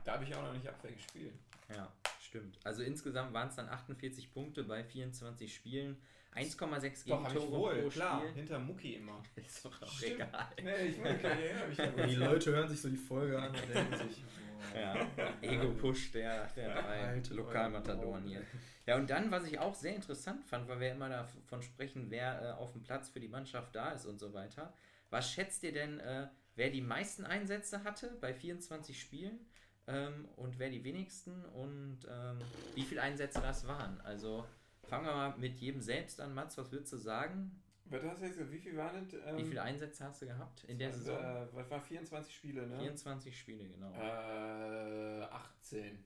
Da 0.04 0.14
habe 0.14 0.24
ich 0.24 0.34
auch 0.34 0.42
noch 0.42 0.52
nicht 0.54 0.66
Abwehr 0.66 0.92
gespielt. 0.92 1.34
Ja, 1.68 1.92
stimmt. 2.34 2.58
Also 2.64 2.82
insgesamt 2.82 3.32
waren 3.32 3.48
es 3.48 3.54
dann 3.54 3.68
48 3.68 4.32
Punkte 4.32 4.64
bei 4.64 4.82
24 4.82 5.54
Spielen. 5.54 5.96
1,6 6.34 7.08
Doch, 7.08 7.22
habe 7.22 7.28
ich 7.28 7.34
Gegentore 7.34 7.50
wohl, 7.52 7.82
pro 7.82 7.88
klar. 7.90 8.20
Spiel. 8.20 8.32
Hinter 8.34 8.58
Mucki 8.58 8.94
immer. 8.94 9.22
Ist 9.36 9.64
doch 9.64 9.82
auch 9.82 9.92
Stimmt. 9.92 10.14
egal. 10.14 10.48
Nee, 10.62 10.86
ich 10.88 10.98
wollte, 10.98 11.16
ich 11.16 11.78
erinnere 11.78 11.96
mich 11.96 12.08
die 12.10 12.16
Leute 12.16 12.52
hören 12.52 12.68
sich 12.68 12.80
so 12.80 12.88
die 12.88 12.96
Folge 12.96 13.40
an 13.40 13.50
und 13.50 13.74
denken 13.74 14.08
sich, 14.08 14.24
Ja, 14.74 15.06
Ego-Push 15.42 16.12
der, 16.12 16.46
der 16.56 16.72
drei 16.72 17.06
Haltet 17.06 17.36
Lokalmatadoren 17.36 18.24
hier. 18.24 18.42
Ja, 18.86 18.96
und 18.96 19.08
dann, 19.10 19.30
was 19.30 19.44
ich 19.44 19.58
auch 19.58 19.74
sehr 19.74 19.94
interessant 19.94 20.44
fand, 20.44 20.66
weil 20.68 20.80
wir 20.80 20.92
immer 20.92 21.08
davon 21.08 21.62
sprechen, 21.62 22.06
wer 22.08 22.42
äh, 22.42 22.50
auf 22.52 22.72
dem 22.72 22.82
Platz 22.82 23.10
für 23.10 23.20
die 23.20 23.28
Mannschaft 23.28 23.76
da 23.76 23.92
ist 23.92 24.06
und 24.06 24.18
so 24.18 24.32
weiter. 24.32 24.72
Was 25.10 25.30
schätzt 25.30 25.62
ihr 25.62 25.72
denn, 25.72 26.00
äh, 26.00 26.28
wer 26.56 26.70
die 26.70 26.80
meisten 26.80 27.24
Einsätze 27.24 27.84
hatte 27.84 28.16
bei 28.20 28.34
24 28.34 28.98
Spielen 28.98 29.38
ähm, 29.86 30.28
und 30.36 30.58
wer 30.58 30.70
die 30.70 30.82
wenigsten 30.84 31.44
und 31.46 31.98
ähm, 32.10 32.38
wie 32.74 32.82
viele 32.82 33.02
Einsätze 33.02 33.40
das 33.40 33.66
waren? 33.66 34.00
Also 34.02 34.44
fangen 34.84 35.06
wir 35.06 35.14
mal 35.14 35.36
mit 35.38 35.58
jedem 35.60 35.80
selbst 35.80 36.20
an. 36.20 36.34
Mats, 36.34 36.56
was 36.58 36.70
würdest 36.72 36.92
du 36.92 36.96
sagen? 36.96 37.60
Was 37.86 38.02
hast 38.02 38.20
du 38.22 38.24
jetzt 38.26 38.38
gesagt? 38.38 38.52
Wie 38.52 38.58
viel 38.58 38.76
waren 38.76 39.08
das? 39.10 39.20
Ähm, 39.26 39.36
Wie 39.36 39.44
viele 39.44 39.62
Einsätze 39.62 40.04
hast 40.04 40.22
du 40.22 40.26
gehabt 40.26 40.64
in 40.64 40.78
der 40.78 40.88
das 40.88 40.98
Saison? 40.98 41.16
war, 41.22 41.42
Äh, 41.42 41.48
was 41.52 41.70
war 41.70 41.80
24 41.80 42.34
Spiele, 42.34 42.66
ne? 42.66 42.78
24 42.78 43.38
Spiele, 43.38 43.68
genau. 43.68 43.92
Äh, 43.92 45.22
18. 45.24 46.02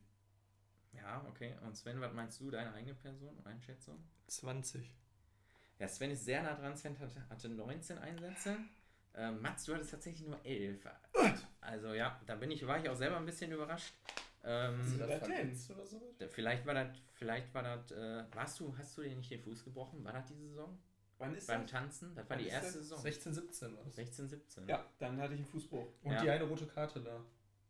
Ja, 0.92 1.24
okay. 1.28 1.54
Und 1.64 1.76
Sven, 1.76 2.00
was 2.00 2.12
meinst 2.12 2.40
du, 2.40 2.50
deine 2.50 2.72
eigene 2.74 2.94
Person, 2.94 3.38
Einschätzung? 3.44 4.02
20. 4.26 4.92
Ja, 5.78 5.86
Sven 5.86 6.10
ist 6.10 6.24
sehr 6.24 6.42
nah 6.42 6.54
dran. 6.54 6.76
Sven 6.76 6.98
hatte, 6.98 7.28
hatte 7.28 7.48
19 7.48 7.98
Einsätze. 7.98 8.56
Ähm, 9.14 9.40
Mats, 9.40 9.64
du 9.64 9.74
hattest 9.74 9.92
tatsächlich 9.92 10.26
nur 10.26 10.44
11. 10.44 10.84
Also 11.60 11.92
ja, 11.94 12.20
da 12.26 12.34
bin 12.36 12.50
ich, 12.50 12.66
war 12.66 12.78
ich 12.78 12.88
auch 12.88 12.94
selber 12.96 13.16
ein 13.16 13.26
bisschen 13.26 13.52
überrascht. 13.52 13.94
Ähm, 14.44 14.78
Hast 14.80 14.94
du 14.94 14.98
das 14.98 15.18
verletzt 15.18 15.70
oder 15.70 15.86
so? 15.86 16.14
vielleicht 16.30 16.64
war 16.64 16.74
das, 16.74 16.96
vielleicht 17.14 17.52
war 17.52 17.62
das, 17.62 17.90
äh, 17.90 18.24
warst 18.32 18.60
du, 18.60 18.76
hast 18.78 18.96
du 18.96 19.02
dir 19.02 19.14
nicht 19.16 19.30
den 19.30 19.40
Fuß 19.42 19.64
gebrochen? 19.64 20.04
War 20.04 20.12
das 20.12 20.26
die 20.26 20.34
Saison? 20.36 20.78
Wann 21.18 21.34
ist 21.34 21.48
Beim 21.48 21.62
das? 21.62 21.70
Tanzen? 21.72 22.14
Das 22.14 22.24
war 22.30 22.36
Wann 22.36 22.44
die 22.44 22.48
erste 22.48 22.66
das? 22.66 22.74
Saison. 22.74 23.00
16, 23.00 23.34
17 23.34 23.76
war 23.76 23.84
das. 23.84 23.96
16, 23.96 24.28
17. 24.28 24.68
Ja, 24.68 24.84
dann 24.98 25.20
hatte 25.20 25.34
ich 25.34 25.40
einen 25.40 25.48
Fußbruch. 25.48 25.86
Und 26.02 26.12
Ja. 26.12 26.20
die 26.22 26.30
eine 26.30 26.44
rote 26.44 26.66
Karte 26.66 27.00
da, 27.00 27.20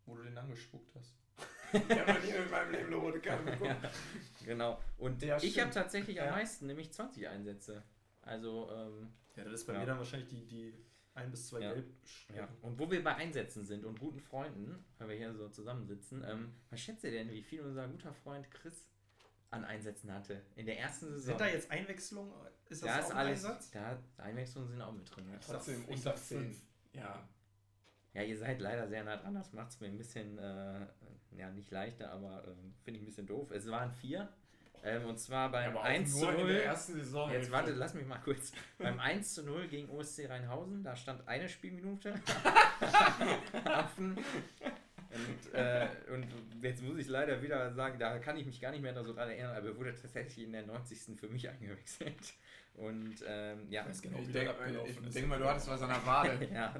wo 0.04 0.14
du 0.16 0.22
den 0.22 0.36
angespuckt 0.36 0.94
hast. 0.94 1.14
Ich 1.72 1.98
habe 1.98 2.12
noch 2.14 2.22
nie 2.22 2.30
in 2.30 2.50
meinem 2.50 2.70
Leben 2.72 2.86
eine 2.86 2.96
rote 2.96 3.20
Karte 3.20 3.42
bekommen. 3.44 3.76
Genau. 4.44 4.80
Und 4.98 5.22
Ja, 5.22 5.36
ich 5.38 5.58
habe 5.60 5.70
tatsächlich 5.70 6.20
am 6.20 6.26
Ja. 6.28 6.32
meisten, 6.32 6.66
nämlich 6.66 6.92
20 6.92 7.26
Einsätze. 7.28 7.82
Also, 8.22 8.70
ähm, 8.70 9.12
Ja, 9.36 9.44
das 9.44 9.52
ist 9.54 9.66
bei 9.66 9.72
Ja. 9.74 9.80
mir 9.80 9.86
dann 9.86 9.98
wahrscheinlich 9.98 10.28
die, 10.28 10.46
die 10.46 10.74
ein 11.18 11.30
bis 11.30 11.48
zwei 11.48 11.60
Ja. 11.60 11.72
Gelb. 11.72 11.86
Ja, 12.34 12.48
und 12.62 12.78
wo 12.78 12.90
wir 12.90 13.02
bei 13.02 13.14
Einsätzen 13.14 13.64
sind 13.64 13.84
und 13.84 13.98
guten 13.98 14.20
Freunden, 14.20 14.84
weil 14.98 15.08
wir 15.10 15.16
hier 15.16 15.34
so 15.34 15.48
zusammensitzen, 15.48 16.24
ähm, 16.26 16.54
was 16.70 16.80
schätzt 16.80 17.04
ihr 17.04 17.10
denn, 17.10 17.30
wie 17.30 17.42
viel 17.42 17.60
unser 17.62 17.86
guter 17.88 18.12
Freund 18.12 18.50
Chris 18.50 18.86
an 19.50 19.64
Einsätzen 19.64 20.12
hatte 20.12 20.42
in 20.56 20.66
der 20.66 20.78
ersten 20.78 21.06
Saison? 21.06 21.24
Sind 21.24 21.40
da 21.40 21.46
jetzt 21.46 21.70
Einwechslungen? 21.70 22.32
Ist 22.68 22.82
das 22.82 22.88
da 22.88 22.96
auch 22.96 23.00
ist 23.04 23.10
ein 23.12 23.16
alles, 23.16 23.44
Einsatz? 23.44 23.70
da 23.70 23.98
Einwechslungen 24.18 24.68
sind 24.68 24.80
auch 24.82 24.92
mit 24.92 25.14
drin. 25.16 25.24
Sag- 25.40 25.56
Trotzdem 25.56 25.84
unter 25.86 25.96
sag 26.00 26.16
10. 26.18 26.38
fünf. 26.40 26.62
Ja. 26.92 27.28
Ja, 28.14 28.22
ihr 28.22 28.36
seid 28.38 28.60
leider 28.60 28.88
sehr 28.88 29.04
nah 29.04 29.16
dran, 29.16 29.34
das 29.34 29.52
macht 29.52 29.70
es 29.70 29.80
mir 29.80 29.86
ein 29.88 29.98
bisschen, 29.98 30.38
äh, 30.38 30.86
ja, 31.32 31.50
nicht 31.50 31.70
leichter, 31.70 32.10
aber 32.10 32.46
ähm, 32.48 32.74
finde 32.82 32.98
ich 32.98 33.04
ein 33.04 33.06
bisschen 33.06 33.26
doof. 33.26 33.50
Es 33.50 33.66
waren 33.70 33.92
vier, 33.92 34.28
ähm, 34.84 35.06
und 35.06 35.18
zwar 35.18 35.50
beim 35.50 35.76
auch 35.76 35.84
1 35.84 36.12
zu 36.12 36.20
nur 36.20 36.30
in 36.32 36.46
der 36.46 36.46
0. 36.46 36.56
ersten 36.62 36.94
Saison. 36.94 37.30
Jetzt 37.30 37.50
warte, 37.50 37.72
lass 37.72 37.94
mich 37.94 38.06
mal 38.06 38.18
kurz. 38.18 38.52
Beim 38.78 38.98
1 39.00 39.34
zu 39.34 39.42
0 39.44 39.68
gegen 39.68 39.88
OSC 39.90 40.28
Rheinhausen, 40.28 40.82
da 40.82 40.94
stand 40.96 41.26
eine 41.28 41.48
Spielminute. 41.48 42.14
Affen. 43.64 44.16
Und, 45.10 45.54
äh, 45.54 45.88
und 46.12 46.26
jetzt 46.62 46.82
muss 46.82 46.98
ich 46.98 47.08
leider 47.08 47.40
wieder 47.42 47.72
sagen, 47.72 47.98
da 47.98 48.18
kann 48.18 48.36
ich 48.36 48.44
mich 48.46 48.60
gar 48.60 48.70
nicht 48.70 48.82
mehr 48.82 48.94
so 49.02 49.14
dran 49.14 49.28
erinnern, 49.30 49.56
aber 49.56 49.68
er 49.68 49.76
wurde 49.76 49.94
tatsächlich 49.94 50.44
in 50.44 50.52
der 50.52 50.66
90. 50.66 51.18
für 51.18 51.28
mich 51.28 51.48
eingewechselt. 51.48 52.34
Und 52.74 53.16
ähm, 53.26 53.66
ja, 53.70 53.84
Ich 53.90 54.00
genau, 54.02 54.18
Ich 54.18 54.30
denke 54.30 54.54
denk 55.12 55.26
mal, 55.26 55.38
du 55.38 55.46
hattest 55.48 55.66
was 55.68 55.82
an 55.82 55.88
der 55.88 56.06
Wade. 56.06 56.48
ja. 56.52 56.72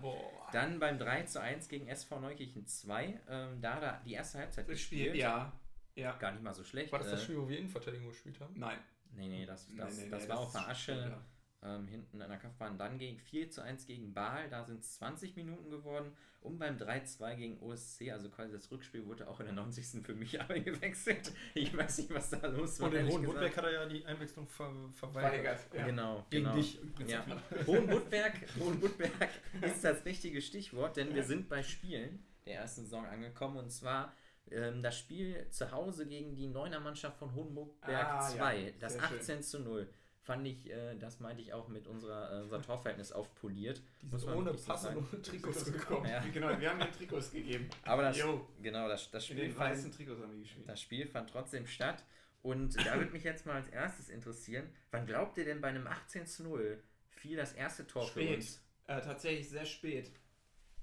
Dann 0.52 0.78
beim 0.78 0.98
3 0.98 1.22
zu 1.22 1.40
1 1.40 1.68
gegen 1.68 1.88
SV 1.88 2.20
Neukirchen 2.20 2.66
2, 2.66 3.20
ähm, 3.28 3.60
da 3.60 3.74
hat 3.74 3.82
er 3.82 4.02
die 4.04 4.12
erste 4.12 4.38
Halbzeit 4.38 4.68
Das 4.68 4.78
Spiel, 4.80 5.04
gespielt. 5.06 5.22
ja. 5.22 5.52
Ja. 5.98 6.16
Gar 6.18 6.32
nicht 6.32 6.42
mal 6.42 6.54
so 6.54 6.64
schlecht. 6.64 6.92
War 6.92 6.98
das 7.00 7.10
das 7.10 7.20
äh, 7.20 7.24
Spiel, 7.24 7.38
wo 7.38 7.48
wir 7.48 7.58
Innenverteidigung 7.58 8.08
gespielt 8.08 8.38
haben? 8.40 8.54
Nein. 8.58 8.78
Nee, 9.14 9.28
nee, 9.28 9.46
das, 9.46 9.66
das, 9.76 9.96
Nee, 9.96 10.04
nee, 10.04 10.10
das 10.10 10.22
nee, 10.24 10.28
war 10.28 10.36
das 10.36 10.46
auf 10.46 10.52
der 10.52 10.68
Asche. 10.68 11.18
ähm, 11.62 11.88
hinten 11.88 12.22
an 12.22 12.28
der 12.28 12.38
Kampfbahn. 12.38 12.78
Dann 12.78 12.98
gegen 12.98 13.18
4 13.18 13.50
zu 13.50 13.62
1 13.62 13.86
gegen 13.86 14.14
Baal, 14.14 14.48
da 14.48 14.64
sind 14.64 14.80
es 14.80 14.94
20 14.96 15.34
Minuten 15.34 15.70
geworden. 15.70 16.12
Und 16.40 16.58
beim 16.58 16.76
3-2 16.76 17.34
gegen 17.34 17.60
OSC, 17.60 18.12
also 18.12 18.28
quasi 18.30 18.52
das 18.52 18.70
Rückspiel, 18.70 19.04
wurde 19.06 19.26
auch 19.26 19.40
in 19.40 19.46
der 19.46 19.54
90. 19.56 20.04
für 20.06 20.14
mich 20.14 20.40
eingewechselt. 20.48 21.32
Ich 21.54 21.76
weiß 21.76 21.98
nicht, 21.98 22.14
was 22.14 22.30
da 22.30 22.46
los 22.46 22.78
war. 22.78 22.86
Und 22.88 22.92
in 22.92 22.98
ehrlich 23.00 23.14
Hohenwoodberg 23.14 23.50
gesagt. 23.50 23.66
hat 23.66 23.72
er 23.72 23.82
ja 23.82 23.88
die 23.88 24.06
Einwechslung 24.06 24.46
ver 24.46 24.72
verweigert. 24.94 25.32
Weigert. 25.32 25.74
Ja. 25.74 25.86
Genau, 25.86 26.26
Gegen 26.30 26.44
genau. 26.44 26.56
dich. 26.56 26.78
Ja. 27.08 27.26
Hohenwoodberg, 27.66 28.34
Hohenwoodberg 28.60 29.28
ist 29.62 29.82
das 29.82 30.04
richtige 30.04 30.40
Stichwort, 30.40 30.96
denn 30.96 31.12
wir 31.14 31.24
sind 31.24 31.48
bei 31.48 31.62
Spielen 31.64 32.24
der 32.46 32.60
ersten 32.60 32.82
Saison 32.82 33.04
angekommen 33.04 33.56
und 33.56 33.70
zwar 33.70 34.14
ähm, 34.52 34.82
das 34.82 34.98
Spiel 34.98 35.46
zu 35.50 35.70
Hause 35.70 36.06
gegen 36.06 36.34
die 36.34 36.46
Neuner 36.46 36.80
Mannschaft 36.80 37.18
von 37.18 37.34
Hohenwoodberg 37.34 38.06
Ah, 38.06 38.20
2, 38.20 38.58
ja. 38.58 38.70
das 38.80 38.94
Sehr 38.94 39.02
18 39.04 39.42
zu 39.42 39.60
0. 39.60 39.88
Fand 40.22 40.46
ich, 40.46 40.70
äh, 40.70 40.94
das 40.96 41.20
meinte 41.20 41.40
ich 41.40 41.54
auch 41.54 41.68
mit 41.68 41.86
unserer, 41.86 42.38
äh, 42.38 42.42
unser 42.42 42.60
Torverhältnis 42.60 43.12
aufpoliert. 43.12 43.80
Die 44.02 44.18
sind 44.18 44.28
ohne 44.34 44.52
Pass 44.52 44.84
und 44.86 44.96
ohne 44.98 45.22
Trikots 45.22 45.64
gekommen. 45.72 46.06
Ja. 46.10 46.22
Genau, 46.32 46.60
wir 46.60 46.68
haben 46.70 46.80
den 46.80 46.92
Trikots 46.92 47.30
gegeben. 47.30 47.70
Aber 47.84 48.02
das, 48.02 48.18
genau, 48.62 48.88
das, 48.88 49.10
das, 49.10 49.24
In 49.30 49.36
Spiel 49.36 49.48
den 49.48 49.58
weißen 49.58 49.84
fand, 49.84 49.96
Trikots 49.96 50.20
haben 50.22 50.32
wir 50.32 50.40
gespielt. 50.40 50.68
das 50.68 50.80
Spiel 50.82 51.06
fand 51.06 51.30
trotzdem 51.30 51.66
statt. 51.66 52.04
Und 52.42 52.76
da 52.86 52.94
würde 52.98 53.10
mich 53.10 53.24
jetzt 53.24 53.46
mal 53.46 53.56
als 53.56 53.68
erstes 53.70 54.10
interessieren, 54.10 54.68
wann 54.90 55.06
glaubt 55.06 55.36
ihr 55.38 55.44
denn 55.44 55.60
bei 55.60 55.68
einem 55.68 55.86
18 55.86 56.26
zu 56.26 56.42
0 56.44 56.82
fiel 57.10 57.36
das 57.36 57.52
erste 57.54 57.86
Tor 57.86 58.02
für 58.06 58.20
Spät. 58.20 58.36
uns? 58.36 58.62
Äh, 58.86 59.00
tatsächlich 59.00 59.48
sehr 59.48 59.64
spät. 59.66 60.12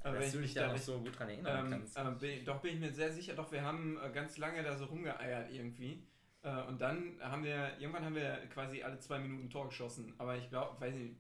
Aber 0.06 0.20
Dass 0.20 0.32
du 0.34 0.42
dich 0.42 0.54
da 0.54 0.68
noch 0.68 0.78
so 0.78 1.00
gut 1.00 1.18
dran 1.18 1.30
erinnern 1.30 1.66
Ähm, 1.66 1.72
kannst. 1.72 1.98
äh, 1.98 2.12
bin, 2.20 2.46
doch 2.46 2.62
bin 2.62 2.76
ich 2.76 2.80
mir 2.80 2.92
sehr 2.94 3.12
sicher, 3.12 3.34
doch 3.34 3.52
wir 3.52 3.64
haben 3.64 3.98
äh, 4.04 4.12
ganz 4.12 4.38
lange 4.38 4.62
da 4.62 4.78
so 4.78 4.86
rumgeeiert 4.86 5.52
irgendwie. 5.52 6.06
Äh, 6.44 6.62
und 6.68 6.80
dann 6.80 7.20
haben 7.20 7.44
wir, 7.44 7.76
irgendwann 7.80 8.06
haben 8.06 8.14
wir 8.14 8.38
quasi 8.54 8.84
alle 8.84 9.00
zwei 9.00 9.18
Minuten 9.18 9.50
Tor 9.50 9.68
geschossen. 9.68 10.14
Aber 10.20 10.38
ich 10.38 10.48
glaube, 10.50 10.80
weiß 10.80 10.94
nicht, 10.94 11.16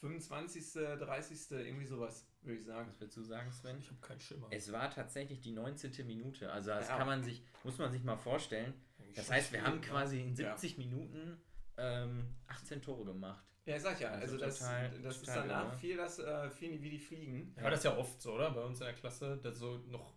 25., 0.00 0.72
30., 0.72 1.50
irgendwie 1.50 1.84
sowas, 1.84 2.26
würde 2.40 2.58
ich 2.58 2.64
sagen. 2.64 2.88
Was 2.88 3.00
würdest 3.00 3.16
du 3.18 3.22
sagen, 3.22 3.52
Sven? 3.52 3.78
Ich 3.78 3.88
habe 3.88 4.00
keinen 4.00 4.20
Schimmer. 4.20 4.46
Es 4.50 4.72
war 4.72 4.90
tatsächlich 4.90 5.40
die 5.40 5.52
19. 5.52 6.06
Minute. 6.06 6.50
Also 6.50 6.70
das 6.70 6.88
Ja. 6.88 6.96
kann 6.96 7.06
man 7.06 7.22
sich, 7.22 7.42
muss 7.64 7.78
man 7.78 7.92
sich 7.92 8.02
mal 8.02 8.16
vorstellen. 8.16 8.72
Das 9.14 9.30
heißt, 9.30 9.52
wir 9.52 9.62
haben 9.62 9.80
quasi 9.80 10.22
in 10.22 10.34
70 10.34 10.78
Minuten 10.78 11.38
ähm, 11.76 12.34
18 12.48 12.80
Tore 12.82 13.04
gemacht. 13.04 13.44
Ja, 13.66 13.78
sag 13.80 14.00
ja. 14.00 14.10
Also 14.12 14.34
Also, 14.34 14.38
das, 14.38 14.58
total- 14.60 14.90
das 15.02 15.16
ist 15.16 15.24
total 15.26 15.48
danach 15.48 15.66
irre. 15.68 15.78
viel, 15.78 15.96
das, 15.96 16.18
äh, 16.20 16.50
viel 16.50 16.80
wie 16.82 16.90
die 16.90 16.98
Fliegen. 16.98 17.52
Ja, 17.56 17.68
das 17.68 17.80
ist 17.80 17.84
ja 17.84 17.96
oft 17.96 18.20
so, 18.22 18.32
oder? 18.34 18.50
Bei 18.52 18.62
uns 18.62 18.80
in 18.80 18.86
der 18.86 18.94
Klasse, 18.94 19.36
dass 19.42 19.58
so 19.58 19.76
noch 19.88 20.14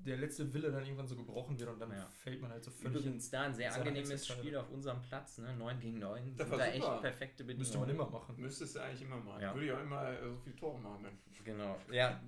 der 0.00 0.16
letzte 0.16 0.52
Wille 0.54 0.70
dann 0.70 0.82
irgendwann 0.84 1.06
so 1.08 1.16
gebrochen 1.16 1.58
wird 1.58 1.68
und 1.68 1.78
dann 1.80 1.90
Ja. 1.92 2.06
fällt 2.22 2.40
man 2.40 2.50
halt 2.52 2.64
so 2.64 2.70
völlig 2.70 3.00
Übrigens 3.00 3.30
da 3.30 3.42
ein 3.42 3.54
sehr 3.54 3.74
angenehmes. 3.74 4.26
Spiel 4.26 4.56
auf 4.56 4.70
unserem 4.70 5.02
Platz, 5.02 5.38
ne? 5.38 5.54
9 5.56 5.80
gegen 5.80 5.98
9. 5.98 6.34
Das 6.36 6.46
Sind 6.48 6.50
war 6.52 6.58
da 6.58 6.72
echt 6.72 6.82
super. 6.84 7.00
perfekte 7.00 7.42
in. 7.44 7.58
Müsste 7.58 7.78
man 7.78 7.86
Bedingungen. 7.88 8.08
immer 8.10 8.18
machen. 8.20 8.34
Müsstest 8.38 8.76
du 8.76 8.80
eigentlich 8.80 9.02
immer 9.02 9.16
mal. 9.16 9.42
Ja. 9.42 9.52
Würde 9.54 9.66
ich 9.66 9.72
auch 9.72 9.80
immer 9.82 10.08
äh, 10.10 10.22
so 10.28 10.36
viele 10.38 10.56
Tore 10.56 10.78
machen. 10.80 11.02
Dann. 11.04 11.18
Genau. 11.44 11.76
Ja, 11.90 12.20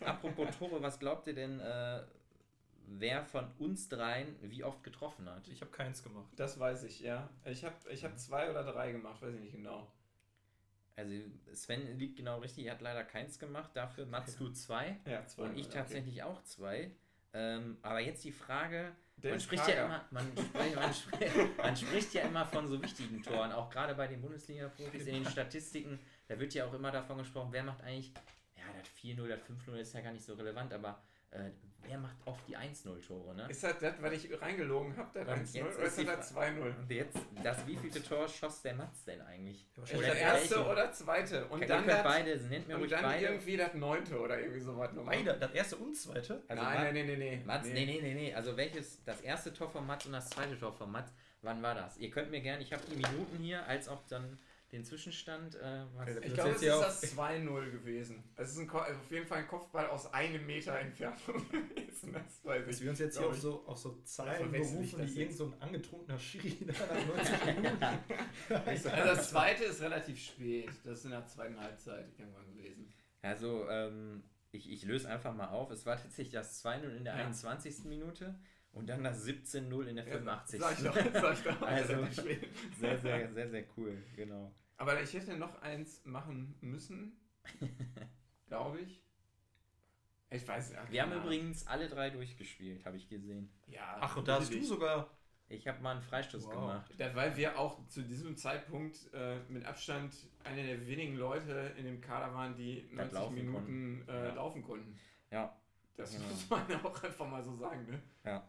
apropos 0.00 0.56
Tore, 0.56 0.80
was 0.82 0.98
glaubt 0.98 1.26
ihr 1.26 1.34
denn, 1.34 1.58
äh, 1.60 2.02
wer 2.86 3.24
von 3.24 3.50
uns 3.58 3.88
dreien 3.88 4.36
wie 4.42 4.64
oft 4.64 4.82
getroffen 4.82 5.28
hat? 5.28 5.46
Ich 5.48 5.60
habe 5.60 5.70
keins 5.70 6.02
gemacht. 6.02 6.28
Das 6.36 6.58
weiß 6.58 6.84
ich, 6.84 7.00
ja. 7.00 7.28
Ich 7.44 7.64
habe 7.64 7.74
ich 7.90 8.04
hab 8.04 8.18
zwei 8.18 8.50
oder 8.50 8.64
drei 8.64 8.92
gemacht, 8.92 9.20
weiß 9.20 9.34
ich 9.34 9.40
nicht 9.40 9.56
genau. 9.56 9.92
Also 10.96 11.12
Sven 11.52 11.98
liegt 11.98 12.16
genau 12.16 12.38
richtig, 12.38 12.64
er 12.64 12.72
hat 12.72 12.80
leider 12.80 13.04
keins 13.04 13.38
gemacht, 13.38 13.70
dafür 13.74 14.06
Mats 14.06 14.36
du 14.38 14.48
zwei 14.50 14.98
Ja, 15.04 15.26
zwei. 15.26 15.42
und 15.42 15.58
ich 15.58 15.66
okay. 15.66 15.78
tatsächlich 15.78 16.22
auch 16.22 16.42
zwei. 16.44 16.90
Ähm, 17.34 17.76
aber 17.82 18.00
jetzt 18.00 18.24
die 18.24 18.32
Frage, 18.32 18.92
man 19.22 19.38
spricht, 19.38 19.68
ja 19.68 19.84
immer, 19.84 20.04
man, 20.10 20.26
spricht, 20.32 20.74
man, 20.74 20.94
spricht, 20.94 21.58
man 21.58 21.76
spricht 21.76 22.14
ja 22.14 22.22
immer 22.22 22.46
von 22.46 22.66
so 22.66 22.82
wichtigen 22.82 23.22
Toren, 23.22 23.52
auch 23.52 23.68
gerade 23.68 23.94
bei 23.94 24.06
den 24.06 24.22
Bundesliga-Profis 24.22 25.06
in 25.06 25.14
den 25.16 25.26
Statistiken, 25.30 25.98
da 26.28 26.38
wird 26.38 26.54
ja 26.54 26.66
auch 26.66 26.72
immer 26.72 26.90
davon 26.90 27.18
gesprochen, 27.18 27.48
wer 27.52 27.62
macht 27.62 27.82
eigentlich, 27.82 28.14
ja, 28.56 28.62
das 28.78 28.88
4-0, 29.02 29.28
das 29.28 29.40
5-0 29.40 29.74
ist 29.76 29.92
ja 29.92 30.00
gar 30.00 30.12
nicht 30.12 30.24
so 30.24 30.32
relevant, 30.32 30.72
aber 30.72 31.02
äh, 31.30 31.50
wer 31.88 31.98
macht 31.98 32.16
oft 32.24 32.40
die 32.48 32.56
1-0-Tore, 32.56 33.34
ne? 33.34 33.46
Ist 33.48 33.62
das 33.62 33.78
das, 33.78 33.94
was 34.00 34.12
ich 34.12 34.28
reingelogen 34.40 34.96
habe, 34.96 35.10
der 35.14 35.28
Und 35.28 35.40
1-0? 35.46 35.54
jetzt 35.56 35.76
Oder 35.78 35.86
ist 35.86 35.98
das 36.08 36.34
2-0? 36.36 36.60
Und 36.78 36.90
jetzt, 36.90 37.18
das 37.42 37.66
wievielte 37.66 38.02
Tor 38.02 38.28
schoss 38.28 38.62
der 38.62 38.74
Mats 38.74 39.04
denn 39.04 39.20
eigentlich? 39.22 39.66
Ja, 39.76 39.98
Oder 39.98 40.14
erste 40.14 40.56
welche? 40.56 40.70
oder 40.70 40.92
zweite? 40.92 41.46
Und 41.46 41.60
Ihr 41.62 41.66
dann, 41.68 41.86
das, 41.86 42.02
beide, 42.02 42.36
nennt 42.48 42.68
mir 42.68 42.78
und 42.78 42.90
dann 42.92 43.02
beide. 43.02 43.26
irgendwie 43.26 43.56
das 43.56 43.74
neunte 43.74 44.18
oder 44.20 44.38
irgendwie 44.40 44.60
sowas. 44.60 44.92
nochmal. 44.92 45.16
Beide, 45.16 45.38
das 45.38 45.52
erste 45.52 45.76
und 45.76 45.96
zweite. 45.96 46.42
Also 46.48 46.62
nein, 46.62 46.74
Mat- 46.84 46.92
nein, 46.94 47.06
nein, 47.06 47.18
nein. 47.18 47.42
Mats, 47.46 47.68
nee, 47.68 47.86
nee, 47.86 48.00
nee, 48.02 48.14
nee. 48.14 48.34
Also 48.34 48.56
welches, 48.56 49.02
das 49.04 49.20
erste 49.20 49.52
Tor 49.52 49.68
von 49.68 49.86
Mats 49.86 50.06
und 50.06 50.12
das 50.12 50.28
zweite 50.30 50.58
Tor 50.58 50.72
von 50.72 50.90
Mats, 50.90 51.12
wann 51.42 51.62
war 51.62 51.74
das? 51.74 51.96
Ihr 51.98 52.10
könnt 52.10 52.30
mir 52.30 52.40
gerne, 52.40 52.62
ich 52.62 52.72
habe 52.72 52.82
die 52.90 52.96
Minuten 52.96 53.38
hier, 53.38 53.66
als 53.66 53.88
auch 53.88 54.02
dann 54.08 54.38
den 54.72 54.84
Zwischenstand. 54.84 55.54
Äh, 55.54 55.84
was, 55.94 56.08
Also, 56.08 56.20
Ich 56.22 56.34
glaube, 56.34 56.50
es 56.50 56.62
ist 56.62 56.70
auch- 56.72 56.82
das 56.82 57.02
2-0 57.16 57.70
gewesen. 57.70 58.24
Es 58.36 58.50
ist 58.52 58.58
ein 58.58 58.68
also 58.70 58.98
auf 59.00 59.10
jeden 59.10 59.26
Fall 59.26 59.38
ein 59.38 59.48
Kopfball 59.48 59.86
aus 59.86 60.12
einem 60.12 60.44
Meter 60.46 60.78
Entfernung 60.78 61.16
gewesen. 61.50 62.12
Das 62.12 62.44
weiß 62.44 62.66
Dass 62.66 62.76
ich. 62.76 62.82
wir 62.82 62.90
uns 62.90 62.98
jetzt 62.98 63.18
hier 63.18 63.26
auf 63.28 63.38
so, 63.38 63.64
auf 63.66 63.78
so 63.78 64.00
Zahlen 64.02 64.50
berufen, 64.50 65.06
wie 65.06 65.20
irgend 65.20 65.36
so 65.36 65.46
ein 65.46 65.62
angetrunkener 65.62 66.18
Schiri 66.18 66.66
da 66.66 66.72
nach 66.72 67.06
90 67.06 67.46
Minuten. 67.56 67.84
Also 68.66 68.88
das 68.90 69.30
zweite 69.30 69.64
ist 69.64 69.80
relativ 69.80 70.20
spät. 70.20 70.70
Das 70.84 70.98
ist 70.98 71.04
in 71.04 71.10
der 71.12 71.26
zweiten 71.26 71.58
Halbzeit 71.60 72.06
irgendwann 72.18 72.46
gewesen. 72.54 72.92
also 73.22 73.68
ähm, 73.68 74.24
ich, 74.52 74.70
ich 74.70 74.84
löse 74.84 75.08
einfach 75.08 75.34
mal 75.34 75.48
auf. 75.48 75.70
Es 75.70 75.84
war 75.86 75.96
tatsächlich 75.96 76.32
das 76.32 76.64
2-0 76.64 76.96
in 76.96 77.04
der 77.04 77.14
Ja. 77.16 77.24
21. 77.24 77.84
Minute 77.84 78.38
und 78.76 78.86
dann 78.88 79.02
das 79.02 79.26
17-0 79.26 79.84
in 79.86 79.96
der 79.96 80.06
85. 80.06 80.60
Sag 80.60 80.78
ich 80.78 80.84
doch, 80.84 80.94
sag 81.20 81.32
ich 81.34 81.42
doch. 81.44 81.62
Also-. 81.66 82.04
Sehr, 82.78 82.98
sehr, 82.98 83.32
sehr, 83.32 83.48
sehr 83.50 83.64
cool, 83.76 83.96
genau. 84.14 84.54
Aber 84.76 85.00
ich 85.02 85.12
hätte 85.14 85.36
noch 85.36 85.60
eins 85.62 86.04
machen 86.04 86.54
müssen. 86.60 87.16
Glaube 88.46 88.80
ich. 88.80 89.02
Ich 90.30 90.46
weiß 90.46 90.72
ja. 90.72 90.84
Wir 90.90 91.02
haben 91.02 91.12
Ahnung. 91.12 91.24
übrigens 91.24 91.66
alle 91.66 91.88
drei 91.88 92.10
durchgespielt, 92.10 92.84
habe 92.84 92.96
ich 92.96 93.08
gesehen. 93.08 93.48
Ja, 93.68 93.96
Ach, 94.00 94.16
und 94.16 94.28
da 94.28 94.40
hast 94.40 94.52
du 94.52 94.62
sogar. 94.62 95.10
Ich 95.48 95.68
habe 95.68 95.80
mal 95.80 95.92
einen 95.92 96.02
Freistoß 96.02 96.44
Wow. 96.46 96.52
gemacht. 96.54 96.90
Das, 96.98 97.14
weil 97.14 97.36
wir 97.36 97.56
auch 97.56 97.86
zu 97.86 98.02
diesem 98.02 98.36
Zeitpunkt 98.36 98.98
äh, 99.14 99.38
mit 99.48 99.64
Abstand 99.64 100.12
einer 100.42 100.64
der 100.64 100.84
wenigen 100.88 101.14
Leute 101.14 101.72
in 101.78 101.84
dem 101.84 102.00
Kader 102.00 102.34
waren, 102.34 102.56
die 102.56 102.82
Das 102.96 103.12
90 103.12 103.14
laufen 103.14 103.34
Minuten 103.36 104.04
äh, 104.08 104.26
Ja. 104.28 104.34
laufen 104.34 104.62
konnten. 104.62 104.98
Ja. 105.30 105.56
Das 105.96 106.12
Genau. 106.12 106.28
muss 106.28 106.50
man 106.50 106.74
auch 106.84 107.02
einfach 107.04 107.28
mal 107.28 107.44
so 107.44 107.54
sagen, 107.54 107.86
ne? 107.88 108.02
Ja. 108.24 108.46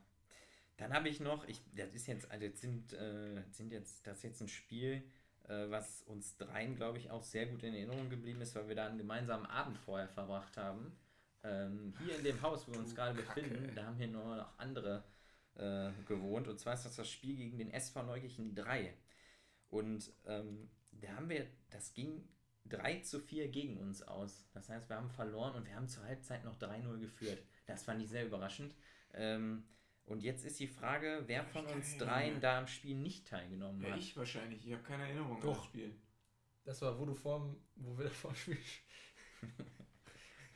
Dann 0.77 0.93
habe 0.93 1.09
ich 1.09 1.19
noch, 1.19 1.47
ich, 1.47 1.61
das 1.75 1.93
ist 1.93 2.07
jetzt, 2.07 2.29
also 2.29 2.45
jetzt 2.45 2.61
sind, 2.61 2.93
äh, 2.93 3.43
sind 3.51 3.71
jetzt, 3.71 4.05
das 4.05 4.17
ist 4.17 4.23
jetzt 4.23 4.41
ein 4.41 4.47
Spiel, 4.47 5.03
äh, 5.47 5.69
was 5.69 6.03
uns 6.03 6.37
dreien, 6.37 6.75
glaube 6.75 6.99
ich, 6.99 7.09
auch 7.09 7.23
sehr 7.23 7.47
gut 7.47 7.63
in 7.63 7.73
Erinnerung 7.73 8.09
geblieben 8.09 8.41
ist, 8.41 8.55
weil 8.55 8.67
wir 8.67 8.75
da 8.75 8.87
einen 8.87 8.97
gemeinsamen 8.97 9.45
Abend 9.47 9.77
vorher 9.79 10.07
verbracht 10.07 10.55
haben. 10.57 10.95
Ähm, 11.43 11.93
hier 12.03 12.17
in 12.17 12.23
dem 12.23 12.41
Haus, 12.41 12.67
wo 12.67 12.73
wir 12.73 12.79
uns 12.79 12.93
gerade 12.93 13.21
Kacke, 13.21 13.41
befinden, 13.41 13.75
da 13.75 13.85
haben 13.85 13.97
hier 13.97 14.07
nur 14.07 14.35
noch 14.35 14.59
andere 14.59 15.03
äh, 15.55 15.89
gewohnt. 16.07 16.47
Und 16.47 16.59
zwar 16.59 16.73
ist 16.73 16.85
das 16.85 16.95
das 16.95 17.09
Spiel 17.09 17.35
gegen 17.35 17.57
den 17.57 17.71
SV 17.71 18.03
Neukirchen 18.03 18.53
3. 18.53 18.93
Und 19.69 20.11
ähm, 20.25 20.69
da 20.91 21.09
haben 21.15 21.29
wir, 21.29 21.47
das 21.69 21.93
ging 21.93 22.27
3 22.65 22.99
zu 22.99 23.19
4 23.19 23.47
gegen 23.49 23.77
uns 23.77 24.03
aus. 24.03 24.45
Das 24.53 24.69
heißt, 24.69 24.89
wir 24.89 24.97
haben 24.97 25.09
verloren 25.09 25.55
und 25.55 25.65
wir 25.65 25.75
haben 25.75 25.87
zur 25.87 26.03
Halbzeit 26.03 26.43
noch 26.43 26.57
3-0 26.59 26.99
geführt. 26.99 27.41
Das 27.65 27.83
fand 27.83 28.01
ich 28.01 28.09
sehr 28.09 28.25
überraschend. 28.25 28.75
Ähm, 29.13 29.63
und 30.07 30.23
jetzt 30.23 30.45
ist 30.45 30.59
die 30.59 30.67
Frage, 30.67 31.23
wer 31.27 31.43
von 31.45 31.65
uns 31.67 31.97
dreien 31.97 32.41
da 32.41 32.57
am 32.57 32.67
Spiel 32.67 32.95
nicht 32.95 33.27
teilgenommen 33.27 33.81
Ja, 33.81 33.91
hat. 33.91 33.99
ich 33.99 34.17
wahrscheinlich. 34.17 34.65
Ich 34.65 34.73
habe 34.73 34.83
keine 34.83 35.03
Erinnerung 35.03 35.35
an 35.35 35.41
Doch. 35.41 35.57
das 35.57 35.65
Spiel. 35.65 35.95
Das 36.63 36.81
war, 36.81 36.97
wo 36.97 37.05
du 37.05 37.13
vorm, 37.13 37.55
wo 37.75 37.97
wir 37.97 38.05
da 38.05 38.11
vorm 38.11 38.35
Spiel. 38.35 38.57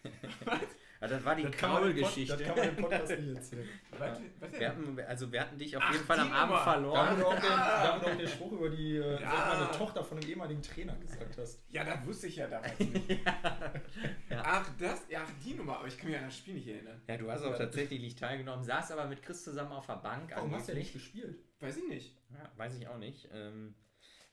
Ja, 1.01 1.07
das 1.07 1.25
war 1.25 1.35
die 1.35 1.49
Kraul-Geschichte. 1.49 2.37
Das 2.37 2.45
kann 2.47 2.55
man 2.57 2.69
im 2.69 2.75
Podcast 2.75 3.19
nicht 3.19 3.35
erzählen. 3.35 3.69
Was, 3.97 4.19
was 4.39 4.59
Wir 4.59 4.69
hatten, 4.69 4.99
also 5.07 5.31
wir 5.31 5.41
hatten 5.41 5.57
dich 5.57 5.75
auf 5.75 5.83
Ach, 5.85 5.91
jeden 5.93 6.05
Fall 6.05 6.19
am 6.19 6.31
Abend 6.31 6.51
Nummer. 6.51 6.63
Verloren. 6.63 7.19
da, 7.19 7.97
wo 7.99 8.05
du 8.05 8.11
auch 8.11 8.17
den 8.17 8.27
Spruch 8.27 8.51
über 8.53 8.69
die 8.69 8.97
äh, 8.97 9.19
Ja. 9.21 9.29
sag 9.31 9.47
mal, 9.47 9.63
eine 9.67 9.71
Tochter 9.77 10.03
von 10.03 10.17
einem 10.19 10.29
ehemaligen 10.29 10.61
Trainer 10.61 10.95
gesagt 10.97 11.37
hast. 11.37 11.63
Ja, 11.69 11.83
das 11.83 12.05
wusste 12.05 12.27
ich 12.27 12.35
ja 12.37 12.47
damals 12.47 12.79
nicht. 12.79 13.09
Ja. 14.29 14.43
Ach, 14.43 14.69
das? 14.79 15.05
Ja, 15.09 15.23
ach, 15.25 15.31
die 15.43 15.53
Nummer, 15.55 15.77
aber 15.79 15.87
ich 15.87 15.97
kann 15.97 16.09
mich 16.09 16.17
an 16.19 16.25
das 16.25 16.37
Spiel 16.37 16.53
nicht 16.53 16.67
erinnern. 16.67 17.01
Ja, 17.07 17.17
du 17.17 17.29
hast 17.31 17.43
auch 17.43 17.57
tatsächlich 17.57 17.99
nicht 17.99 18.19
teilgenommen, 18.19 18.63
saß 18.63 18.91
aber 18.91 19.05
mit 19.05 19.21
Chris 19.23 19.43
zusammen 19.43 19.71
auf 19.71 19.85
der 19.87 19.95
Bank. 19.97 20.31
Warum 20.35 20.53
hast 20.55 20.67
du 20.67 20.73
ja 20.73 20.77
nicht 20.79 20.93
gespielt? 20.93 21.39
Weiß 21.59 21.77
ich 21.77 21.87
nicht. 21.87 22.15
Ja, 22.31 22.49
weiß 22.57 22.77
ich 22.77 22.87
auch 22.87 22.97
nicht. 22.97 23.27
Ähm, 23.33 23.75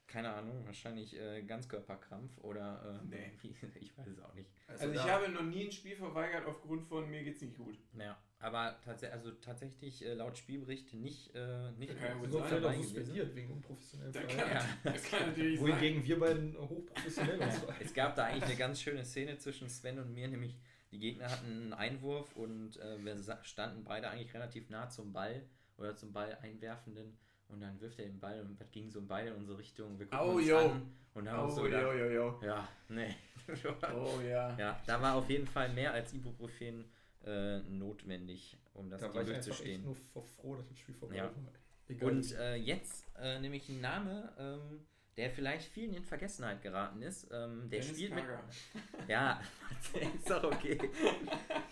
keine 0.09 0.33
Ahnung, 0.33 0.65
wahrscheinlich 0.65 1.17
äh, 1.19 1.43
Ganzkörperkrampf 1.43 2.39
oder 2.39 3.01
äh, 3.05 3.07
Nee. 3.07 3.33
ich 3.81 3.97
weiß 3.97 4.09
es 4.09 4.21
auch 4.21 4.35
nicht. 4.35 4.51
Also, 4.67 4.91
ich 4.91 4.97
da- 4.97 5.09
habe 5.09 5.29
noch 5.29 5.43
nie 5.43 5.67
ein 5.67 5.73
Spiel 5.73 5.95
verweigert 5.97 6.47
aufgrund 6.47 6.87
von 6.89 7.09
mir 7.09 7.23
geht's 7.23 7.43
nicht 7.43 7.57
gut. 7.57 7.79
Ja, 7.93 8.19
aber 8.39 8.81
tats 8.83 9.05
also 9.05 9.33
tatsächlich 9.33 10.05
äh, 10.05 10.15
laut 10.15 10.39
Spielbericht 10.39 10.95
nicht, 10.95 11.35
äh, 11.35 11.71
nicht 11.73 11.95
Ja, 12.01 12.15
gut 12.15 12.31
So 12.33 12.41
dabei 12.41 12.77
suspendiert 12.77 13.35
wegen 13.37 13.53
unprofessionellen 13.53 14.13
Da 14.13 14.23
kann, 14.23 14.65
das 14.85 15.03
kann 15.05 15.27
natürlich 15.29 15.61
sein. 15.61 15.69
Wohingegen 15.69 16.05
wir 16.05 16.19
beiden 16.19 16.57
hochprofessionell 16.59 17.37
verhalten. 17.39 17.75
Es 17.85 17.93
gab 17.95 18.17
da 18.17 18.25
eigentlich 18.25 18.45
eine 18.45 18.57
ganz 18.57 18.81
schöne 18.81 19.05
Szene 19.05 19.39
zwischen 19.39 19.69
Sven 19.69 19.99
und 19.99 20.15
mir, 20.15 20.27
nämlich 20.29 20.59
die 20.91 20.99
Gegner 20.99 21.31
hatten 21.31 21.47
einen 21.47 21.73
Einwurf 21.75 22.35
und 22.35 22.79
äh, 22.79 23.05
wir 23.05 23.17
standen 23.43 23.85
beide 23.85 24.09
eigentlich 24.09 24.33
relativ 24.33 24.71
nah 24.71 24.89
zum 24.89 25.13
Ball 25.13 25.47
oder 25.77 25.95
zum 25.97 26.13
Ball 26.15 26.35
einwerfenden 26.41 27.19
und 27.49 27.61
dann 27.61 27.81
wirft 27.81 27.99
er 27.99 28.07
den 28.07 28.21
Ball 28.21 28.41
und 28.43 28.61
das 28.61 28.71
ging 28.71 28.91
so 28.91 29.03
beide 29.03 29.31
in 29.31 29.37
unsere 29.37 29.59
Richtung. 29.59 29.99
Wir 29.99 30.07
gucken 30.07 30.19
Au, 30.19 30.33
uns 30.37 30.47
jo. 30.47 30.59
an 30.59 30.93
und 31.15 31.29
haben 31.29 31.45
uns 31.45 31.55
so 31.55 31.61
Oh, 31.63 31.65
gedacht, 31.65 31.83
jo, 31.83 31.93
jo, 31.93 32.11
jo. 32.11 32.41
ja, 32.45 32.69
nee. 32.89 33.15
Oh, 33.95 34.21
ja. 34.21 34.55
ja, 34.59 34.79
da 34.87 35.01
war 35.01 35.15
auf 35.15 35.29
jeden 35.31 35.47
Fall 35.47 35.71
mehr 35.73 35.93
als 35.95 36.13
Ibuprofen 36.13 36.85
äh, 37.25 37.61
notwendig, 37.61 38.59
um 38.75 38.91
das 38.91 39.01
Da 39.01 39.07
Ding 39.09 39.17
war 39.17 39.23
ich 39.23 39.29
einfach 39.29 39.39
echt 39.39 39.47
durchzustehen. 39.49 39.83
nur 39.85 40.23
froh, 40.23 40.57
dass 40.57 40.69
das 40.69 40.79
Spiel 40.79 40.95
vorbei 40.95 41.17
Ja. 41.17 41.25
war. 41.25 42.07
Und 42.09 42.33
äh, 42.35 42.57
jetzt 42.57 43.07
äh, 43.19 43.41
nämlich 43.41 43.67
ein 43.71 43.81
Name, 43.81 44.31
ähm, 44.39 44.87
der 45.17 45.31
vielleicht 45.31 45.67
vielen 45.71 45.95
in 45.95 46.05
Vergessenheit 46.05 46.61
geraten 46.61 47.01
ist. 47.01 47.25
Ähm, 47.33 47.71
der 47.71 47.81
Dennis 47.81 47.97
spielt 47.97 48.15
mit. 48.15 48.25
Kager. 48.25 48.45
Ja, 49.09 49.41
ist 50.15 50.29
doch 50.31 50.45
okay. 50.45 50.79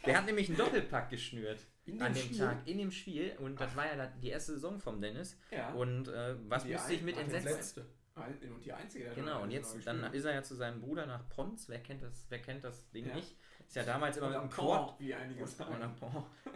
Der 0.07 0.17
hat 0.17 0.25
nämlich 0.25 0.49
einen 0.49 0.57
Doppelpack 0.57 1.11
geschnürt 1.11 1.59
In 1.87 2.03
an 2.03 2.13
dem 2.13 2.23
Spiel? 2.23 2.39
Tag 2.39 2.67
in 2.69 2.79
dem 2.79 2.91
Spiel. 2.91 3.37
Und 3.39 3.61
das 3.61 3.75
war 3.77 3.87
ja 3.87 4.07
die 4.07 4.29
erste 4.29 4.53
Saison 4.53 4.79
vom 4.79 5.01
Dennis. 5.01 5.39
Ja. 5.51 5.73
Und 5.73 6.09
äh, 6.09 6.35
was 6.49 6.65
Die 6.65 6.73
musste 6.73 6.95
ich 6.95 7.03
mit 7.03 7.17
ach, 7.17 7.23
entsetzen? 7.23 7.49
letzte. 7.49 7.87
Und 8.17 8.65
die 8.65 8.73
einzige, 8.73 9.05
der 9.05 9.15
Genau, 9.15 9.43
und 9.43 9.51
jetzt 9.51 9.77
dann 9.87 10.03
ist 10.15 10.25
er 10.25 10.35
ja 10.35 10.43
zu 10.43 10.55
seinem 10.55 10.81
Bruder 10.81 11.05
nach 11.07 11.29
Pons. 11.29 11.69
Wer 11.69 11.81
kennt 11.83 12.03
das, 12.03 12.27
wer 12.31 12.41
kennt 12.41 12.65
das 12.65 12.89
Ding 12.91 13.07
Ja. 13.07 13.15
nicht? 13.15 13.37
Ist 13.67 13.77
ja 13.77 13.83
damals 13.83 14.17
immer 14.17 14.31
mit 14.31 14.41
dem 14.41 14.49
Quad. 14.51 14.99
Wie 15.01 15.13
einige 15.15 15.47
sagen. 15.47 15.95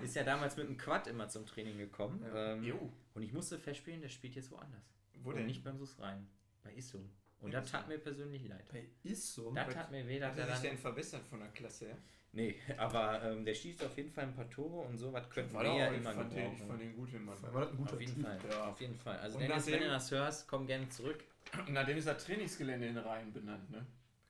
Ist 0.02 0.14
ja 0.16 0.22
damals 0.24 0.56
mit 0.56 0.68
dem 0.68 0.78
Quad 0.78 1.06
immer 1.08 1.28
zum 1.28 1.44
Training 1.44 1.76
gekommen. 1.76 2.22
Ja. 2.32 2.52
Ähm, 2.54 2.90
und 3.14 3.22
ich 3.22 3.32
musste 3.32 3.58
festspielen, 3.58 4.00
der 4.00 4.08
spielt 4.08 4.36
jetzt 4.36 4.50
woanders. 4.50 4.94
Wo 5.22 5.30
und 5.30 5.36
denn? 5.36 5.46
nicht 5.46 5.62
beim 5.62 5.76
Sus 5.76 5.98
rein. 5.98 6.26
Bei 6.62 6.72
Issum. 6.74 7.10
Und 7.40 7.52
das 7.52 7.70
tat 7.70 7.88
mir 7.88 7.98
persönlich 7.98 8.46
leid. 8.46 8.68
Bei 8.72 8.86
Issum? 9.02 9.54
Das 9.54 9.72
tat 9.74 9.90
mir 9.90 10.06
weh, 10.06 10.18
dass 10.18 10.30
Hat 10.32 10.38
er 10.38 10.46
er 10.48 10.54
sich 10.54 10.62
dann. 10.62 10.70
denn 10.72 10.78
verbessert 10.78 11.26
von 11.26 11.40
der 11.40 11.48
Klasse 11.48 11.86
her? 11.88 11.98
Nee, 12.32 12.54
aber 12.76 13.22
ähm, 13.24 13.44
der 13.44 13.54
schießt 13.54 13.84
auf 13.84 13.96
jeden 13.96 14.10
Fall 14.12 14.24
ein 14.24 14.34
paar 14.34 14.48
Tore 14.50 14.86
und 14.86 14.98
so 14.98 15.12
was 15.12 15.28
könnten 15.30 15.52
War 15.54 15.64
wir 15.64 15.74
ja 15.74 15.86
immer 15.88 16.12
fand 16.12 16.32
den, 16.32 16.38
ich 16.38 16.44
gebrauchen. 16.50 16.68
fand 16.68 16.80
den 16.82 16.94
gut, 16.96 17.12
den 17.12 17.24
Mann. 17.24 17.42
War 17.42 17.60
das 17.62 17.70
ein 17.70 17.76
guter 17.76 17.92
Auf 17.94 18.00
jeden 18.00 18.14
Typ? 18.14 18.22
Fall, 18.24 18.38
Ja. 18.50 18.64
auf 18.70 18.80
jeden 18.80 18.96
Fall. 18.98 19.18
Also 19.18 19.36
Und 19.38 19.42
Dennis, 19.42 19.66
wenn 19.66 19.72
nachdem- 19.72 19.88
du 19.88 19.94
das 19.94 20.10
hörst, 20.12 20.48
komm 20.48 20.66
gerne 20.66 20.88
zurück. 20.88 21.24
Und 21.66 21.72
nachdem 21.72 21.96
ist 21.96 22.06
das 22.06 22.24
Trainingsgelände 22.24 22.86
in 22.86 22.96
Rhein 22.98 23.32
benannt, 23.32 23.68
ne? 23.70 23.84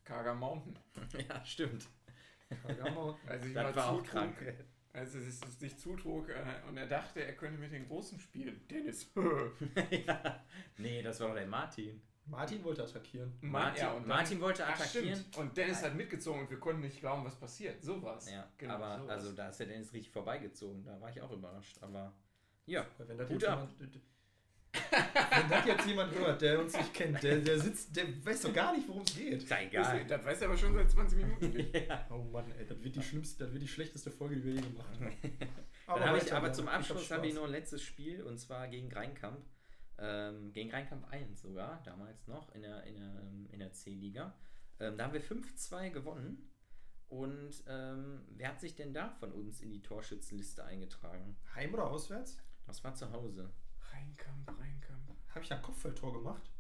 Kager 0.05 0.35
Mountain. 0.35 0.77
ja, 1.29 1.45
stimmt. 1.45 1.87
Kagama. 2.67 3.17
Also 3.27 3.47
ich 3.47 3.55
Das 3.55 3.65
mal 3.65 3.77
war 3.77 3.91
auch 3.91 3.97
zutrug, 3.99 4.11
krank. 4.11 4.55
als 4.93 5.15
es 5.15 5.41
sich 5.61 5.79
zutrug 5.79 6.29
äh, 6.31 6.43
und 6.69 6.77
er 6.79 6.87
dachte, 6.89 7.23
er 7.25 7.35
könnte 7.35 7.61
mit 7.61 7.71
den 7.71 7.87
Großen 7.87 8.19
spielen. 8.19 8.61
Dennis. 8.69 9.13
ja. 10.07 10.45
Nee, 10.79 11.03
das 11.03 11.21
war 11.21 11.29
doch 11.29 11.35
der 11.37 11.47
Martin. 11.47 12.01
Martin 12.31 12.63
wollte 12.65 12.85
attackieren. 12.85 13.33
Martin, 13.41 13.83
ja, 13.83 13.91
und 13.93 14.03
dann- 14.03 14.09
Martin 14.09 14.41
wollte 14.41 14.65
Ach, 14.67 14.71
attackieren. 14.75 15.17
stimmt. 15.17 15.37
Und 15.37 15.57
Dennis 15.57 15.83
hat 15.83 15.95
mitgezogen 15.95 16.43
und 16.43 16.51
wir 16.51 16.59
konnten 16.61 16.81
nicht 16.83 17.01
glauben, 17.01 17.25
was 17.25 17.35
passiert. 17.35 17.83
So 17.83 18.01
war's. 18.03 18.31
Ja, 18.31 18.49
Genau, 18.57 18.75
aber 18.75 18.99
sowas. 18.99 19.11
also 19.11 19.33
da 19.33 19.49
ist 19.49 19.59
der 19.61 19.67
Dennis 19.67 19.93
richtig 19.93 20.13
vorbeigezogen. 20.13 20.85
Da 20.85 21.01
war 21.01 21.11
ich 21.11 21.21
auch 21.21 21.31
überrascht. 21.33 21.77
Aber 21.81 22.13
ja, 22.67 22.87
Wenn 22.99 23.19
das, 23.19 23.31
ab. 23.31 23.41
jemand, 23.41 23.75
wenn 24.73 25.51
das 25.51 25.67
jetzt 25.67 25.87
jemand 25.87 26.15
hört, 26.15 26.41
der 26.43 26.61
uns 26.61 26.77
nicht 26.77 26.95
kennt, 26.95 27.21
der, 27.23 27.39
der 27.41 27.59
sitzt, 27.59 27.97
der 27.97 28.05
weiß 28.25 28.43
doch 28.43 28.53
gar 28.55 28.73
nicht, 28.77 28.87
worum 28.89 29.03
es 29.03 29.17
geht. 29.17 29.33
ist 29.43 29.51
ja 29.51 29.57
Das, 29.57 29.67
egal. 29.67 30.05
das 30.07 30.25
weiß 30.25 30.41
er 30.43 30.49
aber 30.49 30.57
schon 30.57 30.75
seit 30.75 30.91
20 30.91 31.19
Minuten 31.19 31.51
nicht. 31.51 31.75
ja. 31.89 32.07
Oh 32.11 32.19
Mann, 32.23 32.51
ey, 32.57 32.65
das 32.67 32.81
wird 32.83 32.95
die 32.95 33.03
schlimmste, 33.03 33.45
das 33.45 33.53
wird 33.53 33.63
die 33.65 33.69
schlechteste 33.69 34.11
Folge, 34.13 34.37
die 34.37 34.45
wir 34.45 34.53
je 34.55 34.61
gemacht 34.61 35.01
haben. 35.01 35.13
Dann 35.89 36.05
habe 36.05 36.19
ich 36.19 36.33
aber 36.33 36.47
ja. 36.47 36.53
zum 36.53 36.69
Abschluss 36.69 37.11
habe 37.11 37.27
ich 37.27 37.35
noch 37.35 37.45
ein 37.45 37.51
letztes 37.51 37.83
Spiel 37.83 38.23
und 38.23 38.39
zwar 38.39 38.69
gegen 38.69 38.93
Rheinkamp. 38.93 39.45
Ähm, 40.01 40.53
gegen 40.53 40.71
Rheinkamp 40.71 41.07
1 41.11 41.43
sogar, 41.43 41.83
damals 41.85 42.27
noch 42.27 42.55
in 42.55 42.63
der, 42.63 42.85
in 42.85 42.95
der, 42.97 43.23
in 43.53 43.59
der 43.59 43.73
C-Liga. 43.73 44.35
Ähm, 44.79 44.97
da 44.97 45.05
haben 45.05 45.13
wir 45.13 45.23
5-2 45.23 45.91
gewonnen. 45.91 46.47
Und 47.09 47.65
ähm, 47.67 48.23
wer 48.31 48.49
hat 48.49 48.61
sich 48.61 48.75
denn 48.77 48.95
da 48.95 49.11
von 49.11 49.33
uns 49.33 49.61
in 49.61 49.71
die 49.71 49.83
Torschützenliste 49.83 50.65
eingetragen? 50.65 51.37
Heim 51.55 51.75
oder 51.75 51.91
auswärts? 51.91 52.39
Das 52.67 52.83
war 52.85 52.95
zu 52.95 53.11
Hause. 53.13 53.51
Reinkamp, 53.93 54.49
Reinkamp. 54.49 55.11
Habe 55.35 55.45
ich 55.45 55.53
ein 55.53 55.61
Kopfballtor 55.61 56.13
gemacht? 56.15 56.51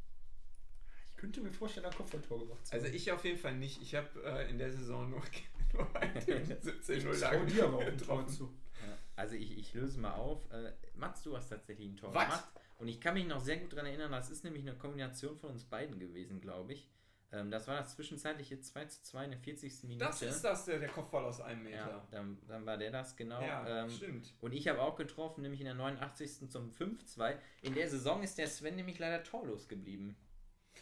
Ich 1.10 1.16
könnte 1.16 1.40
mir 1.40 1.52
vorstellen, 1.52 1.86
ein 1.86 1.94
Kopfballtor 1.94 2.40
gemacht 2.40 2.66
zu 2.66 2.72
Also 2.74 2.86
haben. 2.86 2.94
ich 2.94 3.12
auf 3.12 3.24
jeden 3.24 3.38
Fall 3.38 3.56
nicht. 3.56 3.80
Ich 3.80 3.94
habe 3.94 4.08
äh, 4.24 4.50
in 4.50 4.58
der 4.58 4.72
Saison 4.72 5.08
nur, 5.08 5.22
nur 5.72 5.96
ein 5.96 6.20
17 6.60 6.98
ich 6.98 7.04
0 7.04 7.16
trau 7.20 7.44
dir 7.44 7.64
aber 7.64 7.76
auch 7.76 7.80
ein 7.82 7.96
Tor 7.98 8.18
getroffen. 8.24 8.28
zu. 8.28 8.44
Ja, 8.86 8.96
also 9.16 9.34
ich, 9.36 9.56
ich 9.56 9.72
löse 9.74 10.00
mal 10.00 10.14
auf. 10.14 10.50
Äh, 10.50 10.72
Mats, 10.94 11.22
du 11.22 11.36
hast 11.36 11.48
tatsächlich 11.48 11.88
ein 11.88 11.96
Tor 11.96 12.12
Was? 12.14 12.24
gemacht. 12.24 12.44
Und 12.80 12.88
ich 12.88 13.00
kann 13.00 13.14
mich 13.14 13.26
noch 13.26 13.40
sehr 13.40 13.58
gut 13.58 13.72
daran 13.72 13.86
erinnern, 13.86 14.10
das 14.10 14.30
ist 14.30 14.42
nämlich 14.42 14.66
eine 14.66 14.74
Kombination 14.76 15.36
von 15.36 15.50
uns 15.50 15.64
beiden 15.64 15.98
gewesen, 15.98 16.40
glaube 16.40 16.72
ich. 16.72 16.88
Ähm, 17.32 17.50
das 17.50 17.68
war 17.68 17.76
das 17.76 17.94
zwischenzeitliche 17.94 18.60
2 18.60 18.84
zu 18.86 19.02
2 19.02 19.24
in 19.24 19.30
der 19.30 19.40
40. 19.40 19.84
Minute. 19.84 20.04
Das 20.04 20.22
ist 20.22 20.42
das, 20.42 20.64
der, 20.64 20.78
der 20.80 20.88
Kopfball 20.88 21.24
aus 21.24 21.40
einem 21.40 21.62
Meter. 21.62 21.76
ja, 21.76 22.08
dann, 22.10 22.38
dann 22.48 22.66
war 22.66 22.76
der 22.76 22.90
das, 22.90 23.16
genau. 23.16 23.40
Ja, 23.40 23.84
ähm, 23.84 23.90
stimmt. 23.90 24.34
und 24.40 24.52
ich 24.52 24.66
habe 24.66 24.80
auch 24.80 24.96
getroffen, 24.96 25.42
nämlich 25.42 25.60
in 25.60 25.66
der 25.66 25.74
89. 25.74 26.50
zum 26.50 26.70
5-2. 26.70 27.36
In 27.62 27.74
der 27.74 27.88
Saison 27.88 28.22
ist 28.22 28.38
der 28.38 28.48
Sven 28.48 28.76
nämlich 28.76 28.98
leider 28.98 29.22
torlos 29.22 29.68
geblieben. 29.68 30.16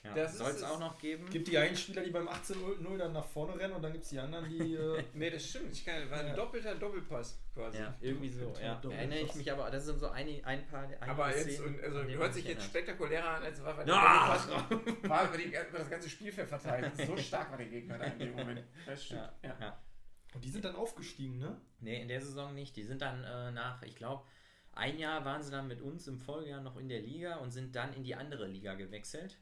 Ja, 0.04 0.28
Soll 0.28 0.50
es 0.52 0.62
auch 0.62 0.78
noch 0.78 0.98
geben? 0.98 1.28
Gibt 1.30 1.48
die 1.48 1.58
einen 1.58 1.76
Spieler, 1.76 2.02
die 2.02 2.10
beim 2.10 2.28
18-0 2.28 2.96
dann 2.96 3.12
nach 3.12 3.24
vorne 3.26 3.58
rennen 3.58 3.74
und 3.74 3.82
dann 3.82 3.92
gibt 3.92 4.04
es 4.04 4.10
die 4.10 4.18
anderen, 4.18 4.48
die. 4.48 4.74
Äh, 4.74 5.02
Nee, 5.14 5.30
das 5.30 5.44
stimmt. 5.44 5.72
Ich 5.72 5.84
kann, 5.84 6.08
war 6.10 6.20
ein 6.20 6.28
Ja. 6.28 6.34
doppelter 6.36 6.74
Doppelpass 6.76 7.38
quasi. 7.54 7.78
Ja, 7.78 7.94
irgendwie 8.00 8.28
so. 8.28 8.52
Ja. 8.62 8.80
Erinnere 8.90 9.18
ich 9.20 9.34
mich 9.34 9.50
aber, 9.52 9.70
das 9.70 9.84
sind 9.86 9.98
so 9.98 10.08
ein, 10.08 10.28
ein 10.44 10.66
paar. 10.66 10.82
einige 10.84 11.02
Aber 11.02 11.36
jetzt, 11.36 11.50
Szenen, 11.56 11.74
und, 11.74 11.82
also 11.84 12.02
hört 12.04 12.34
sich 12.34 12.44
jetzt 12.44 12.50
erinnert. 12.58 12.64
spektakulärer 12.70 13.28
an, 13.28 13.42
als 13.42 13.62
war 13.64 13.76
bei 13.76 13.84
Ach! 13.90 14.46
Doppelpass. 14.46 15.02
War 15.10 15.28
über, 15.28 15.36
die, 15.38 15.44
über 15.44 15.78
das 15.78 15.90
ganze 15.90 16.08
Spielfeld 16.08 16.48
verteilt. 16.48 16.92
So 17.06 17.16
stark 17.16 17.50
war 17.50 17.56
der 17.58 17.66
Gegner 17.66 17.98
da 17.98 18.04
in 18.04 18.18
dem 18.18 18.34
Moment. 18.36 18.62
Das 18.86 19.04
stimmt. 19.04 19.20
Ja, 19.42 19.48
Ja. 19.50 19.56
ja. 19.60 19.82
und 20.34 20.44
die 20.44 20.50
sind 20.50 20.64
dann 20.64 20.76
aufgestiegen, 20.76 21.38
ne? 21.38 21.60
Nee, 21.80 22.00
in 22.02 22.08
der 22.08 22.20
Saison 22.20 22.54
nicht. 22.54 22.76
Die 22.76 22.82
sind 22.84 23.02
dann 23.02 23.24
äh, 23.24 23.50
nach, 23.50 23.82
ich 23.82 23.96
glaube, 23.96 24.24
ein 24.72 24.96
Jahr 24.98 25.24
waren 25.24 25.42
sie 25.42 25.50
dann 25.50 25.66
mit 25.66 25.80
uns 25.82 26.06
im 26.06 26.18
Folgejahr 26.18 26.60
noch 26.60 26.76
in 26.76 26.88
der 26.88 27.00
Liga 27.00 27.36
und 27.38 27.50
sind 27.50 27.74
dann 27.74 27.92
in 27.94 28.04
die 28.04 28.14
andere 28.14 28.46
Liga 28.46 28.74
gewechselt. 28.74 29.36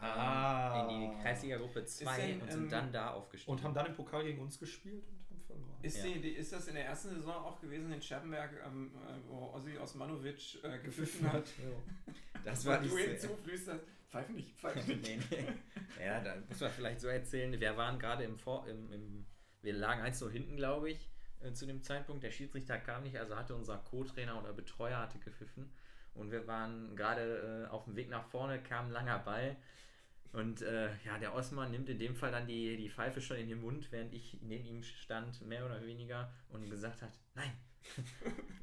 Ah. 0.00 0.86
In 0.90 1.00
die 1.00 1.22
Kreisliga-Gruppe 1.22 1.84
2 1.84 2.16
denn, 2.26 2.40
und 2.42 2.50
sind 2.52 2.64
ähm, 2.64 2.70
dann 2.70 2.92
da 2.92 3.10
aufgestiegen. 3.12 3.52
Und 3.52 3.62
haben 3.64 3.74
dann 3.74 3.86
im 3.86 3.94
Pokal 3.94 4.24
gegen 4.24 4.40
uns 4.40 4.58
gespielt 4.58 5.04
und 5.08 5.30
haben 5.30 5.40
verloren. 5.46 5.78
Ist, 5.82 5.96
Ja. 6.04 6.14
die, 6.18 6.28
ist 6.30 6.52
das 6.52 6.68
in 6.68 6.74
der 6.74 6.84
ersten 6.86 7.10
Saison 7.14 7.34
auch 7.34 7.60
gewesen 7.60 7.92
in 7.92 8.02
Scherpenberg, 8.02 8.50
ähm, 8.66 8.92
äh, 8.94 9.28
wo 9.28 9.52
Ossi 9.54 9.76
Osmanovic 9.78 10.62
äh, 10.64 10.78
gepfiffen 10.80 11.32
hat? 11.32 11.46
Ja. 11.58 12.12
das 12.44 12.64
war 12.66 12.78
die 12.78 12.88
du 12.88 12.94
Szene. 12.94 13.10
hinzuflüsterst, 13.12 13.84
pfeif 14.08 14.28
nicht, 14.30 14.54
pfeif 14.58 14.74
nicht. 14.86 15.02
nee, 15.02 15.18
nee. 15.30 16.04
Ja, 16.04 16.20
da 16.20 16.36
muss 16.48 16.60
man 16.60 16.70
vielleicht 16.70 17.00
so 17.00 17.08
erzählen. 17.08 17.58
Wir 17.58 17.76
waren 17.76 17.98
gerade 17.98 18.24
im 18.24 18.38
Vor. 18.38 18.66
Im, 18.68 18.92
im, 18.92 19.26
wir 19.62 19.72
lagen 19.72 20.02
1 20.02 20.18
so 20.18 20.28
hinten, 20.30 20.56
glaube 20.56 20.90
ich, 20.90 21.10
äh, 21.40 21.52
zu 21.52 21.66
dem 21.66 21.82
Zeitpunkt. 21.82 22.22
Der 22.22 22.30
Schiedsrichter 22.30 22.78
kam 22.78 23.02
nicht, 23.02 23.18
also 23.18 23.34
hatte 23.36 23.54
unser 23.54 23.78
Co-Trainer 23.78 24.38
oder 24.40 24.52
Betreuer 24.52 24.98
hatte 24.98 25.18
gepfiffen. 25.18 25.72
Und 26.16 26.30
wir 26.30 26.46
waren 26.46 26.96
gerade 26.96 27.66
äh, 27.66 27.70
auf 27.70 27.84
dem 27.84 27.96
Weg 27.96 28.08
nach 28.08 28.26
vorne, 28.26 28.62
kam 28.62 28.86
ein 28.86 28.92
langer 28.92 29.18
Ball. 29.18 29.56
Und 30.32 30.62
äh, 30.62 30.88
ja, 31.04 31.18
der 31.18 31.34
Osman 31.34 31.70
nimmt 31.70 31.88
in 31.88 31.98
dem 31.98 32.14
Fall 32.14 32.30
dann 32.30 32.46
die, 32.46 32.76
die 32.76 32.90
Pfeife 32.90 33.20
schon 33.20 33.38
in 33.38 33.48
den 33.48 33.60
Mund, 33.60 33.90
während 33.90 34.12
ich 34.12 34.38
neben 34.42 34.66
ihm 34.66 34.82
stand, 34.82 35.40
mehr 35.46 35.64
oder 35.64 35.84
weniger, 35.86 36.32
und 36.50 36.68
gesagt 36.68 37.02
hat, 37.02 37.18
nein. 37.34 37.52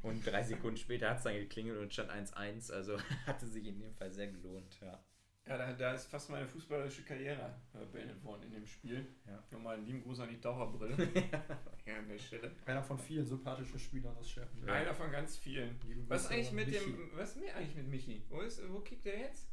und 0.04 0.26
drei 0.26 0.44
Sekunden 0.44 0.78
später 0.78 1.10
hat 1.10 1.18
es 1.18 1.24
dann 1.24 1.36
geklingelt 1.36 1.80
und 1.80 1.94
stand 1.94 2.12
1-1. 2.12 2.72
Also 2.72 2.98
hatte 3.26 3.48
sich 3.48 3.66
in 3.66 3.80
dem 3.80 3.94
Fall 3.96 4.12
sehr 4.12 4.28
gelohnt, 4.28 4.80
ja. 4.82 5.04
Ja, 5.46 5.58
da, 5.58 5.74
da 5.74 5.94
ist 5.94 6.06
fast 6.08 6.30
meine 6.30 6.48
fußballerische 6.48 7.04
Karriere 7.04 7.54
äh, 7.74 7.86
beendet 7.92 8.24
worden 8.24 8.44
in 8.44 8.52
dem 8.54 8.66
Spiel. 8.66 9.06
Ja. 9.28 9.44
Nochmal 9.52 9.76
einen 9.76 9.86
lieben 9.86 10.02
Gruß 10.02 10.22
an 10.22 10.30
die 10.30 10.40
Taucherbrille. 10.40 10.96
ja, 11.86 11.98
an 11.98 12.08
der 12.08 12.18
Stelle. 12.18 12.52
Einer 12.66 12.82
von 12.82 12.98
vielen 12.98 13.26
sympathischen 13.26 13.78
Spielern 13.78 14.16
aus 14.16 14.30
Scherpen. 14.30 14.70
Einer 14.70 14.94
von 14.94 15.12
ganz 15.12 15.36
vielen. 15.38 15.78
Was 16.08 16.24
ist 16.26 16.32
eigentlich 16.32 16.52
mit 16.54 16.68
Michi. 16.68 16.80
dem, 16.80 17.10
was 17.16 17.30
ist 17.36 17.42
mir 17.42 17.54
eigentlich 17.56 17.76
mit 17.76 17.88
Michi? 17.90 18.24
Wo, 18.30 18.40
ist, 18.40 18.62
wo 18.72 18.80
kickt 18.80 19.04
der 19.06 19.20
jetzt? 19.20 19.48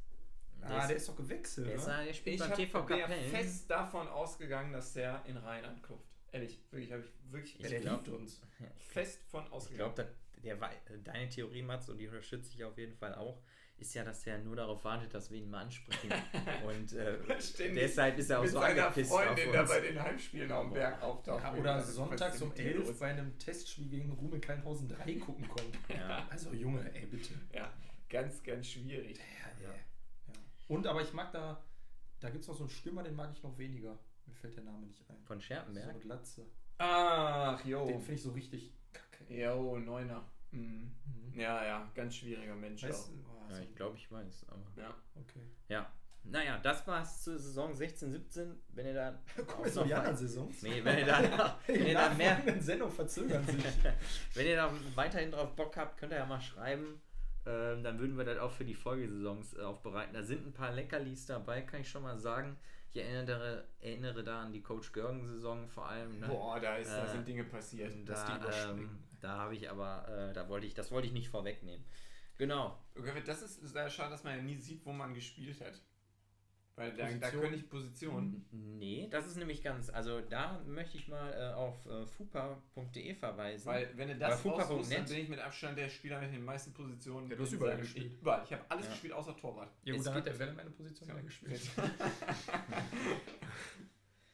Ah, 0.63 0.87
der 0.87 0.97
ist 0.97 1.09
doch 1.09 1.17
gewechselt, 1.17 1.69
Der, 1.69 1.75
ist, 1.77 1.87
der 1.87 2.13
spielt 2.13 2.37
Ich 2.37 2.41
beim 2.43 2.55
TV 2.55 2.89
wäre 2.89 3.01
Kapellen. 3.01 3.31
fest 3.31 3.71
davon 3.71 4.07
ausgegangen, 4.09 4.73
dass 4.75 4.93
der 4.93 5.25
in 5.27 5.39
Rhein 5.39 5.65
anklopft. 5.65 6.07
Ehrlich, 6.33 6.61
wirklich, 6.71 6.93
habe 6.93 7.03
ich 7.03 7.33
wirklich 7.33 7.59
Ich 7.59 7.67
der 7.69 7.81
glaub- 7.81 8.07
liebt 8.07 8.17
uns. 8.21 8.41
fest 8.77 9.23
von 9.29 9.45
Ich 9.47 9.53
ausgegangen. 9.53 9.95
glaube, 9.95 10.13
der, 10.45 10.61
war- 10.61 10.71
deine 11.03 11.29
Theorie, 11.31 11.63
Mats, 11.63 11.89
und 11.89 11.97
die 11.99 12.07
unterstütze 12.07 12.53
ich 12.55 12.63
auf 12.63 12.77
jeden 12.79 12.95
Fall 12.95 13.15
auch, 13.15 13.43
ist 13.81 13.95
ja, 13.95 14.05
dass 14.05 14.23
der 14.23 14.39
nur 14.39 14.57
darauf 14.57 14.85
wartet, 14.85 15.13
dass 15.15 15.31
wir 15.31 15.39
ihn 15.39 15.51
mal 15.51 15.63
ansprechen. 15.63 16.11
und 16.67 16.93
äh, 16.93 17.41
Ständig 17.41 17.83
deshalb 17.83 18.19
ist 18.19 18.31
er 18.31 18.39
auch 18.39 18.43
mit 18.43 18.53
so 18.53 18.61
seiner 18.61 18.87
angepisst 18.89 19.11
Freundin 19.11 19.49
auf 19.49 19.53
da 19.55 19.61
uns. 19.63 19.71
bei 19.71 19.81
den 19.81 20.03
Heimspielen 20.03 20.49
dem 20.49 20.73
Berg 20.73 21.03
auftaucht. 21.03 21.43
Ja, 21.43 21.55
oder 21.55 21.83
sonntags 21.83 22.41
um 22.43 22.49
faszinierend. 22.51 22.87
11 22.89 22.99
bei 22.99 23.07
einem 23.11 23.39
Testspiel 23.39 23.89
gegen 23.89 24.11
Rume 24.13 24.39
Kleinhausen 24.39 24.89
3 24.89 25.15
gucken 25.15 25.49
konnte. 25.49 25.79
Ja. 25.89 26.27
Also 26.31 26.53
Junge, 26.53 26.93
ey, 26.95 27.07
bitte. 27.07 27.35
Ja, 27.53 27.73
ganz, 28.09 28.43
ganz 28.43 28.67
schwierig. 28.69 29.19
Ja, 29.19 29.69
ja. 29.69 29.75
Und 30.69 30.87
aber 30.87 31.03
ich 31.03 31.13
mag 31.13 31.33
da, 31.33 31.63
da 32.21 32.31
gibt 32.31 32.43
es 32.43 32.49
noch 32.49 32.55
so 32.57 32.65
einen 32.65 32.71
Stürmer, 32.71 33.03
den 33.03 33.17
mag 33.17 33.31
ich 33.33 33.43
noch 33.43 33.57
weniger. 33.59 33.99
Mir 34.27 34.35
fällt 34.35 34.57
der 34.57 34.65
Name 34.65 34.87
nicht 34.87 35.09
ein. 35.11 35.17
Von 35.25 35.39
So 35.41 35.47
Scherpenberg. 35.47 35.89
eine 35.89 35.99
Glatze. 35.99 36.47
Ach, 36.79 37.65
jo. 37.65 37.87
Den 37.87 38.01
finde 38.01 38.15
ich 38.15 38.23
so 38.23 38.31
richtig 38.31 38.73
kacke. 38.93 39.35
Jo, 39.35 39.79
Neuner. 39.79 40.25
Mhm. 40.53 40.93
Mhm. 41.05 41.41
Ja, 41.41 41.65
ja, 41.65 41.91
ganz 41.95 42.17
schwieriger 42.17 42.55
Mensch 42.57 42.83
Weißt, 42.83 43.11
auch. 43.11 43.30
Ja, 43.51 43.59
ich 43.61 43.75
glaube, 43.75 43.97
ich 43.97 44.11
weiß. 44.11 44.47
Aber 44.49 44.63
Ja. 44.77 44.95
okay. 45.17 45.41
ja. 45.69 45.91
Naja, 46.23 46.59
das 46.63 46.87
war's 46.87 47.23
zur 47.25 47.39
Saison 47.39 47.75
16, 47.75 48.11
17. 48.13 48.55
Wenn 48.75 48.87
ihr 48.87 48.95
da. 48.95 49.19
Guck 49.37 49.61
mal, 49.61 49.71
so 49.71 49.85
die 49.85 49.95
anderen 49.95 50.17
Saisons. 50.17 50.61
Nee, 50.63 50.85
wenn 50.85 50.99
ihr 50.99 51.07
da, 51.07 51.59
wenn 51.67 51.75
Die 51.83 51.89
ihr 51.89 51.95
da 51.95 52.13
mehr. 52.13 52.43
Sendungen 52.61 52.95
verzögern 52.95 53.43
sich. 53.47 53.65
Wenn 54.35 54.47
ihr 54.47 54.57
da 54.57 54.71
weiterhin 54.95 55.31
drauf 55.31 55.57
Bock 55.57 55.77
habt, 55.79 55.97
könnt 55.97 56.13
ihr 56.13 56.19
ja 56.19 56.27
mal 56.27 56.41
schreiben. 56.41 57.01
Ähm, 57.47 57.83
dann 57.83 57.99
würden 57.99 58.19
wir 58.19 58.25
das 58.27 58.39
auch 58.39 58.51
für 58.53 58.67
die 58.67 58.75
Folgesaisons 58.75 59.55
äh, 59.57 59.63
aufbereiten. 59.63 60.13
Da 60.13 60.23
sind 60.23 60.47
ein 60.47 60.53
paar 60.53 60.73
Leckerlis 60.73 61.25
dabei, 61.25 61.63
kann 61.63 61.81
ich 61.81 61.89
schon 61.89 62.03
mal 62.03 62.19
sagen. 62.19 62.59
Ich 62.93 62.97
erinnere, 63.01 63.65
erinnere 63.81 64.23
da 64.23 64.43
an 64.43 64.53
die 64.53 64.63
Coach 64.63 64.93
Görgen-Saison 64.93 65.69
vor 65.71 65.89
allem. 65.89 66.19
Ne? 66.21 66.27
Boah, 66.29 66.61
da, 66.61 66.77
ist, 66.77 66.91
da 66.93 67.05
Äh, 67.07 67.09
sind 67.09 67.27
Dinge 67.27 67.45
passiert. 67.45 67.95
Und 67.95 68.05
dass 68.05 68.27
die 68.27 68.33
Da, 68.41 68.71
ähm, 68.73 68.91
da 69.21 69.39
habe 69.39 69.55
ich 69.55 69.71
aber, 69.71 70.07
äh, 70.07 70.35
da 70.35 70.49
wollte 70.51 70.67
ich, 70.67 70.75
das 70.75 70.91
wollte 70.91 71.07
ich 71.07 71.15
nicht 71.15 71.31
vorwegnehmen. 71.31 71.85
Genau. 72.41 72.75
Okay, 72.97 73.13
Das 73.27 73.43
ist 73.43 73.61
sehr 73.69 73.91
schade, 73.91 74.13
dass 74.13 74.25
man 74.25 74.35
ja 74.35 74.43
nie 74.43 74.57
sieht, 74.57 74.87
wo 74.87 74.93
man 74.93 75.13
gespielt 75.13 75.61
hat. 75.61 75.79
Weil 76.75 76.97
da, 76.97 77.11
da 77.13 77.31
könnte 77.31 77.57
ich 77.57 77.69
Position. 77.69 78.47
Nee, 78.51 79.09
das 79.11 79.27
ist 79.27 79.37
nämlich 79.37 79.63
ganz, 79.63 79.91
also 79.91 80.23
da 80.23 80.59
möchte 80.67 80.97
ich 80.97 81.07
mal 81.09 81.31
äh, 81.35 81.53
auf 81.53 81.85
äh, 81.85 82.07
fupa.de 82.07 83.15
verweisen. 83.15 83.67
Weil, 83.67 83.95
wenn 83.99 84.09
du 84.09 84.17
das 84.17 84.41
Fupa.net 84.41 84.71
raussuchst, 84.71 84.91
dann 84.91 85.05
bin 85.05 85.19
ich 85.19 85.29
mit 85.29 85.39
Abstand 85.39 85.77
der 85.77 85.91
Spieler 85.91 86.19
mit 86.23 86.33
den 86.33 86.43
meisten 86.43 86.73
Positionen. 86.73 87.29
Ja, 87.29 87.37
du 87.37 87.43
hast 87.43 87.53
überall 87.53 87.77
gespielt. 87.77 88.19
Überall. 88.19 88.43
Ich 88.45 88.53
habe 88.55 88.65
alles 88.71 88.87
Ja. 88.87 88.93
gespielt, 88.93 89.13
außer 89.13 89.37
Torwart. 89.37 89.71
Ja 89.85 89.93
gut, 89.93 89.99
Es 90.01 90.07
dann 90.07 90.15
hat 90.15 90.25
der 90.25 90.39
Welle 90.39 90.53
meine 90.55 90.71
Position 90.71 91.09
ja. 91.11 91.21
gespielt. 91.21 91.61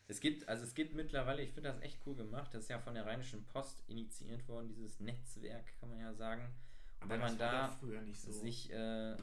Es 0.09 0.21
gibt, 0.21 0.49
also 0.49 0.63
es 0.63 0.75
gibt 0.75 0.95
mittlerweile, 0.95 1.43
ich 1.43 1.51
finde 1.53 1.69
das 1.71 1.81
echt 1.83 1.99
cool 2.07 2.15
gemacht, 2.15 2.55
das 2.55 2.63
ist 2.63 2.69
ja 2.69 2.79
von 2.79 2.95
der 2.95 3.05
Rheinischen 3.07 3.45
Post 3.47 3.83
initiiert 3.89 4.47
worden, 4.47 4.69
dieses 4.69 5.01
Netzwerk, 5.01 5.67
kann 5.81 5.89
man 5.89 5.99
ja 5.99 6.15
sagen. 6.15 6.55
Und 7.01 7.11
wenn 7.11 7.21
man 7.21 7.39
da 7.39 7.69
doch 7.69 7.79
früher 7.79 8.01
nicht 8.03 8.21
so. 8.21 8.33
sich, 8.33 8.71
äh, 8.73 9.17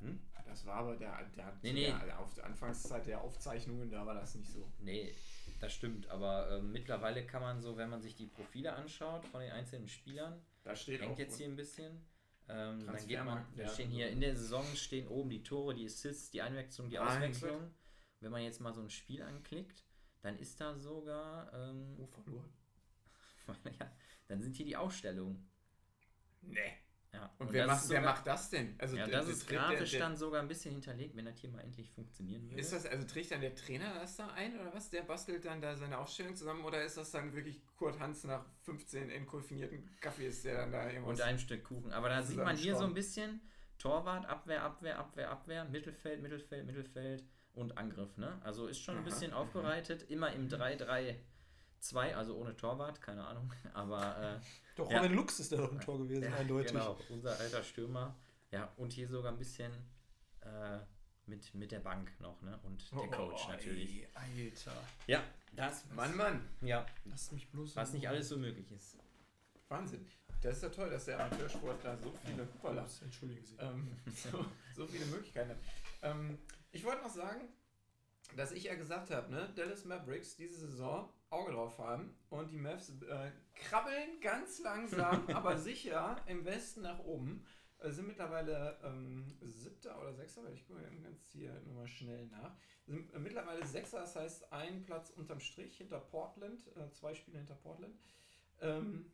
hm? 0.00 0.20
Das 0.46 0.64
war 0.64 0.76
aber 0.76 0.96
der, 0.96 1.22
der, 1.36 1.52
Nee, 1.62 1.72
nee. 1.72 1.86
der 1.86 2.18
auf 2.18 2.32
der 2.34 2.46
Anfangszeit 2.46 3.06
der 3.06 3.20
Aufzeichnungen, 3.20 3.90
da 3.90 4.06
war 4.06 4.14
das 4.14 4.34
nicht 4.34 4.50
so. 4.50 4.66
Nee, 4.78 5.14
das 5.60 5.74
stimmt, 5.74 6.08
aber 6.08 6.50
äh, 6.50 6.62
mittlerweile 6.62 7.26
kann 7.26 7.42
man 7.42 7.60
so, 7.60 7.76
wenn 7.76 7.90
man 7.90 8.00
sich 8.00 8.14
die 8.14 8.26
Profile 8.26 8.72
anschaut 8.72 9.26
von 9.26 9.40
den 9.40 9.52
einzelnen 9.52 9.88
Spielern, 9.88 10.40
Da 10.64 10.74
steht 10.74 11.00
hängt 11.00 11.12
auch 11.12 11.18
jetzt 11.18 11.36
hier 11.36 11.46
ein 11.46 11.56
bisschen. 11.56 12.04
Ähm, 12.48 12.86
dann 12.86 13.06
geht 13.06 13.22
man, 13.24 13.44
da 13.56 13.68
stehen 13.68 13.90
hier 13.90 14.08
in 14.08 14.20
der 14.20 14.34
Saison 14.34 14.64
stehen 14.74 15.06
oben 15.08 15.28
die 15.28 15.42
Tore, 15.42 15.74
die 15.74 15.84
Assists, 15.84 16.30
die 16.30 16.40
Einwechslung, 16.40 16.88
die 16.88 16.98
Auswechslung. 16.98 17.70
Wenn 18.20 18.32
man 18.32 18.42
jetzt 18.42 18.60
mal 18.60 18.72
so 18.72 18.80
ein 18.80 18.90
Spiel 18.90 19.22
anklickt, 19.22 19.84
dann 20.22 20.38
ist 20.38 20.60
da 20.60 20.74
sogar, 20.74 21.52
ähm, 21.52 21.94
Oh, 21.98 22.06
verloren. 22.06 22.52
ja, 23.78 23.92
dann 24.28 24.40
sind 24.40 24.56
hier 24.56 24.66
die 24.66 24.76
Ausstellungen. 24.76 25.48
Nee. 26.40 26.72
Ja. 27.12 27.34
Und, 27.38 27.52
wer, 27.52 27.66
das 27.66 27.74
macht, 27.74 27.82
ist 27.84 27.90
wer 27.90 27.96
sogar- 28.00 28.12
macht 28.14 28.26
das 28.26 28.50
denn? 28.50 28.74
Also 28.78 28.96
Ja, 28.96 29.06
der- 29.06 29.16
das 29.16 29.24
der- 29.26 29.34
ist 29.34 29.50
der- 29.50 29.58
grafisch 29.58 29.90
der- 29.92 30.00
dann 30.00 30.16
sogar 30.16 30.42
ein 30.42 30.48
bisschen 30.48 30.72
hinterlegt, 30.72 31.16
wenn 31.16 31.24
das 31.24 31.38
hier 31.38 31.48
mal 31.48 31.60
endlich 31.60 31.90
funktionieren 31.90 32.44
würde. 32.50 32.60
Ist 32.60 32.72
das, 32.72 32.84
also 32.84 33.06
trägt 33.06 33.30
dann 33.30 33.40
der 33.40 33.54
Trainer 33.54 33.94
das 33.94 34.16
da 34.16 34.28
ein 34.34 34.58
oder 34.60 34.74
was? 34.74 34.90
Der 34.90 35.02
bastelt 35.02 35.44
dann 35.46 35.60
da 35.62 35.74
seine 35.74 35.96
Aufstellung 35.98 36.36
zusammen 36.36 36.64
oder 36.64 36.82
ist 36.84 36.98
das 36.98 37.10
dann 37.10 37.32
wirklich 37.32 37.62
Kurt 37.76 37.98
Hans 37.98 38.24
nach 38.24 38.44
15 38.62 39.08
entkoffinierten 39.08 39.96
Kaffees, 40.00 40.42
der 40.42 40.58
dann 40.58 40.72
da 40.72 40.86
irgendwas... 40.90 41.18
und 41.18 41.22
ein 41.22 41.38
Stück 41.38 41.64
Kuchen. 41.64 41.92
Aber 41.92 42.10
da 42.10 42.22
sieht 42.22 42.36
man 42.36 42.56
hier 42.56 42.76
so 42.76 42.84
ein 42.84 42.94
bisschen 42.94 43.40
Torwart, 43.78 44.26
Abwehr, 44.26 44.62
Abwehr, 44.62 44.98
Abwehr, 44.98 45.30
Abwehr, 45.30 45.64
Mittelfeld, 45.64 46.20
Mittelfeld, 46.20 46.66
Mittelfeld 46.66 47.24
und 47.54 47.78
Angriff. 47.78 48.16
Ne? 48.18 48.38
Also 48.44 48.66
ist 48.66 48.80
schon 48.80 48.98
ein 48.98 49.04
bisschen 49.04 49.32
aufbereitet. 49.32 50.02
Immer 50.10 50.32
im 50.32 50.48
3-3-2, 51.82 52.14
also 52.14 52.36
ohne 52.36 52.56
Torwart, 52.56 53.00
keine 53.00 53.26
Ahnung. 53.26 53.52
Aber 53.74 54.40
Doch, 54.76 54.90
Ja. 54.90 54.98
Robin 54.98 55.14
Lux 55.16 55.40
ist 55.40 55.52
da 55.52 55.56
doch 55.56 55.72
im 55.72 55.80
Tor 55.80 55.96
äh, 55.96 56.02
gewesen, 56.04 56.22
ja, 56.24 56.34
eindeutig. 56.36 56.72
genau, 56.72 56.98
unser 57.08 57.38
alter 57.38 57.62
Stürmer. 57.62 58.14
Ja, 58.50 58.72
und 58.76 58.92
hier 58.92 59.08
sogar 59.08 59.32
ein 59.32 59.38
bisschen 59.38 59.72
äh, 60.40 60.78
mit, 61.26 61.54
mit 61.54 61.70
der 61.70 61.80
Bank 61.80 62.10
noch. 62.20 62.40
Ne? 62.42 62.58
Und 62.62 62.90
der 62.92 63.08
Coach 63.10 63.42
Oh, 63.46 63.50
natürlich. 63.52 64.02
ey, 64.02 64.08
Alter. 64.14 64.72
Ja, 65.06 65.22
das, 65.52 65.84
Mann, 65.94 66.16
Mann, 66.16 66.48
ja, 66.62 66.86
Lass 67.04 67.32
mich 67.32 67.48
bloß. 67.50 67.76
was 67.76 67.92
nicht 67.92 68.08
alles 68.08 68.28
so 68.28 68.36
möglich 68.38 68.70
ist. 68.72 68.96
Wahnsinn. 69.68 70.06
Das 70.40 70.56
ist 70.56 70.62
ja 70.62 70.68
toll, 70.70 70.88
dass 70.88 71.04
der 71.06 71.18
Amateursport 71.20 71.84
da 71.84 71.96
so 71.98 72.12
viele, 72.24 72.46
hoppala, 72.46 72.82
Ups, 72.82 73.02
Entschuldigen 73.02 73.44
Sie. 73.44 73.56
ähm, 73.58 73.90
so, 74.32 74.44
so 74.74 74.86
viele 74.86 75.04
Möglichkeiten 75.06 75.50
hat. 75.50 75.58
Ähm, 76.02 76.38
ich 76.70 76.84
wollte 76.84 77.02
noch 77.02 77.10
sagen, 77.12 77.40
dass 78.36 78.52
ich 78.52 78.64
ja 78.64 78.74
gesagt 78.76 79.10
habe, 79.10 79.30
ne, 79.30 79.48
Dallas 79.56 79.84
Mavericks 79.84 80.36
diese 80.36 80.68
Saison 80.68 81.12
Auge 81.30 81.52
drauf 81.52 81.78
haben 81.78 82.16
und 82.30 82.50
die 82.50 82.56
Mavs 82.56 82.90
äh, 83.02 83.30
krabbeln 83.54 84.20
ganz 84.20 84.60
langsam, 84.60 85.28
aber 85.34 85.58
sicher 85.58 86.16
im 86.26 86.44
Westen 86.44 86.82
nach 86.82 87.00
oben. 87.00 87.44
Äh, 87.80 87.90
sind 87.90 88.08
mittlerweile 88.08 88.78
ähm, 88.82 89.36
siebter 89.42 90.00
oder 90.00 90.12
sechster, 90.14 90.42
weil 90.42 90.54
ich 90.54 90.66
gucke 90.66 90.82
ganz 91.02 91.30
hier 91.30 91.52
nochmal 91.66 91.86
schnell 91.86 92.26
nach. 92.26 92.56
Sind 92.86 93.12
äh, 93.12 93.18
mittlerweile 93.18 93.64
sechster, 93.66 94.00
das 94.00 94.16
heißt 94.16 94.52
ein 94.52 94.82
Platz 94.82 95.10
unterm 95.10 95.40
Strich 95.40 95.76
hinter 95.76 96.00
Portland, 96.00 96.66
äh, 96.76 96.90
zwei 96.92 97.14
Spiele 97.14 97.38
hinter 97.38 97.54
Portland. 97.54 97.94
Ähm, 98.60 99.12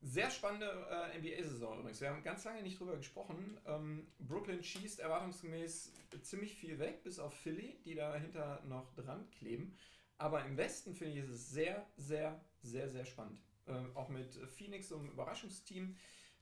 sehr 0.00 0.30
spannende 0.30 0.66
äh, 0.90 1.18
NBA-Saison 1.18 1.78
übrigens. 1.78 2.00
Wir 2.00 2.10
haben 2.10 2.24
ganz 2.24 2.44
lange 2.44 2.62
nicht 2.62 2.80
drüber 2.80 2.96
gesprochen. 2.96 3.60
Ähm, 3.66 4.08
Brooklyn 4.18 4.64
schießt 4.64 4.98
erwartungsgemäß 4.98 5.92
ziemlich 6.22 6.56
viel 6.56 6.80
weg, 6.80 7.04
bis 7.04 7.20
auf 7.20 7.32
Philly, 7.34 7.78
die 7.84 7.94
dahinter 7.94 8.62
noch 8.66 8.92
dran 8.94 9.30
kleben. 9.30 9.76
Aber 10.22 10.44
im 10.44 10.56
Westen 10.56 10.94
finde 10.94 11.18
ich 11.18 11.28
es 11.28 11.50
sehr, 11.50 11.84
sehr, 11.96 12.40
sehr, 12.62 12.88
sehr 12.88 13.04
spannend. 13.04 13.40
Ähm, 13.66 13.90
auch 13.96 14.08
mit 14.08 14.32
Phoenix, 14.56 14.88
so 14.88 14.96
einem 14.96 15.10
Überraschungsteam. 15.10 15.96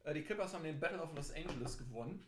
Äh, 0.05 0.13
die 0.13 0.23
Clippers 0.23 0.53
haben 0.53 0.65
den 0.65 0.79
Battle 0.79 1.01
of 1.01 1.15
Los 1.15 1.33
Angeles 1.33 1.79
gewonnen. 1.79 2.27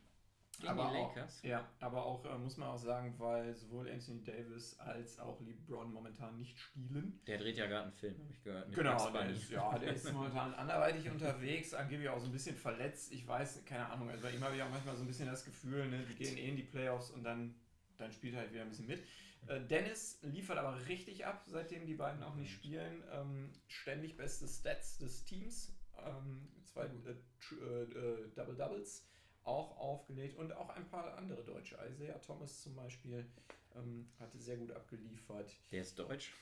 Gegen 0.59 0.69
aber 0.71 0.91
die 0.91 0.97
auch, 0.97 1.15
Lakers? 1.15 1.43
ja, 1.43 1.69
aber 1.81 2.07
auch 2.07 2.25
äh, 2.25 2.39
muss 2.39 2.57
man 2.57 2.69
auch 2.69 2.79
sagen, 2.79 3.15
weil 3.19 3.55
sowohl 3.55 3.91
Anthony 3.91 4.23
Davis 4.23 4.79
als 4.79 5.19
auch 5.19 5.41
LeBron 5.43 5.93
momentan 5.93 6.39
nicht 6.39 6.59
spielen. 6.59 7.21
Der 7.27 7.37
dreht 7.37 7.59
ja 7.59 7.67
gerade 7.67 7.85
einen 7.85 7.93
Film, 7.93 8.19
habe 8.19 8.33
ich 8.33 8.43
gehört. 8.43 8.75
Genau, 8.75 9.11
der 9.11 9.29
ist, 9.29 9.51
ja, 9.51 9.79
der 9.79 9.93
ist 9.93 10.11
momentan 10.11 10.55
anderweitig 10.57 11.11
unterwegs, 11.11 11.75
angeblich 11.75 12.09
auch 12.09 12.21
so 12.21 12.27
ein 12.27 12.33
bisschen 12.33 12.57
verletzt. 12.57 13.13
Ich 13.13 13.27
weiß, 13.27 13.65
keine 13.67 13.91
Ahnung, 13.91 14.09
also 14.09 14.23
bei 14.23 14.31
ihm 14.31 14.43
habe 14.43 14.57
ich 14.57 14.63
auch 14.63 14.71
manchmal 14.71 14.97
so 14.97 15.03
ein 15.03 15.07
bisschen 15.07 15.27
das 15.27 15.45
Gefühl, 15.45 15.87
ne, 15.89 16.03
die 16.09 16.15
gehen 16.15 16.39
eh 16.39 16.49
in 16.49 16.57
die 16.57 16.63
Playoffs 16.63 17.11
und 17.11 17.25
dann, 17.25 17.55
dann 17.99 18.11
spielt 18.11 18.35
er 18.35 18.41
halt 18.41 18.53
wieder 18.53 18.63
ein 18.63 18.71
bisschen 18.71 18.87
mit. 18.87 19.03
Äh, 19.49 19.61
Dennis 19.61 20.19
liefert 20.23 20.59
aber 20.59 20.87
richtig 20.87 21.27
ab, 21.27 21.45
seitdem 21.47 21.87
die 21.87 21.95
beiden 21.95 22.23
auch 22.23 22.35
nicht 22.35 22.53
spielen. 22.53 23.03
Ähm, 23.13 23.53
ständig 23.67 24.17
beste 24.17 24.47
Stats 24.47 24.99
des 24.99 25.25
Teams. 25.25 25.73
Ähm, 25.99 26.49
zwei 26.65 26.85
äh, 26.87 27.55
äh, 27.55 27.83
äh, 27.83 28.31
Double 28.35 28.57
Doubles 28.57 29.07
auch 29.45 29.77
aufgelegt 29.77 30.37
und 30.39 30.53
auch 30.53 30.71
ein 30.71 30.89
paar 30.89 31.17
andere 31.17 31.43
Deutsche. 31.43 31.77
Isaiah 31.91 32.21
Thomas 32.21 32.63
zum 32.63 32.77
Beispiel 32.77 33.27
ähm, 33.75 34.09
hatte 34.21 34.39
sehr 34.39 34.57
gut 34.57 34.71
abgeliefert. 34.73 35.51
Der 35.71 35.83
ist 35.83 35.99
deutsch. 35.99 36.33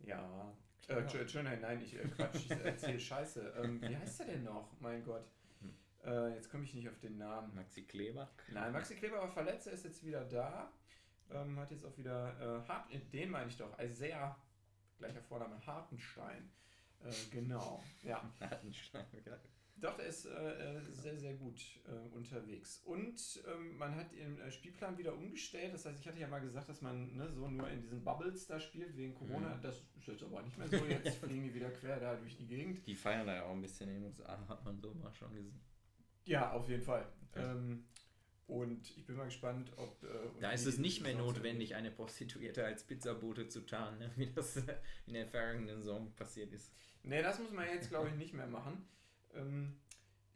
Ja. 0.00 0.54
Äh, 0.88 0.94
Entschuldigung, 0.94 1.60
nein, 1.60 1.80
ich 1.80 1.94
äh, 1.94 2.08
Quatsch, 2.08 2.46
ich 2.46 2.50
erzähle 2.50 2.98
Scheiße. 2.98 3.54
Ähm, 3.62 3.80
wie 3.82 3.96
heißt 3.96 4.20
der 4.20 4.26
denn 4.26 4.44
noch? 4.44 4.72
Mein 4.80 5.04
Gott. 5.04 5.24
Hm. 5.60 5.74
Äh, 6.04 6.34
jetzt 6.34 6.50
komme 6.50 6.64
ich 6.64 6.74
nicht 6.74 6.88
auf 6.88 6.98
den 6.98 7.18
Namen. 7.18 7.54
Maxi 7.54 7.82
Kleber. 7.82 8.30
Nein, 8.50 8.72
Maxi 8.72 8.96
Kleber 8.96 9.18
war 9.18 9.28
verletzt, 9.28 9.66
er 9.66 9.74
ist 9.74 9.84
jetzt 9.84 10.04
wieder 10.04 10.24
da. 10.24 10.72
Ähm, 11.30 11.58
hat 11.58 11.70
jetzt 11.70 11.84
auch 11.84 11.96
wieder 11.96 12.34
äh, 12.40 12.68
Hart, 12.68 12.92
äh, 12.92 12.98
den 12.98 13.30
meine 13.30 13.48
ich 13.48 13.56
doch, 13.56 13.78
Isaiah, 13.78 14.36
gleicher 14.98 15.22
Vorname, 15.22 15.60
Hartenstein. 15.66 16.50
Äh, 17.00 17.12
genau, 17.30 17.82
ja. 18.02 18.32
Hartenstein, 18.40 19.06
geil. 19.24 19.40
Doch, 19.80 19.96
der 19.96 20.06
ist 20.06 20.26
äh, 20.26 20.76
äh, 20.76 20.82
sehr, 20.90 21.16
sehr 21.16 21.34
gut 21.34 21.60
äh, 21.86 22.14
unterwegs. 22.14 22.82
Und 22.84 23.42
ähm, 23.46 23.76
man 23.76 23.94
hat 23.94 24.10
den 24.12 24.40
äh, 24.40 24.50
Spielplan 24.50 24.98
wieder 24.98 25.14
umgestellt. 25.14 25.72
Das 25.72 25.86
heißt, 25.86 26.00
ich 26.00 26.08
hatte 26.08 26.18
ja 26.18 26.26
mal 26.26 26.40
gesagt, 26.40 26.68
dass 26.68 26.80
man 26.80 27.14
ne, 27.14 27.30
so 27.32 27.48
nur 27.48 27.68
in 27.68 27.80
diesen 27.80 28.02
Bubbles 28.02 28.46
da 28.48 28.58
spielt 28.58 28.96
wegen 28.96 29.14
Corona. 29.14 29.54
Mhm. 29.54 29.62
Das 29.62 29.76
ist 29.96 30.06
jetzt 30.06 30.22
aber 30.24 30.42
nicht 30.42 30.58
mehr 30.58 30.68
so. 30.68 30.84
Jetzt 30.84 31.18
fliegen 31.22 31.44
die 31.44 31.54
wieder 31.54 31.70
quer 31.70 32.00
da 32.00 32.16
durch 32.16 32.36
die 32.36 32.46
Gegend. 32.46 32.84
Die 32.88 32.96
feiern 32.96 33.26
da 33.26 33.36
ja 33.36 33.44
auch 33.44 33.52
ein 33.52 33.62
bisschen 33.62 33.88
in 33.88 33.96
den 33.96 34.04
USA, 34.04 34.36
hat 34.48 34.64
man 34.64 34.80
so 34.80 34.92
mal 34.94 35.14
schon 35.14 35.32
gesehen. 35.32 35.60
Ja, 36.24 36.50
auf 36.52 36.68
jeden 36.68 36.82
Fall. 36.82 37.06
Okay. 37.30 37.44
Ähm, 37.44 37.84
und 38.48 38.96
ich 38.96 39.04
bin 39.06 39.16
mal 39.16 39.26
gespannt, 39.26 39.70
ob. 39.76 40.02
Äh, 40.02 40.40
Da 40.40 40.50
ist 40.52 40.66
es 40.66 40.78
nicht 40.78 41.02
mehr 41.02 41.14
notwendig, 41.14 41.74
eine 41.74 41.90
Prostituierte 41.90 42.64
als 42.64 42.82
Pizzabote 42.82 43.48
zu 43.48 43.60
tarnen, 43.66 43.98
ne? 43.98 44.10
wie 44.16 44.32
das 44.32 44.56
in 45.06 45.12
der 45.12 45.28
vergangenen 45.28 45.76
Saison 45.82 46.12
passiert 46.14 46.52
ist. 46.52 46.72
Nee, 47.02 47.22
das 47.22 47.38
muss 47.38 47.52
man 47.52 47.66
jetzt, 47.68 47.90
glaube 47.90 48.08
ich, 48.08 48.14
nicht 48.16 48.32
mehr 48.34 48.46
machen. 48.46 48.88
Ähm, 49.34 49.76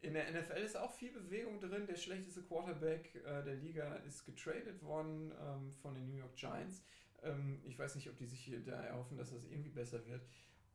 in 0.01 0.13
der 0.13 0.29
NFL 0.31 0.61
ist 0.61 0.77
auch 0.77 0.91
viel 0.93 1.11
Bewegung 1.11 1.59
drin. 1.59 1.87
Der 1.87 1.95
schlechteste 1.95 2.43
Quarterback 2.43 3.15
äh, 3.15 3.43
der 3.43 3.55
Liga 3.55 3.95
ist 4.07 4.25
getradet 4.25 4.81
worden 4.83 5.31
ähm, 5.41 5.71
von 5.71 5.95
den 5.95 6.07
New 6.07 6.17
York 6.17 6.35
Giants. 6.35 6.83
Ähm, 7.23 7.61
ich 7.65 7.79
weiß 7.79 7.95
nicht, 7.95 8.09
ob 8.09 8.17
die 8.17 8.25
sich 8.25 8.41
hier 8.41 8.59
da 8.59 8.83
erhoffen, 8.83 9.17
dass 9.17 9.31
das 9.31 9.45
irgendwie 9.45 9.71
besser 9.71 10.05
wird. 10.05 10.21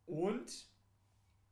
Und 0.07 0.67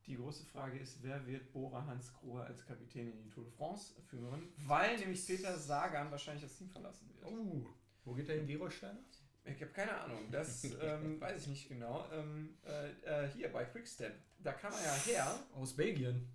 die 0.07 0.17
große 0.17 0.45
Frage 0.47 0.79
ist, 0.79 1.03
wer 1.03 1.27
wird 1.27 1.53
Bora 1.53 1.85
Hans 1.85 2.13
Grohe 2.15 2.43
als 2.43 2.65
Kapitän 2.65 3.11
in 3.11 3.23
die 3.23 3.31
Tour 3.31 3.45
de 3.45 3.53
France 3.53 3.95
führen? 4.09 4.53
Weil 4.59 4.99
nämlich 4.99 5.27
Peter 5.27 5.57
Sagan 5.59 6.11
wahrscheinlich 6.11 6.45
das 6.45 6.57
Team 6.57 6.71
verlassen 6.71 7.09
wird. 7.09 7.25
Oh, 7.25 7.67
wo 8.05 8.15
geht 8.15 8.29
der 8.29 8.37
hin? 8.37 8.47
Gerolsteiner? 8.47 9.01
Ich 9.45 9.61
habe 9.61 9.73
keine 9.73 9.97
Ahnung, 10.01 10.31
das 10.31 10.65
ähm, 10.81 11.21
weiß 11.21 11.43
ich 11.43 11.49
nicht 11.49 11.69
genau. 11.69 12.09
Ähm, 12.13 12.57
äh, 12.65 12.91
äh, 13.03 13.29
hier 13.31 13.53
bei 13.53 13.65
Quickstep, 13.65 14.15
da 14.39 14.53
kam 14.53 14.73
er 14.73 14.85
ja 14.85 14.95
her. 14.95 15.41
Aus 15.55 15.75
Belgien. 15.75 16.29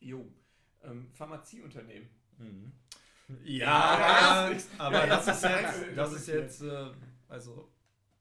Jo, 0.00 0.26
ähm, 0.82 1.10
Pharmazieunternehmen. 1.12 2.08
Mhm. 2.38 2.72
Ja, 3.44 4.50
das 4.50 4.68
aber 4.78 5.06
ja, 5.06 5.06
das 5.06 5.26
ja, 5.26 5.32
ist 5.32 5.42
jetzt, 5.42 5.96
das 5.96 6.12
ist 6.12 6.26
jetzt, 6.26 6.62
äh, 6.62 6.90
also, 7.28 7.70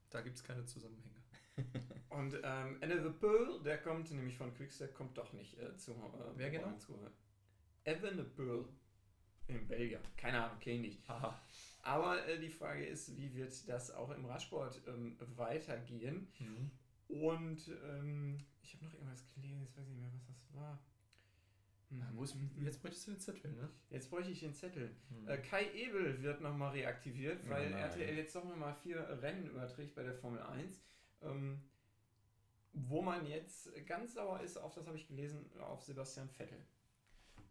da 0.10 0.22
gibt 0.22 0.36
es 0.36 0.44
keine 0.44 0.64
Zusammenhänge. 0.66 1.16
Und 2.10 2.34
ähm, 2.44 2.78
Anne 2.82 3.04
the 3.04 3.10
Pearl, 3.20 3.62
der 3.64 3.78
kommt 3.78 4.10
nämlich 4.12 4.36
von 4.38 4.54
Quickstep, 4.56 4.96
kommt 4.96 5.18
doch 5.18 5.32
nicht 5.34 5.58
äh, 5.60 5.76
zu. 5.78 5.92
Äh, 5.92 5.96
Wer 6.36 6.50
genau? 6.50 6.76
Zu, 6.78 6.98
Evan 7.84 8.18
the 8.18 8.24
Pearl 8.24 8.66
in 9.48 9.68
Belgien. 9.68 10.02
Keine 10.18 10.44
Ahnung, 10.44 10.60
kenne 10.60 10.76
ich 10.76 10.82
nicht. 10.82 11.08
Haha. 11.08 11.40
Aber 11.82 12.26
äh, 12.28 12.40
die 12.40 12.50
Frage 12.50 12.86
ist, 12.86 13.16
wie 13.18 13.34
wird 13.34 13.68
das 13.68 13.92
auch 13.92 14.12
im 14.12 14.26
Radsport 14.26 14.82
ähm, 14.88 15.18
weitergehen? 15.36 16.28
Mhm. 16.40 16.72
Und 17.08 17.68
ähm, 17.84 18.46
ich 18.62 18.74
habe 18.76 18.86
noch 18.86 18.94
irgendwas 18.94 19.26
gelesen, 19.34 19.62
jetzt 19.62 19.78
weiß 19.78 19.86
ich 19.88 19.94
nicht 19.94 20.02
mehr, 20.02 20.14
was 20.14 20.28
das 20.28 20.54
war. 20.54 20.80
Hm, 21.90 22.64
jetzt 22.64 22.82
bräuchtest 22.82 23.08
du 23.08 23.12
den 23.12 23.20
Zettel, 23.20 23.52
ne? 23.54 23.70
Jetzt 23.90 24.12
bräuchte 24.12 24.32
ich 24.32 24.42
den 24.42 24.54
Zettel. 24.54 24.96
Mhm. 25.10 25.28
Äh, 25.28 25.38
Kai 25.40 25.72
Ebel 25.74 26.22
wird 26.22 26.42
nochmal 26.42 26.72
reaktiviert, 26.72 27.42
Oh 27.46 27.50
weil 27.50 27.72
nein. 27.72 27.80
RTL 27.80 28.16
jetzt 28.16 28.36
doch 28.36 28.44
nochmal 28.46 28.76
vier 28.76 29.00
Rennen 29.22 29.48
überträgt 29.48 29.96
bei 29.96 30.04
der 30.04 30.14
Formel 30.14 30.42
1. 30.42 30.84
Ähm, 31.24 31.64
wo 32.74 33.02
man 33.02 33.26
jetzt 33.26 33.70
ganz 33.88 34.14
sauer 34.14 34.42
ist, 34.42 34.58
auf 34.58 34.74
das 34.74 34.88
habe 34.88 34.98
ich 34.98 35.08
gelesen, 35.08 35.50
auf 35.60 35.82
Sebastian 35.84 36.30
Vettel. 36.30 36.64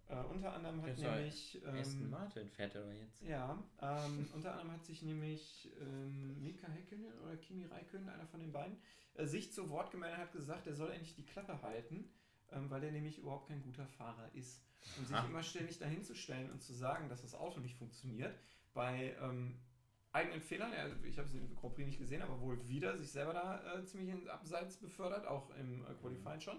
Äh, 0.09 0.25
unter 0.31 0.55
anderem 0.55 0.83
hat 0.83 0.97
nämlich. 0.97 1.61
Ähm, 1.66 2.11
Martin 2.11 2.51
aber 2.59 2.93
jetzt. 2.95 3.23
ja, 3.23 3.62
ähm, 3.83 4.29
unter 4.35 4.53
anderem 4.53 4.73
hat 4.73 4.85
sich 4.85 5.03
nämlich 5.03 5.71
ähm, 5.81 6.43
Mika 6.43 6.66
Häkkinen 6.66 7.12
oder 7.21 7.37
Kimi 7.37 7.66
Räikkönen, 7.66 8.09
einer 8.09 8.27
von 8.27 8.41
den 8.41 8.53
beiden, 8.53 8.79
äh, 9.14 9.27
sich 9.27 9.53
zu 9.53 9.69
Wort 9.69 9.91
gemeldet 9.91 10.19
und 10.19 10.25
hat 10.25 10.33
gesagt, 10.33 10.66
er 10.66 10.75
soll 10.75 10.91
endlich 10.93 11.14
die 11.14 11.27
Klappe 11.27 11.61
halten, 11.61 12.09
ähm, 12.53 12.71
weil 12.71 12.85
er 12.85 12.93
nämlich 12.93 13.19
überhaupt 13.19 13.49
kein 13.49 13.62
guter 13.62 13.87
Fahrer 13.87 14.31
ist. 14.35 14.62
Und 14.97 15.07
sich 15.07 15.16
Aha. 15.16 15.27
immer 15.27 15.43
ständig 15.43 15.79
dahin 15.79 16.03
zu 16.03 16.14
stellen 16.14 16.51
und 16.51 16.62
zu 16.62 16.73
sagen, 16.73 17.09
dass 17.11 17.21
das 17.21 17.35
Auto 17.35 17.61
nicht 17.61 17.77
funktioniert, 17.77 18.35
bei 18.73 19.14
ähm, 19.21 19.59
eigenen 20.13 20.41
Fehlern, 20.41 20.73
ja, 20.73 20.87
ich 21.05 21.19
habe 21.19 21.29
es 21.29 21.35
im 21.35 21.55
Grand 21.55 21.75
Prix 21.75 21.87
nicht 21.87 21.99
gesehen, 21.99 22.23
aber 22.23 22.41
wohl 22.41 22.67
wieder 22.69 22.97
sich 22.97 23.11
selber 23.11 23.33
da 23.35 23.79
äh, 23.79 23.85
ziemlich 23.85 24.09
ins 24.11 24.27
Abseits 24.27 24.77
befördert, 24.79 25.27
auch 25.27 25.51
im 25.57 25.85
äh, 25.85 25.95
Qualifying 26.01 26.41
schon. 26.41 26.59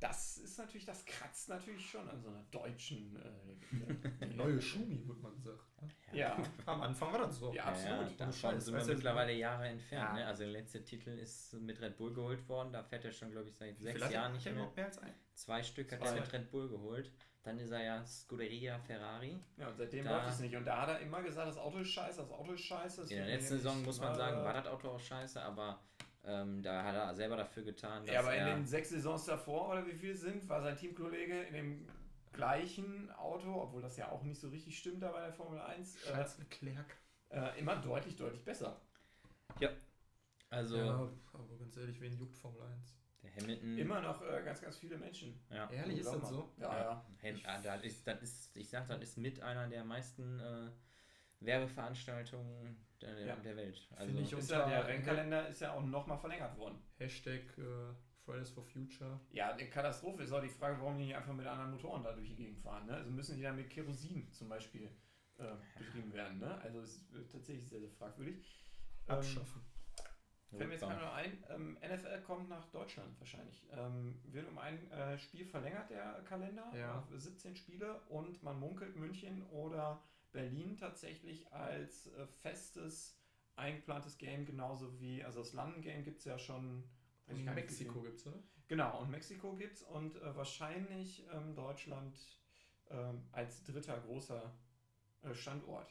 das 0.00 0.38
ist 0.38 0.58
natürlich, 0.58 0.84
das 0.86 1.04
kratzt 1.04 1.48
natürlich 1.48 1.84
schon 1.90 2.08
an 2.08 2.20
so 2.20 2.28
einer 2.28 2.44
deutschen. 2.50 3.16
Äh, 3.16 4.26
Die 4.28 4.34
neue 4.36 4.60
Schumi, 4.62 5.06
wird 5.08 5.20
man 5.20 5.34
gesagt. 5.34 5.64
ne? 5.82 5.88
ja, 6.12 6.36
Am 6.66 6.82
Anfang 6.82 7.12
war 7.12 7.20
das 7.20 7.38
so. 7.38 7.48
Ja, 7.52 7.64
Ja, 7.64 7.64
absolut. 7.70 8.10
ja, 8.20 8.26
davon 8.26 8.60
sind 8.60 8.76
wir 8.76 8.84
mittlerweile 8.94 9.32
Jahre 9.32 9.66
entfernt. 9.68 10.10
Ja. 10.10 10.14
Ne? 10.14 10.26
Also 10.26 10.44
der 10.44 10.52
letzte 10.52 10.84
Titel 10.84 11.10
ist 11.10 11.54
mit 11.54 11.80
Red 11.80 11.96
Bull 11.96 12.12
geholt 12.14 12.48
worden. 12.48 12.72
Da 12.72 12.82
fährt 12.84 13.04
er 13.04 13.12
schon, 13.12 13.30
glaube 13.32 13.48
ich, 13.48 13.56
seit 13.56 13.78
Wie 13.78 13.82
sechs? 13.82 14.10
Jahren 14.10 14.34
nicht 14.34 14.44
mehr. 14.44 14.70
mehr 14.76 14.84
als 14.86 14.98
ein? 14.98 15.14
Zwei 15.34 15.62
Stück 15.62 15.90
hat 15.92 16.00
Zwei. 16.00 16.08
er 16.14 16.20
mit 16.20 16.32
Red 16.32 16.50
Bull 16.50 16.68
geholt. 16.68 17.10
Dann 17.48 17.58
ist 17.60 17.70
er 17.70 17.82
ja 17.82 18.04
Scuderia 18.04 18.78
Ferrari. 18.78 19.38
ja, 19.56 19.68
und 19.68 19.76
seitdem 19.78 20.04
Da- 20.04 20.18
läuft 20.18 20.28
es 20.34 20.40
nicht. 20.40 20.54
Und 20.54 20.66
da 20.66 20.82
hat 20.82 20.88
er 20.90 21.00
immer 21.00 21.22
gesagt, 21.22 21.48
das 21.48 21.56
Auto 21.56 21.78
ist 21.78 21.88
scheiße, 21.88 22.20
das 22.20 22.30
Auto 22.30 22.52
ist 22.52 22.60
scheiße. 22.60 23.02
In 23.04 23.08
der 23.08 23.26
letzten 23.26 23.54
Saison 23.56 23.82
muss 23.84 23.98
man 23.98 24.14
sagen, 24.14 24.38
äh, 24.42 24.44
war 24.44 24.52
das 24.52 24.66
Auto 24.66 24.90
auch 24.90 25.00
scheiße, 25.00 25.40
aber 25.40 25.80
ähm, 26.24 26.62
da 26.62 26.84
hat 26.84 26.94
er 26.94 27.14
selber 27.14 27.38
dafür 27.38 27.62
getan, 27.62 28.04
dass 28.04 28.14
Ja, 28.14 28.20
aber 28.20 28.36
in 28.36 28.44
den 28.44 28.66
sechs 28.66 28.90
Saisons 28.90 29.24
davor, 29.24 29.70
oder 29.70 29.86
wie 29.86 29.94
viel 29.94 30.14
sind, 30.14 30.46
war 30.46 30.60
sein 30.60 30.76
Teamkollege 30.76 31.44
in 31.44 31.54
dem 31.54 31.86
gleichen 32.34 33.10
Auto, 33.12 33.62
obwohl 33.62 33.80
das 33.80 33.96
ja 33.96 34.10
auch 34.10 34.22
nicht 34.24 34.38
so 34.38 34.50
richtig 34.50 34.76
stimmt 34.76 35.02
da 35.02 35.10
bei 35.10 35.22
der 35.22 35.32
Formel 35.32 35.58
1, 35.58 35.96
äh, 35.96 35.98
Charles 36.10 36.36
Leclerc. 36.36 36.96
äh, 37.30 37.58
immer 37.58 37.76
deutlich, 37.76 38.14
deutlich 38.14 38.44
besser. 38.44 38.78
also 40.50 40.76
ja, 40.76 41.10
aber 41.32 41.56
ganz 41.58 41.76
ehrlich, 41.78 41.98
wen 42.00 42.18
juckt 42.18 42.36
Formel 42.36 42.60
1? 42.62 42.97
Der 43.22 43.34
Hamilton. 43.34 43.78
Immer 43.78 44.00
noch 44.00 44.22
äh, 44.22 44.42
ganz, 44.44 44.60
ganz 44.60 44.76
viele 44.78 44.96
Menschen. 44.98 45.40
Ja. 45.50 45.70
Ehrlich, 45.70 45.98
ist 46.00 46.06
das 46.12 46.22
mal. 46.22 46.28
so? 46.28 46.52
Ja, 46.58 46.78
ja. 46.78 47.06
Ham- 47.22 47.40
ah, 47.44 47.60
das 47.62 47.82
ist, 47.84 48.06
das 48.06 48.22
ist, 48.22 48.56
ich 48.56 48.68
sag, 48.70 48.88
das 48.88 49.00
ist 49.02 49.18
mit 49.18 49.40
einer 49.40 49.68
der 49.68 49.84
meisten 49.84 50.38
äh, 50.40 50.70
Werbeveranstaltungen 51.40 52.76
der, 53.00 53.20
Ja. 53.26 53.36
der 53.36 53.56
Welt. 53.56 53.86
Also, 53.92 54.06
Finde 54.06 54.22
ich 54.22 54.32
Ist 54.32 54.42
unter- 54.52 54.60
ja, 54.60 54.68
der 54.68 54.86
Rennkalender 54.88 55.48
ist 55.48 55.60
ja 55.60 55.72
auch 55.72 55.82
nochmal 55.84 56.18
verlängert 56.18 56.56
worden. 56.58 56.78
Hashtag 56.98 57.42
äh, 57.58 57.94
Fridays 58.24 58.50
for 58.50 58.64
Future. 58.64 59.20
Ja, 59.32 59.52
eine 59.52 59.68
Katastrophe 59.68 60.22
ist 60.22 60.32
auch 60.32 60.42
die 60.42 60.48
Frage, 60.48 60.78
warum 60.80 60.98
die 60.98 61.04
nicht 61.04 61.16
einfach 61.16 61.32
mit 61.32 61.46
anderen 61.46 61.70
Motoren 61.70 62.02
da 62.02 62.12
durch 62.12 62.28
die 62.28 62.36
Gegend 62.36 62.58
fahren. 62.58 62.86
Ne? 62.86 62.94
Also 62.94 63.10
müssen 63.10 63.36
die 63.36 63.42
dann 63.42 63.56
mit 63.56 63.70
Kerosin 63.70 64.30
zum 64.32 64.48
Beispiel 64.48 64.90
äh, 65.38 65.44
betrieben 65.78 66.12
werden. 66.12 66.38
Ne? 66.38 66.54
Also 66.60 66.80
es 66.80 66.96
ist 67.12 67.32
tatsächlich 67.32 67.68
sehr, 67.68 67.80
sehr 67.80 67.90
fragwürdig. 67.90 68.44
Ähm, 69.08 69.14
Abschaffen. 69.14 69.62
Fällt 70.56 70.68
mir 70.68 70.74
jetzt 70.74 70.80
gerade 70.80 71.00
noch 71.04 71.12
ein, 71.14 71.44
ähm, 71.50 71.78
NFL 71.82 72.22
kommt 72.22 72.48
nach 72.48 72.66
Deutschland 72.70 73.18
wahrscheinlich. 73.20 73.66
Ähm, 73.70 74.18
wird 74.24 74.48
um 74.48 74.56
ein 74.58 74.90
äh, 74.90 75.18
Spiel 75.18 75.44
verlängert, 75.44 75.90
der 75.90 76.22
Kalender, 76.24 76.72
Ja. 76.74 76.98
auf 76.98 77.04
17 77.14 77.54
Spiele 77.54 78.00
und 78.08 78.42
man 78.42 78.58
munkelt 78.58 78.96
München 78.96 79.42
oder 79.50 80.02
Berlin 80.32 80.76
tatsächlich 80.76 81.52
als 81.52 82.06
äh, 82.14 82.26
festes, 82.26 83.18
eingeplantes 83.56 84.16
Game, 84.18 84.46
genauso 84.46 84.98
wie, 84.98 85.22
also 85.22 85.40
das 85.40 85.52
London-Game 85.52 86.04
gibt 86.04 86.18
es 86.20 86.24
ja 86.24 86.38
schon. 86.38 86.84
In 87.26 87.44
Mexiko 87.44 87.92
viel- 88.00 88.02
gibt's, 88.10 88.26
oder? 88.26 88.38
Genau, 88.68 89.00
und 89.02 89.10
Mexiko 89.10 89.54
gibt 89.54 89.74
es 89.76 89.82
und 89.82 90.16
äh, 90.16 90.34
wahrscheinlich 90.36 91.26
ähm, 91.30 91.54
Deutschland 91.54 92.18
ähm, 92.90 93.26
als 93.32 93.64
dritter 93.64 93.98
großer 94.00 94.50
äh, 95.22 95.34
Standort. 95.34 95.90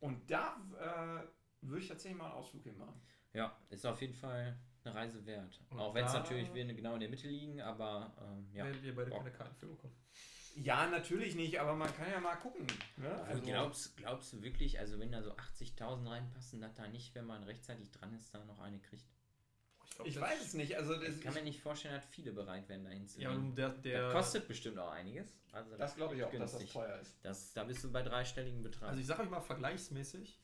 Und 0.00 0.30
da 0.30 0.56
äh, 0.78 1.66
würde 1.66 1.80
ich 1.82 1.88
tatsächlich 1.88 2.16
mal 2.18 2.26
einen 2.26 2.34
Ausflug 2.34 2.62
hin 2.64 2.78
machen. 2.78 3.00
Ja, 3.36 3.56
ist 3.70 3.84
auf 3.86 4.00
jeden 4.00 4.14
Fall 4.14 4.56
eine 4.84 4.94
Reise 4.94 5.24
wert. 5.26 5.60
Und 5.70 5.78
auch 5.78 5.94
wenn 5.94 6.04
es 6.06 6.12
natürlich 6.12 6.52
wir 6.54 6.64
genau 6.64 6.94
in 6.94 7.00
der 7.00 7.08
Mitte 7.08 7.28
liegen, 7.28 7.60
aber 7.60 8.12
ähm, 8.22 8.48
ja. 8.52 8.64
Werdet 8.64 8.82
ihr 8.84 8.94
beide 8.94 9.10
Bock. 9.10 9.18
keine 9.18 9.32
Karten 9.32 9.54
für 9.56 9.66
bekommen. 9.66 9.94
Ja, 10.54 10.86
natürlich 10.88 11.34
nicht, 11.34 11.60
aber 11.60 11.74
man 11.74 11.94
kann 11.94 12.10
ja 12.10 12.18
mal 12.18 12.36
gucken. 12.36 12.66
Ne? 12.96 13.10
Also 13.24 13.42
glaubst, 13.42 13.94
glaubst 13.98 14.32
du 14.32 14.42
wirklich, 14.42 14.78
also 14.78 14.98
wenn 14.98 15.12
da 15.12 15.22
so 15.22 15.32
80.000 15.32 16.08
reinpassen, 16.08 16.60
dass 16.62 16.74
da 16.74 16.88
nicht, 16.88 17.14
wenn 17.14 17.26
man 17.26 17.42
rechtzeitig 17.42 17.90
dran 17.90 18.14
ist, 18.14 18.32
da 18.34 18.42
noch 18.44 18.58
eine 18.60 18.78
kriegt? 18.78 19.04
glaub, 19.96 20.06
ich 20.08 20.14
das- 20.14 20.22
weiß 20.22 20.42
es 20.42 20.54
nicht. 20.54 20.76
Also 20.78 20.94
das, 20.98 21.16
Ich 21.16 21.20
kann 21.20 21.34
mir 21.34 21.42
nicht 21.42 21.60
vorstellen, 21.60 21.94
dass 21.94 22.06
viele 22.06 22.32
bereit 22.32 22.68
wären, 22.70 22.84
da 22.84 22.90
Ja, 22.90 22.96
hinzugehen. 22.96 23.30
und 23.36 23.54
der, 23.56 23.68
der 23.70 24.02
das 24.04 24.12
kostet 24.14 24.48
bestimmt 24.48 24.78
auch 24.78 24.92
einiges. 24.92 25.28
Also 25.52 25.76
das 25.76 25.94
glaube 25.94 26.16
ich 26.16 26.24
auch, 26.24 26.32
ist 26.32 26.40
dass 26.40 26.52
das 26.52 26.60
günstig. 26.60 26.72
teuer 26.80 26.98
ist. 27.00 27.16
Das, 27.22 27.52
da 27.52 27.64
bist 27.64 27.84
du 27.84 27.92
bei 27.92 28.02
dreistelligen 28.02 28.62
Betrag. 28.62 28.88
Also 28.90 29.00
ich 29.00 29.06
sage 29.06 29.22
euch 29.24 29.30
mal 29.30 29.40
vergleichsmäßig, 29.40 30.40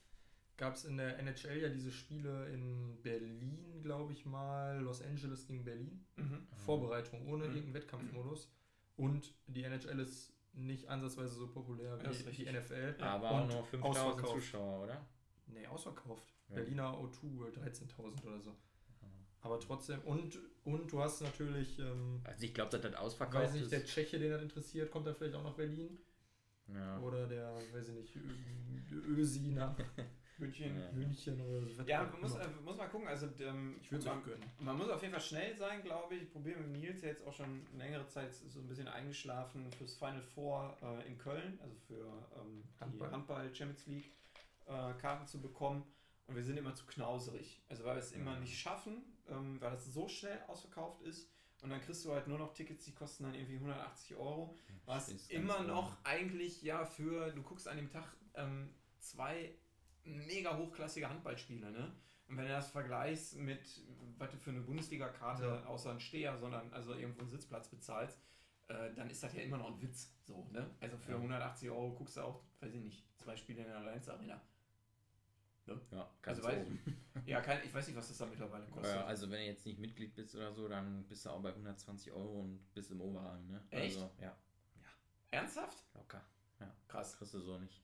gab 0.63 0.75
es 0.77 0.85
in 0.85 0.97
der 0.97 1.19
NHL 1.19 1.59
ja 1.61 1.69
diese 1.69 1.91
Spiele 1.91 2.49
in 2.55 2.97
Berlin, 3.03 3.81
glaube 3.83 4.13
ich 4.13 4.25
mal, 4.25 4.79
Los 4.81 5.03
Angeles 5.03 5.45
gegen 5.49 5.65
Berlin. 5.65 6.07
Mhm. 6.17 6.47
Vorbereitung 6.65 7.27
ohne 7.27 7.45
Mhm. 7.49 7.57
irgendeinen 7.57 7.75
Wettkampfmodus. 7.75 8.49
Und 8.97 9.35
die 9.49 9.65
NHL 9.65 9.99
ist 9.99 10.33
nicht 10.53 10.89
ansatzweise 10.89 11.35
so 11.35 11.49
populär 11.49 11.99
wie 11.99 12.03
die 12.05 12.09
richtig. 12.45 12.47
NFL. 12.53 12.95
aber 13.03 13.31
auch 13.31 13.43
und 13.43 13.49
nur 13.49 13.65
5000 13.65 14.07
ausverkauft. 14.07 14.35
Zuschauer, 14.35 14.85
oder? 14.85 15.05
Nee, 15.49 15.67
ausverkauft. 15.67 16.29
Ja. 16.49 16.55
Berliner 16.55 16.95
O2 16.97 17.51
13.000 17.51 18.25
oder 18.25 18.41
so. 18.41 18.55
Aber 19.41 19.59
trotzdem, 19.59 19.99
und, 20.03 20.39
und 20.65 20.93
du 20.93 21.01
hast 21.03 21.23
natürlich, 21.23 21.77
ähm, 21.81 22.21
Also 22.23 22.45
ich 22.45 22.55
glaube, 22.55 22.71
das 22.71 22.85
weiß 22.85 22.95
ausverkauft 23.01 23.55
nicht, 23.55 23.73
der 23.73 23.83
ist. 23.83 23.89
Tscheche, 23.93 24.21
den 24.21 24.31
das 24.31 24.43
interessiert, 24.43 24.93
kommt 24.93 25.09
dann 25.09 25.17
vielleicht 25.17 25.35
auch 25.35 25.43
nach 25.43 25.55
Berlin. 25.57 25.99
Ja. 26.73 27.01
Oder 27.01 27.27
der, 27.27 27.53
weiß 27.73 27.89
ich 27.89 27.95
nicht, 27.97 28.17
Ö- 28.17 29.05
Ösi 29.21 29.49
nach 29.49 29.77
München. 30.39 30.81
Ja. 30.81 30.93
München 30.93 31.41
oder 31.41 31.67
so. 31.67 31.83
Ja, 31.83 32.05
man 32.05 32.21
muss, 32.21 32.35
äh, 32.35 32.49
muss 32.65 32.77
mal 32.77 32.89
gucken. 32.89 33.07
Also, 33.09 33.27
ähm, 33.41 33.77
ich 33.81 33.91
würde 33.91 34.01
es 34.01 34.07
man, 34.07 34.19
auch 34.19 34.25
gönnen. 34.25 34.51
man 34.59 34.77
muss 34.77 34.89
auf 34.89 35.01
jeden 35.03 35.13
Fall 35.15 35.23
schnell 35.23 35.57
sein, 35.57 35.83
glaube 35.83 36.15
ich. 36.15 36.23
Ich 36.23 36.33
probiere 36.33 36.61
mit 36.61 36.71
Nils 36.81 37.03
ja 37.03 37.09
jetzt 37.09 37.27
auch 37.27 37.33
schon 37.33 37.67
längere 37.77 38.07
Zeit 38.09 38.35
so 38.35 38.61
ein 38.61 38.67
bisschen 38.67 38.89
eingeschlafen 38.89 39.71
fürs 39.73 39.95
Final 39.97 40.23
Four 40.23 40.77
äh, 40.83 41.07
in 41.07 41.19
Köln, 41.19 41.59
also 41.63 41.75
für 41.87 42.29
ähm, 42.41 42.63
die 42.77 42.81
Handball. 42.81 43.11
Handball 43.13 43.55
Champions 43.55 43.87
League 43.87 44.11
äh, 44.67 44.93
Karten 45.01 45.27
zu 45.27 45.41
bekommen. 45.41 45.85
Und 46.29 46.37
wir 46.37 46.45
sind 46.45 46.57
immer 46.57 46.75
zu 46.75 46.87
knauserig. 46.87 47.63
Also, 47.69 47.85
weil 47.85 47.97
wir 47.97 48.01
es 48.03 48.13
immer 48.13 48.35
Mhm. 48.37 48.41
nicht 48.41 48.59
schaffen, 48.59 49.03
ähm, 49.29 49.61
weil 49.61 49.71
das 49.73 49.85
so 49.93 50.09
schnell 50.09 50.39
ausverkauft 50.49 51.03
ist. 51.03 51.29
Und 51.63 51.71
dann 51.71 51.81
kriegst 51.81 52.05
du 52.05 52.13
halt 52.13 52.27
nur 52.27 52.39
noch 52.39 52.55
Tickets, 52.55 52.85
die 52.85 52.93
kosten 52.93 53.23
dann 53.25 53.35
irgendwie 53.35 53.55
180 53.55 54.17
Euro. 54.17 54.57
Was 54.85 55.09
immer 55.29 55.63
noch 55.63 55.97
eigentlich 56.05 56.61
ja 56.63 56.85
für, 56.85 57.31
du 57.31 57.43
guckst 57.43 57.69
an 57.69 57.77
dem 57.77 57.89
Tag 57.89 58.05
ähm, 58.35 58.75
zwei 58.99 59.55
mega 60.05 60.57
hochklassige 60.57 61.09
Handballspiele, 61.09 61.71
ne? 61.71 61.93
Und 62.29 62.37
wenn 62.39 62.47
du 62.47 62.53
das 62.53 62.71
vergleichst 62.71 63.37
mit, 63.37 63.61
was 64.19 64.31
du 64.31 64.37
für 64.39 64.51
eine 64.51 64.61
Bundesliga-Karte 64.61 65.45
Ja. 65.45 65.65
außer 65.67 65.91
ein 65.93 66.01
Steher, 66.01 66.37
sondern 66.39 66.73
also 66.73 66.95
irgendwo 66.95 67.21
einen 67.21 67.29
Sitzplatz 67.31 67.69
bezahlst, 67.69 68.19
äh, 68.69 68.93
dann 68.95 69.11
ist 69.11 69.23
das 69.23 69.35
ja 69.35 69.43
immer 69.43 69.59
noch 69.59 69.69
ein 69.69 69.83
Witz. 69.83 70.15
So, 70.25 70.49
ne? 70.51 70.71
Also 70.81 70.97
für 70.97 71.13
Ja. 71.13 71.19
180 71.19 71.69
Euro 71.71 71.93
guckst 71.95 72.17
du 72.17 72.23
auch, 72.23 72.43
weiß 72.61 72.73
ich 72.75 72.81
nicht, 72.81 73.05
zwei 73.19 73.37
Spiele 73.37 73.61
in 73.63 73.69
der 73.69 73.77
Allianz 73.79 74.09
Arena. 74.09 74.41
Ja, 75.67 76.11
ganz 76.23 76.39
Also 76.39 76.43
weiß 76.49 76.67
oben. 76.67 76.81
Ja, 77.25 77.41
kein, 77.41 77.65
ich 77.65 77.73
weiß 77.73 77.87
nicht, 77.87 77.97
was 77.97 78.09
das 78.09 78.19
da 78.19 78.27
mittlerweile 78.27 78.67
kostet. 78.67 78.97
Ja, 78.97 79.05
also 79.05 79.31
wenn 79.31 79.39
du 79.41 79.47
jetzt 79.47 79.65
nicht 79.65 79.79
Mitglied 79.79 80.15
bist 80.15 80.35
oder 80.35 80.53
so, 80.53 80.69
dann 80.69 81.05
bist 81.07 81.25
du 81.25 81.31
auch 81.31 81.41
bei 81.41 81.51
120 81.51 82.11
Euro 82.13 82.41
und 82.41 82.73
bist 82.75 82.91
im 82.91 83.01
Oberrang, 83.01 83.47
ne? 83.49 83.63
Echt? 83.71 83.97
Also, 83.97 84.11
ja, 84.21 84.37
Ernsthaft? 85.31 85.85
locker. 85.95 86.25
Krass, 86.89 87.17
Kriegst 87.17 87.35
du 87.35 87.41
so 87.41 87.59
nicht. 87.59 87.83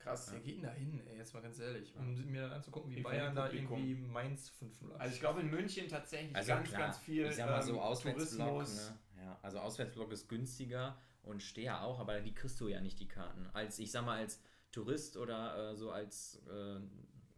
Krass. 0.00 0.28
Wer 0.32 0.40
geht 0.40 0.56
denn 0.56 0.62
da 0.62 0.72
hin, 0.72 1.00
ey, 1.06 1.18
jetzt 1.18 1.32
mal 1.32 1.42
ganz 1.42 1.58
ehrlich, 1.60 1.94
um 1.96 2.30
mir 2.30 2.42
dann 2.42 2.52
anzugucken, 2.52 2.90
wie 2.90 2.96
Wie 2.96 3.02
Bayern 3.02 3.34
da 3.34 3.50
irgendwie 3.50 3.94
Mainz 3.94 4.50
5-0 4.60 4.96
Also 4.96 5.14
ich 5.14 5.20
glaube 5.20 5.40
in 5.40 5.50
München 5.50 5.88
tatsächlich 5.88 6.34
Also 6.34 6.48
ganz, 6.48 6.68
klar, 6.68 6.80
ganz 6.80 6.98
viel 6.98 7.26
ich 7.26 7.36
sag 7.36 7.48
mal 7.48 7.62
so 7.62 7.74
ähm, 7.74 7.78
Auswärtsblock, 7.78 8.68
ne? 8.68 8.98
Ja, 9.22 9.38
also 9.42 9.60
Auswärtsblock 9.60 10.10
ist 10.12 10.28
günstiger 10.28 10.98
und 11.22 11.42
Steher 11.42 11.82
auch, 11.82 12.00
aber 12.00 12.20
die 12.20 12.34
kriegst 12.34 12.60
du 12.60 12.68
ja 12.68 12.80
nicht 12.80 12.98
die 12.98 13.08
Karten. 13.08 13.46
Als, 13.52 13.78
ich 13.78 13.90
sag 13.90 14.04
mal, 14.04 14.18
als 14.18 14.40
Tourist 14.72 15.16
oder 15.16 15.72
äh, 15.72 15.76
so 15.76 15.90
als, 15.90 16.42
äh, 16.48 16.80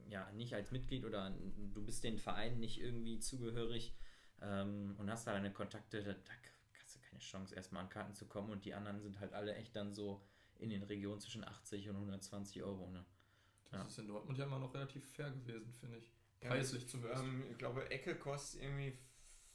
ja, 0.08 0.30
nicht 0.32 0.54
als 0.54 0.70
Mitglied 0.70 1.04
oder 1.04 1.34
du 1.74 1.84
bist 1.84 2.04
den 2.04 2.18
Verein 2.18 2.60
nicht 2.60 2.80
irgendwie 2.80 3.18
zugehörig 3.18 3.96
ähm, 4.40 4.94
und 4.98 5.10
hast 5.10 5.26
da 5.26 5.32
deine 5.32 5.52
Kontakte, 5.52 6.02
da, 6.02 6.12
da 6.12 6.32
hast 6.80 6.96
du 6.96 7.00
keine 7.00 7.20
Chance, 7.20 7.54
erstmal 7.54 7.82
an 7.82 7.88
Karten 7.88 8.14
zu 8.14 8.26
kommen 8.26 8.50
und 8.50 8.64
die 8.64 8.74
anderen 8.74 9.00
sind 9.00 9.18
halt 9.18 9.32
alle 9.32 9.54
echt 9.54 9.74
dann 9.74 9.92
so 9.92 10.22
in 10.62 10.70
den 10.70 10.82
Regionen 10.82 11.20
zwischen 11.20 11.44
80 11.44 11.88
und 11.90 11.96
120 11.96 12.62
Euro, 12.62 12.88
ne? 12.90 13.04
Das 13.70 13.80
Ja. 13.80 13.86
ist 13.86 13.98
in 13.98 14.08
Dortmund 14.08 14.38
ja 14.38 14.44
immer 14.44 14.58
noch 14.58 14.72
relativ 14.74 15.04
fair 15.12 15.30
gewesen, 15.30 15.72
finde 15.72 15.98
ich. 15.98 16.12
Ja, 16.42 16.48
Preislich 16.50 16.82
das, 16.84 16.92
zumindest. 16.92 17.22
Ähm, 17.22 17.44
ich 17.50 17.58
glaube, 17.58 17.90
Ecke 17.90 18.14
kostet 18.16 18.62
irgendwie 18.62 18.98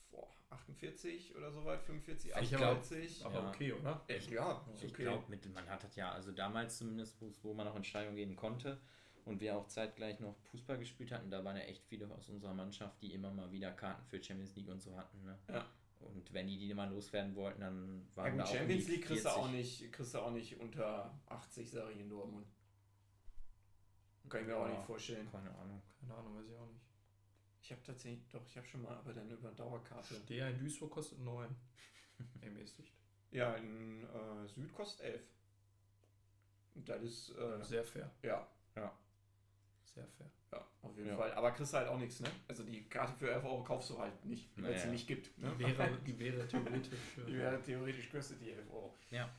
boah, 0.09 0.27
48 0.49 1.35
oder 1.35 1.51
so 1.51 1.65
weit, 1.65 1.81
45, 1.83 2.31
Ich 2.41 2.49
glaub, 2.49 2.77
48. 2.77 3.25
Aber 3.25 3.35
ja. 3.39 3.49
okay, 3.49 3.73
oder? 3.73 4.03
Echt, 4.07 4.31
ja, 4.31 4.65
ist 4.73 4.83
Ich 4.83 4.93
okay. 4.93 5.03
glaube, 5.03 5.37
man 5.53 5.69
hat 5.69 5.83
das 5.83 5.95
ja, 5.95 6.11
also 6.11 6.31
damals 6.31 6.77
zumindest, 6.77 7.19
wo, 7.21 7.31
wo 7.43 7.53
man 7.53 7.65
noch 7.65 7.75
in 7.75 7.83
Stadion 7.83 8.15
gehen 8.15 8.35
konnte 8.35 8.79
und 9.25 9.41
wir 9.41 9.57
auch 9.57 9.67
zeitgleich 9.67 10.19
noch 10.21 10.35
Fußball 10.51 10.77
gespielt 10.77 11.11
hatten, 11.11 11.29
da 11.29 11.43
waren 11.43 11.57
ja 11.57 11.63
echt 11.63 11.83
viele 11.83 12.09
aus 12.13 12.29
unserer 12.29 12.53
Mannschaft, 12.53 13.01
die 13.01 13.13
immer 13.13 13.31
mal 13.31 13.51
wieder 13.51 13.71
Karten 13.71 14.05
für 14.05 14.23
Champions 14.23 14.55
League 14.55 14.69
und 14.69 14.81
so 14.81 14.95
hatten. 14.97 15.21
Ne? 15.23 15.37
Ja. 15.49 15.65
Und 15.99 16.31
wenn 16.33 16.47
die 16.47 16.57
die 16.57 16.73
mal 16.73 16.89
loswerden 16.89 17.35
wollten, 17.35 17.61
dann 17.61 18.07
ja, 18.15 18.15
waren 18.17 18.31
gut, 18.31 18.39
da 18.41 18.43
auch 18.45 18.53
Champions 18.53 18.87
League 18.87 19.05
kriegst 19.05 19.25
du, 19.25 19.29
40. 19.29 19.43
auch 19.43 19.51
nicht, 19.51 19.91
kriegst 19.91 20.13
du 20.13 20.19
auch 20.19 20.31
nicht 20.31 20.59
unter 20.59 21.19
80, 21.27 21.69
sage 21.69 21.93
ich 21.93 21.99
in 21.99 22.09
Dortmund. 22.09 22.47
Kann 24.29 24.41
ich 24.41 24.47
mir 24.47 24.57
auch 24.57 24.67
Ja. 24.67 24.73
nicht 24.73 24.85
vorstellen. 24.85 25.29
Keine 25.31 25.49
Ahnung. 25.55 25.81
Keine 25.99 26.13
Ahnung, 26.15 26.35
weiß 26.37 26.47
ich 26.49 26.55
auch 26.55 26.67
nicht. 26.67 26.81
Ich 27.61 27.71
habe 27.71 27.81
tatsächlich, 27.83 28.27
doch, 28.29 28.45
ich 28.45 28.55
habe 28.57 28.67
schon 28.67 28.81
mal, 28.83 28.95
aber 28.95 29.13
dann 29.13 29.29
über 29.29 29.51
Dauerkarte. 29.51 30.19
Der 30.29 30.49
in 30.51 30.59
Duisburg 30.59 30.91
kostet 30.91 31.19
9. 31.19 31.53
Ermäßigt. 32.41 32.93
Ja, 33.31 33.55
in 33.55 34.03
äh, 34.03 34.47
Süd 34.47 34.71
kostet 34.73 35.05
11. 35.05 35.21
Und 36.75 36.87
das 36.89 37.01
ist, 37.03 37.29
äh, 37.37 37.63
Sehr 37.63 37.83
fair. 37.83 38.11
ja. 38.21 38.47
Sehr 38.75 38.91
Sehr 39.85 40.07
fair. 40.07 40.31
Ja, 40.51 40.65
auf 40.81 40.95
jeden 40.95 41.09
Ja. 41.09 41.17
Fall. 41.17 41.33
Aber 41.33 41.51
kriegst 41.51 41.73
halt 41.73 41.87
auch 41.87 41.97
nichts, 41.99 42.19
ne? 42.21 42.29
Also 42.47 42.63
die 42.63 42.83
Karte 42.87 43.13
für 43.17 43.29
11 43.31 43.43
Euro 43.43 43.63
kaufst 43.63 43.89
du 43.89 43.97
halt 43.99 44.23
nicht, 44.25 44.49
weil 44.57 44.71
es 44.73 44.81
sie 44.81 44.87
Naja. 44.87 44.91
nicht 44.93 45.07
gibt. 45.07 45.37
Ne? 45.37 45.53
Die 45.59 45.63
wäre, 45.77 45.97
die 46.05 46.19
wäre 46.19 46.47
theoretisch. 46.47 46.89
Die 47.27 47.37
wäre 47.37 47.61
theoretisch 47.61 48.09
kostet 48.09 48.41
die 48.41 48.51
11 48.51 48.69
Euro. 48.71 48.93
Ja. 49.11 49.29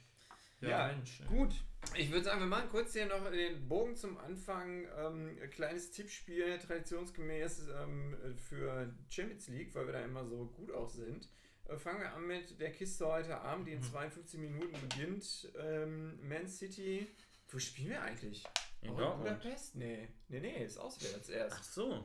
ja, 0.60 0.68
Ja, 0.68 0.86
Mensch. 0.88 1.22
Gut, 1.28 1.54
ich 1.96 2.10
würde 2.10 2.24
sagen, 2.24 2.40
wir 2.40 2.46
machen 2.46 2.68
kurz 2.68 2.92
hier 2.92 3.06
noch 3.06 3.30
den 3.30 3.66
Bogen 3.68 3.96
zum 3.96 4.18
Anfang. 4.18 4.86
Ähm, 4.98 5.38
ein 5.42 5.50
kleines 5.50 5.90
Tippspiel, 5.92 6.58
traditionsgemäß 6.58 7.68
ähm, 7.82 8.16
für 8.36 8.92
Champions 9.08 9.48
League, 9.48 9.74
weil 9.74 9.86
wir 9.86 9.92
da 9.94 10.00
immer 10.02 10.26
so 10.26 10.46
gut 10.56 10.70
auch 10.72 10.90
sind. 10.90 11.28
Äh, 11.66 11.76
fangen 11.78 12.00
wir 12.00 12.12
an 12.12 12.26
mit 12.26 12.60
der 12.60 12.72
Kiste 12.72 13.06
heute 13.06 13.38
Abend, 13.40 13.66
die 13.66 13.72
in 13.72 13.78
Mhm. 13.78 13.84
52 13.84 14.40
Minuten 14.40 14.76
beginnt. 14.88 15.48
Ähm, 15.58 16.18
Man 16.28 16.46
City. 16.48 17.06
Wo 17.50 17.58
spielen 17.58 17.90
wir 17.90 18.02
eigentlich? 18.02 18.44
In 18.82 18.90
Oh, 18.90 18.96
Dortmund. 18.96 19.24
Budapest? 19.40 19.74
Nee. 19.76 20.08
Nee, 20.28 20.40
nee, 20.40 20.64
ist 20.64 20.78
auswärts 20.78 21.28
Ach 21.30 21.34
erst. 21.34 21.74
so. 21.74 22.04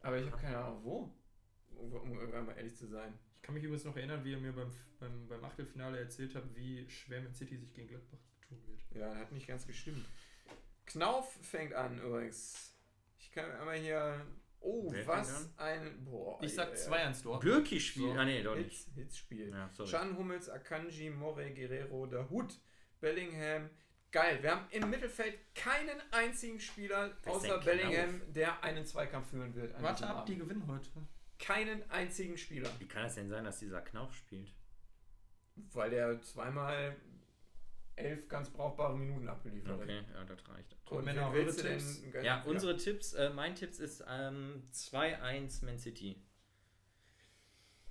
Aber 0.00 0.18
ich 0.18 0.26
habe 0.30 0.36
keine 0.40 0.58
Ahnung, 0.58 0.84
wo. 0.84 1.14
Um, 1.76 1.92
um 1.92 2.18
irgendwann 2.18 2.46
mal 2.46 2.56
ehrlich 2.56 2.76
zu 2.76 2.86
sein. 2.86 3.18
Ich 3.36 3.42
kann 3.42 3.54
mich 3.54 3.64
übrigens 3.64 3.84
noch 3.84 3.96
erinnern, 3.96 4.22
wie 4.24 4.32
ihr 4.32 4.38
mir 4.38 4.52
beim, 4.52 4.70
beim, 4.98 5.26
beim 5.28 5.44
Achtelfinale 5.44 5.98
erzählt 5.98 6.34
habt, 6.34 6.54
wie 6.54 6.88
schwer 6.90 7.22
Man 7.22 7.34
City 7.34 7.56
sich 7.56 7.72
gegen 7.72 7.88
Gladbach 7.88 8.18
tun 8.46 8.58
wird. 8.66 8.80
Ja, 8.92 9.14
hat 9.14 9.32
nicht 9.32 9.46
ganz 9.46 9.66
gestimmt. 9.66 10.06
Knauf 10.86 11.32
fängt 11.42 11.72
an 11.74 11.98
übrigens. 12.00 12.74
Ich 13.18 13.30
kann 13.30 13.50
einmal 13.50 13.76
hier. 13.78 14.26
Oh, 14.62 14.88
Wer 14.92 15.06
was 15.06 15.50
ein. 15.56 16.04
Boah. 16.04 16.38
Ich 16.42 16.54
sag 16.54 16.70
ey, 16.70 16.76
2 16.76 17.02
ans 17.02 17.22
Dortmund. 17.22 17.44
Birki 17.54 17.80
spielt. 17.80 18.12
So. 18.12 18.18
Ah, 18.18 18.24
nee, 18.26 18.42
doch 18.42 18.56
nicht. 18.56 18.68
Hits, 18.70 18.88
Hits-Spiel. 18.94 19.48
Ja, 19.50 19.70
sorry. 19.70 19.88
Chan 19.90 20.18
Hummels, 20.18 20.50
Akanji, 20.50 21.08
More, 21.08 21.50
Guerrero, 21.54 22.04
der 22.06 22.28
Hut, 22.28 22.60
Bellingham. 23.00 23.70
Geil, 24.12 24.42
wir 24.42 24.50
haben 24.50 24.66
im 24.70 24.90
Mittelfeld 24.90 25.38
keinen 25.54 26.00
einzigen 26.10 26.58
Spieler 26.58 27.16
außer 27.26 27.58
Bellingham, 27.58 28.20
der 28.32 28.62
einen 28.64 28.84
Zweikampf 28.84 29.30
führen 29.30 29.54
wird. 29.54 29.80
Warte 29.80 30.06
ab, 30.06 30.26
die 30.26 30.36
gewinnen 30.36 30.66
heute. 30.66 30.90
Keinen 31.38 31.88
einzigen 31.90 32.36
Spieler. 32.36 32.68
Wie 32.80 32.88
kann 32.88 33.04
es 33.04 33.14
denn 33.14 33.28
sein, 33.28 33.44
dass 33.44 33.60
dieser 33.60 33.80
Knauf 33.80 34.12
spielt? 34.14 34.52
Weil 35.72 35.90
der 35.90 36.20
zweimal 36.22 36.96
elf 37.96 38.28
ganz 38.28 38.50
brauchbare 38.50 38.96
Minuten 38.96 39.28
abgeliefert 39.28 39.72
hat. 39.72 39.82
Okay, 39.82 40.02
ja, 40.12 40.24
das 40.24 40.48
reicht. 40.48 40.76
Und 40.90 41.04
Männer, 41.04 41.32
wen 41.32 41.46
willst 41.46 41.60
eure 41.60 41.68
du 41.68 41.78
Tipps? 41.78 42.02
denn? 42.02 42.24
Ja, 42.24 42.42
unsere 42.44 42.76
Tipps, 42.76 43.12
äh, 43.12 43.30
mein 43.30 43.54
Tipps 43.54 43.78
ist 43.78 44.04
ähm, 44.08 44.64
2-1 44.72 45.64
Man 45.64 45.78
City. 45.78 46.20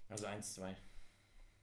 Also 0.09 0.28
1-2. 0.28 0.76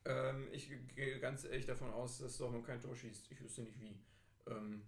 Ähm, 0.07 0.49
ich 0.53 0.71
gehe 0.95 1.19
ganz 1.19 1.45
ehrlich 1.45 1.67
davon 1.67 1.91
aus, 1.93 2.19
dass 2.19 2.39
Dortmund 2.39 2.65
kein 2.65 2.81
Tor 2.81 2.95
schießt. 2.95 3.31
Ich 3.31 3.41
wüsste 3.43 3.63
nicht 3.63 3.81
wie. 3.81 3.99
Ähm, 4.47 4.83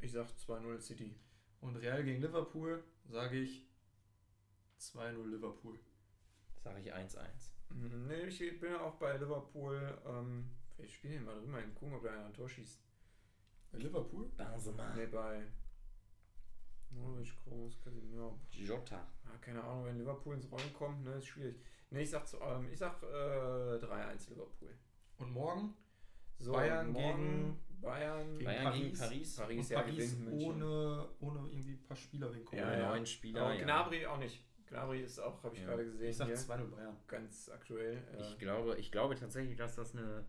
ich 0.00 0.12
sag 0.12 0.28
2-0 0.28 0.80
City. 0.80 1.14
Und 1.60 1.76
Real 1.76 2.04
gegen 2.04 2.20
Liverpool 2.20 2.82
sage 3.08 3.38
ich 3.38 3.66
2-0 4.80 5.26
Liverpool. 5.30 5.78
Sage 6.62 6.80
ich 6.80 6.94
1-1. 6.94 7.18
Mhm, 7.70 8.06
Nee, 8.06 8.26
ich 8.26 8.60
bin 8.60 8.70
ja 8.72 8.80
auch 8.80 8.94
bei 8.96 9.16
Liverpool. 9.16 9.98
Ähm, 10.06 10.50
ich 10.78 10.94
spiele 10.94 11.14
hier 11.14 11.22
mal 11.22 11.34
drüber 11.40 11.58
und 11.58 11.74
gucken, 11.74 11.94
ob 11.94 12.02
da 12.02 12.10
einer 12.10 12.26
ein 12.26 12.34
Tor 12.34 12.48
schießt. 12.48 12.80
Äh, 13.72 13.76
Liverpool? 13.78 14.26
Benzema. 14.36 14.94
Nee, 14.94 15.06
bei 15.06 15.46
Norwich 16.90 17.34
Groß, 17.44 17.80
Casemiro. 17.82 18.38
Jota. 18.50 19.06
Ah, 19.24 19.36
keine 19.40 19.62
Ahnung, 19.64 19.86
wenn 19.86 19.98
Liverpool 19.98 20.34
ins 20.36 20.50
Rollen 20.50 20.72
kommt, 20.74 21.02
ne, 21.04 21.14
ist 21.14 21.26
schwierig. 21.26 21.56
Nee, 21.90 22.02
ich 22.02 22.10
sag, 22.10 22.26
zu- 22.28 22.40
ähm, 22.40 22.68
ich 22.70 22.78
sag 22.78 23.02
äh, 23.02 23.06
3-1 23.06 24.30
Liverpool. 24.30 24.70
Und 25.18 25.32
morgen? 25.32 25.74
So, 26.38 26.52
Bayern 26.52 26.92
morgen 26.92 27.58
Bayern 27.84 28.32
gegen 28.38 28.44
Bayern 28.44 28.72
gegen 28.72 28.96
Paris. 28.98 28.98
Paris. 28.98 29.36
Paris, 29.36 29.58
Und 29.66 29.70
ja, 29.70 29.80
Paris 29.82 30.16
ohne, 30.32 31.08
ohne 31.20 31.48
irgendwie 31.50 31.72
ein 31.72 31.82
paar 31.82 31.96
Spieler 31.96 32.34
wegen 32.34 32.44
Ja, 32.44 32.62
Corona. 32.62 32.78
ja. 32.78 32.88
Neun 32.90 33.06
Spieler. 33.06 33.42
Aber 33.42 33.54
ja. 33.54 33.62
Gnabry 33.64 34.06
auch 34.06 34.18
nicht. 34.18 34.44
Gnabry 34.66 35.02
ist 35.02 35.18
auch, 35.20 35.42
habe 35.44 35.54
ich 35.54 35.60
Ja. 35.62 35.68
gerade 35.68 35.84
gesehen, 35.84 36.10
Ich 36.10 36.16
sag 36.16 36.26
hier, 36.26 36.36
2-0 36.36 36.66
Bayern. 36.70 36.96
ganz 37.06 37.48
aktuell. 37.50 38.02
Äh, 38.16 38.20
Ich 38.22 38.38
glaube, 38.38 38.76
ich 38.78 38.90
glaube 38.90 39.14
tatsächlich, 39.14 39.56
dass 39.56 39.76
das 39.76 39.94
eine, 39.94 40.24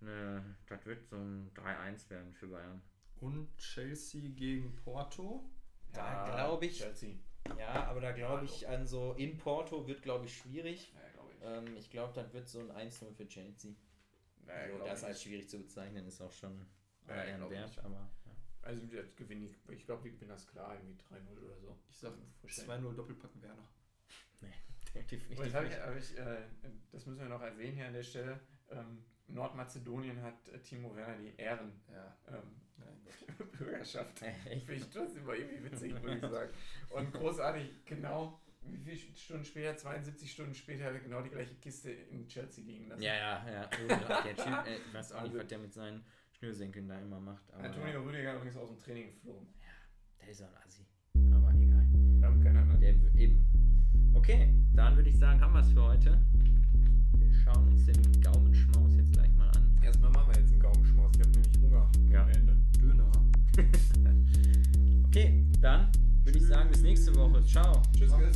eine 0.00 0.56
das 0.68 0.84
wird 0.86 1.06
so 1.06 1.16
ein 1.16 1.52
3-1 1.54 2.08
werden 2.10 2.32
für 2.32 2.48
Bayern. 2.48 2.82
Und 3.20 3.56
Chelsea 3.56 4.30
gegen 4.34 4.74
Porto. 4.76 5.48
Da 5.92 6.24
glaub 6.34 6.62
ich- 6.62 6.78
Chelsea. 6.78 7.14
Ja, 7.58 7.84
aber 7.84 8.00
da 8.00 8.12
glaube 8.12 8.46
ich 8.46 8.66
an 8.68 8.86
so 8.86 9.12
in 9.18 9.36
Porto 9.36 9.86
wird 9.86 10.02
glaube 10.02 10.24
ich 10.24 10.36
schwierig. 10.36 10.92
Ja, 10.94 11.08
glaube 11.12 11.30
ich. 11.34 11.68
Ähm, 11.70 11.76
ich 11.76 11.90
glaube, 11.90 12.12
das 12.14 12.32
wird 12.32 12.48
so 12.48 12.60
ein 12.60 12.70
1-0 12.70 13.12
für 13.12 13.28
Chelsea. 13.28 13.72
Naja, 14.46 14.62
also, 14.62 14.76
glaub 14.76 14.88
das 14.88 15.04
als 15.04 15.22
schwierig 15.22 15.48
zu 15.48 15.58
bezeichnen 15.58 16.06
ist 16.06 16.20
auch 16.22 16.32
schon 16.32 16.66
Ja, 17.08 17.36
glaub 17.36 17.50
ich 17.52 17.58
wert, 17.58 17.68
nicht. 17.68 17.78
aber 17.84 17.94
ja. 18.26 18.32
Also 18.62 18.80
das 18.86 19.14
gewinne 19.16 19.44
ich, 19.44 19.56
ich 19.68 19.84
glaube, 19.84 20.02
die 20.04 20.10
gewinnen 20.12 20.30
das 20.30 20.46
klar, 20.46 20.74
irgendwie 20.74 20.94
3-0 21.02 21.44
oder 21.44 21.58
so. 21.60 21.78
Ich 21.90 21.96
sag 21.98 22.12
Vorstellen. 22.40 22.84
2-0 22.84 22.94
Doppelpack 22.94 23.30
Werner. 23.42 23.68
definitiv 24.94 25.38
Und 25.38 25.44
jetzt 25.46 25.54
hab 25.54 25.64
ich, 25.64 25.70
nicht. 25.70 25.80
hab 25.80 25.96
ich, 25.96 26.18
äh, 26.18 26.36
das 26.92 27.06
müssen 27.06 27.20
wir 27.20 27.28
noch 27.28 27.42
erwähnen 27.42 27.74
hier 27.76 27.86
an 27.86 27.92
der 27.94 28.02
Stelle. 28.02 28.40
Ähm, 28.70 29.04
Nordmazedonien 29.28 30.22
hat 30.22 30.48
äh, 30.48 30.58
Timo 30.60 30.94
Werner 30.94 31.16
die 31.18 31.34
Ehren 31.36 31.72
Ja. 31.92 32.16
ähm, 32.28 32.60
Nein. 32.76 33.38
Bürgerschaft. 33.58 34.18
Finde 34.18 34.74
ich 34.74 34.88
trotzdem 34.90 35.22
immer 35.22 35.34
irgendwie 35.34 35.64
witzig, 35.70 35.94
muss 36.02 36.14
ich 36.14 36.20
sagen. 36.20 36.52
Und 36.90 37.12
großartig, 37.12 37.84
genau, 37.84 38.40
wie 38.62 38.96
viele 38.96 39.16
Stunden 39.16 39.44
später, 39.44 39.76
72 39.76 40.30
Stunden 40.30 40.54
später, 40.54 40.84
hat 40.86 40.94
er 40.94 41.00
genau 41.00 41.22
die 41.22 41.30
gleiche 41.30 41.54
Kiste 41.56 41.90
in 41.92 42.26
Chelsea 42.28 42.64
liegen 42.64 42.88
lassen. 42.88 43.02
Ja, 43.02 43.14
ja, 43.14 43.50
ja. 43.50 43.66
Der 43.66 44.36
Typ, 44.36 44.66
äh, 44.66 44.76
ich 44.76 44.94
weiß 44.94 45.12
auch 45.12 45.22
nicht, 45.22 45.30
Also- 45.30 45.38
was 45.38 45.46
der 45.48 45.58
mit 45.58 45.72
seinen 45.72 46.04
Schnürsenkeln 46.44 46.88
da 46.88 46.98
immer 46.98 47.20
macht. 47.20 47.42
Aber 47.54 47.64
Antonio 47.64 48.02
Rüdiger 48.02 48.36
übrigens 48.36 48.56
aus 48.56 48.68
dem 48.68 48.78
Training 48.78 49.06
geflogen. 49.06 49.48
der 50.20 50.28
ist 50.28 50.38
so 50.38 50.44
ein 50.44 50.50
Assi. 50.66 50.84
Aber 51.32 51.50
egal. 51.54 51.86
Wir 52.20 52.28
haben 52.28 52.42
keinen 52.42 52.56
anderen. 52.58 52.80
Der 52.80 52.94
eben. 53.14 54.12
Okay, 54.12 54.52
dann 54.74 54.94
würde 54.96 55.08
ich 55.08 55.18
sagen, 55.18 55.40
haben 55.40 55.54
wir 55.54 55.60
es 55.60 55.72
für 55.72 55.82
heute. 55.82 56.20
Wir 57.16 57.32
schauen 57.32 57.68
uns 57.68 57.86
den 57.86 58.20
Gaumenschmaus 58.20 58.94
jetzt 58.96 59.12
gleich 59.12 59.32
mal 59.34 59.48
an. 59.52 59.80
Erstmal 59.82 60.10
machen 60.10 60.34
wir 60.34 60.40
jetzt 60.40 60.52
einen 60.52 60.60
Gaumenschmaus. 60.60 61.12
Ich 61.14 61.20
habe 61.20 61.30
nämlich 61.30 61.62
Hunger. 61.62 61.90
Ja. 62.10 62.22
Am 62.24 62.28
Ende. 62.28 62.56
Döner. 62.78 63.10
Okay, 65.06 65.44
dann 65.60 65.92
würde 66.24 66.38
ich 66.38 66.44
sagen, 66.44 66.70
bis 66.70 66.82
nächste 66.82 67.14
Woche. 67.14 67.40
Ciao. 67.44 67.80
Tschüss, 67.96 68.10
gut. 68.10 68.34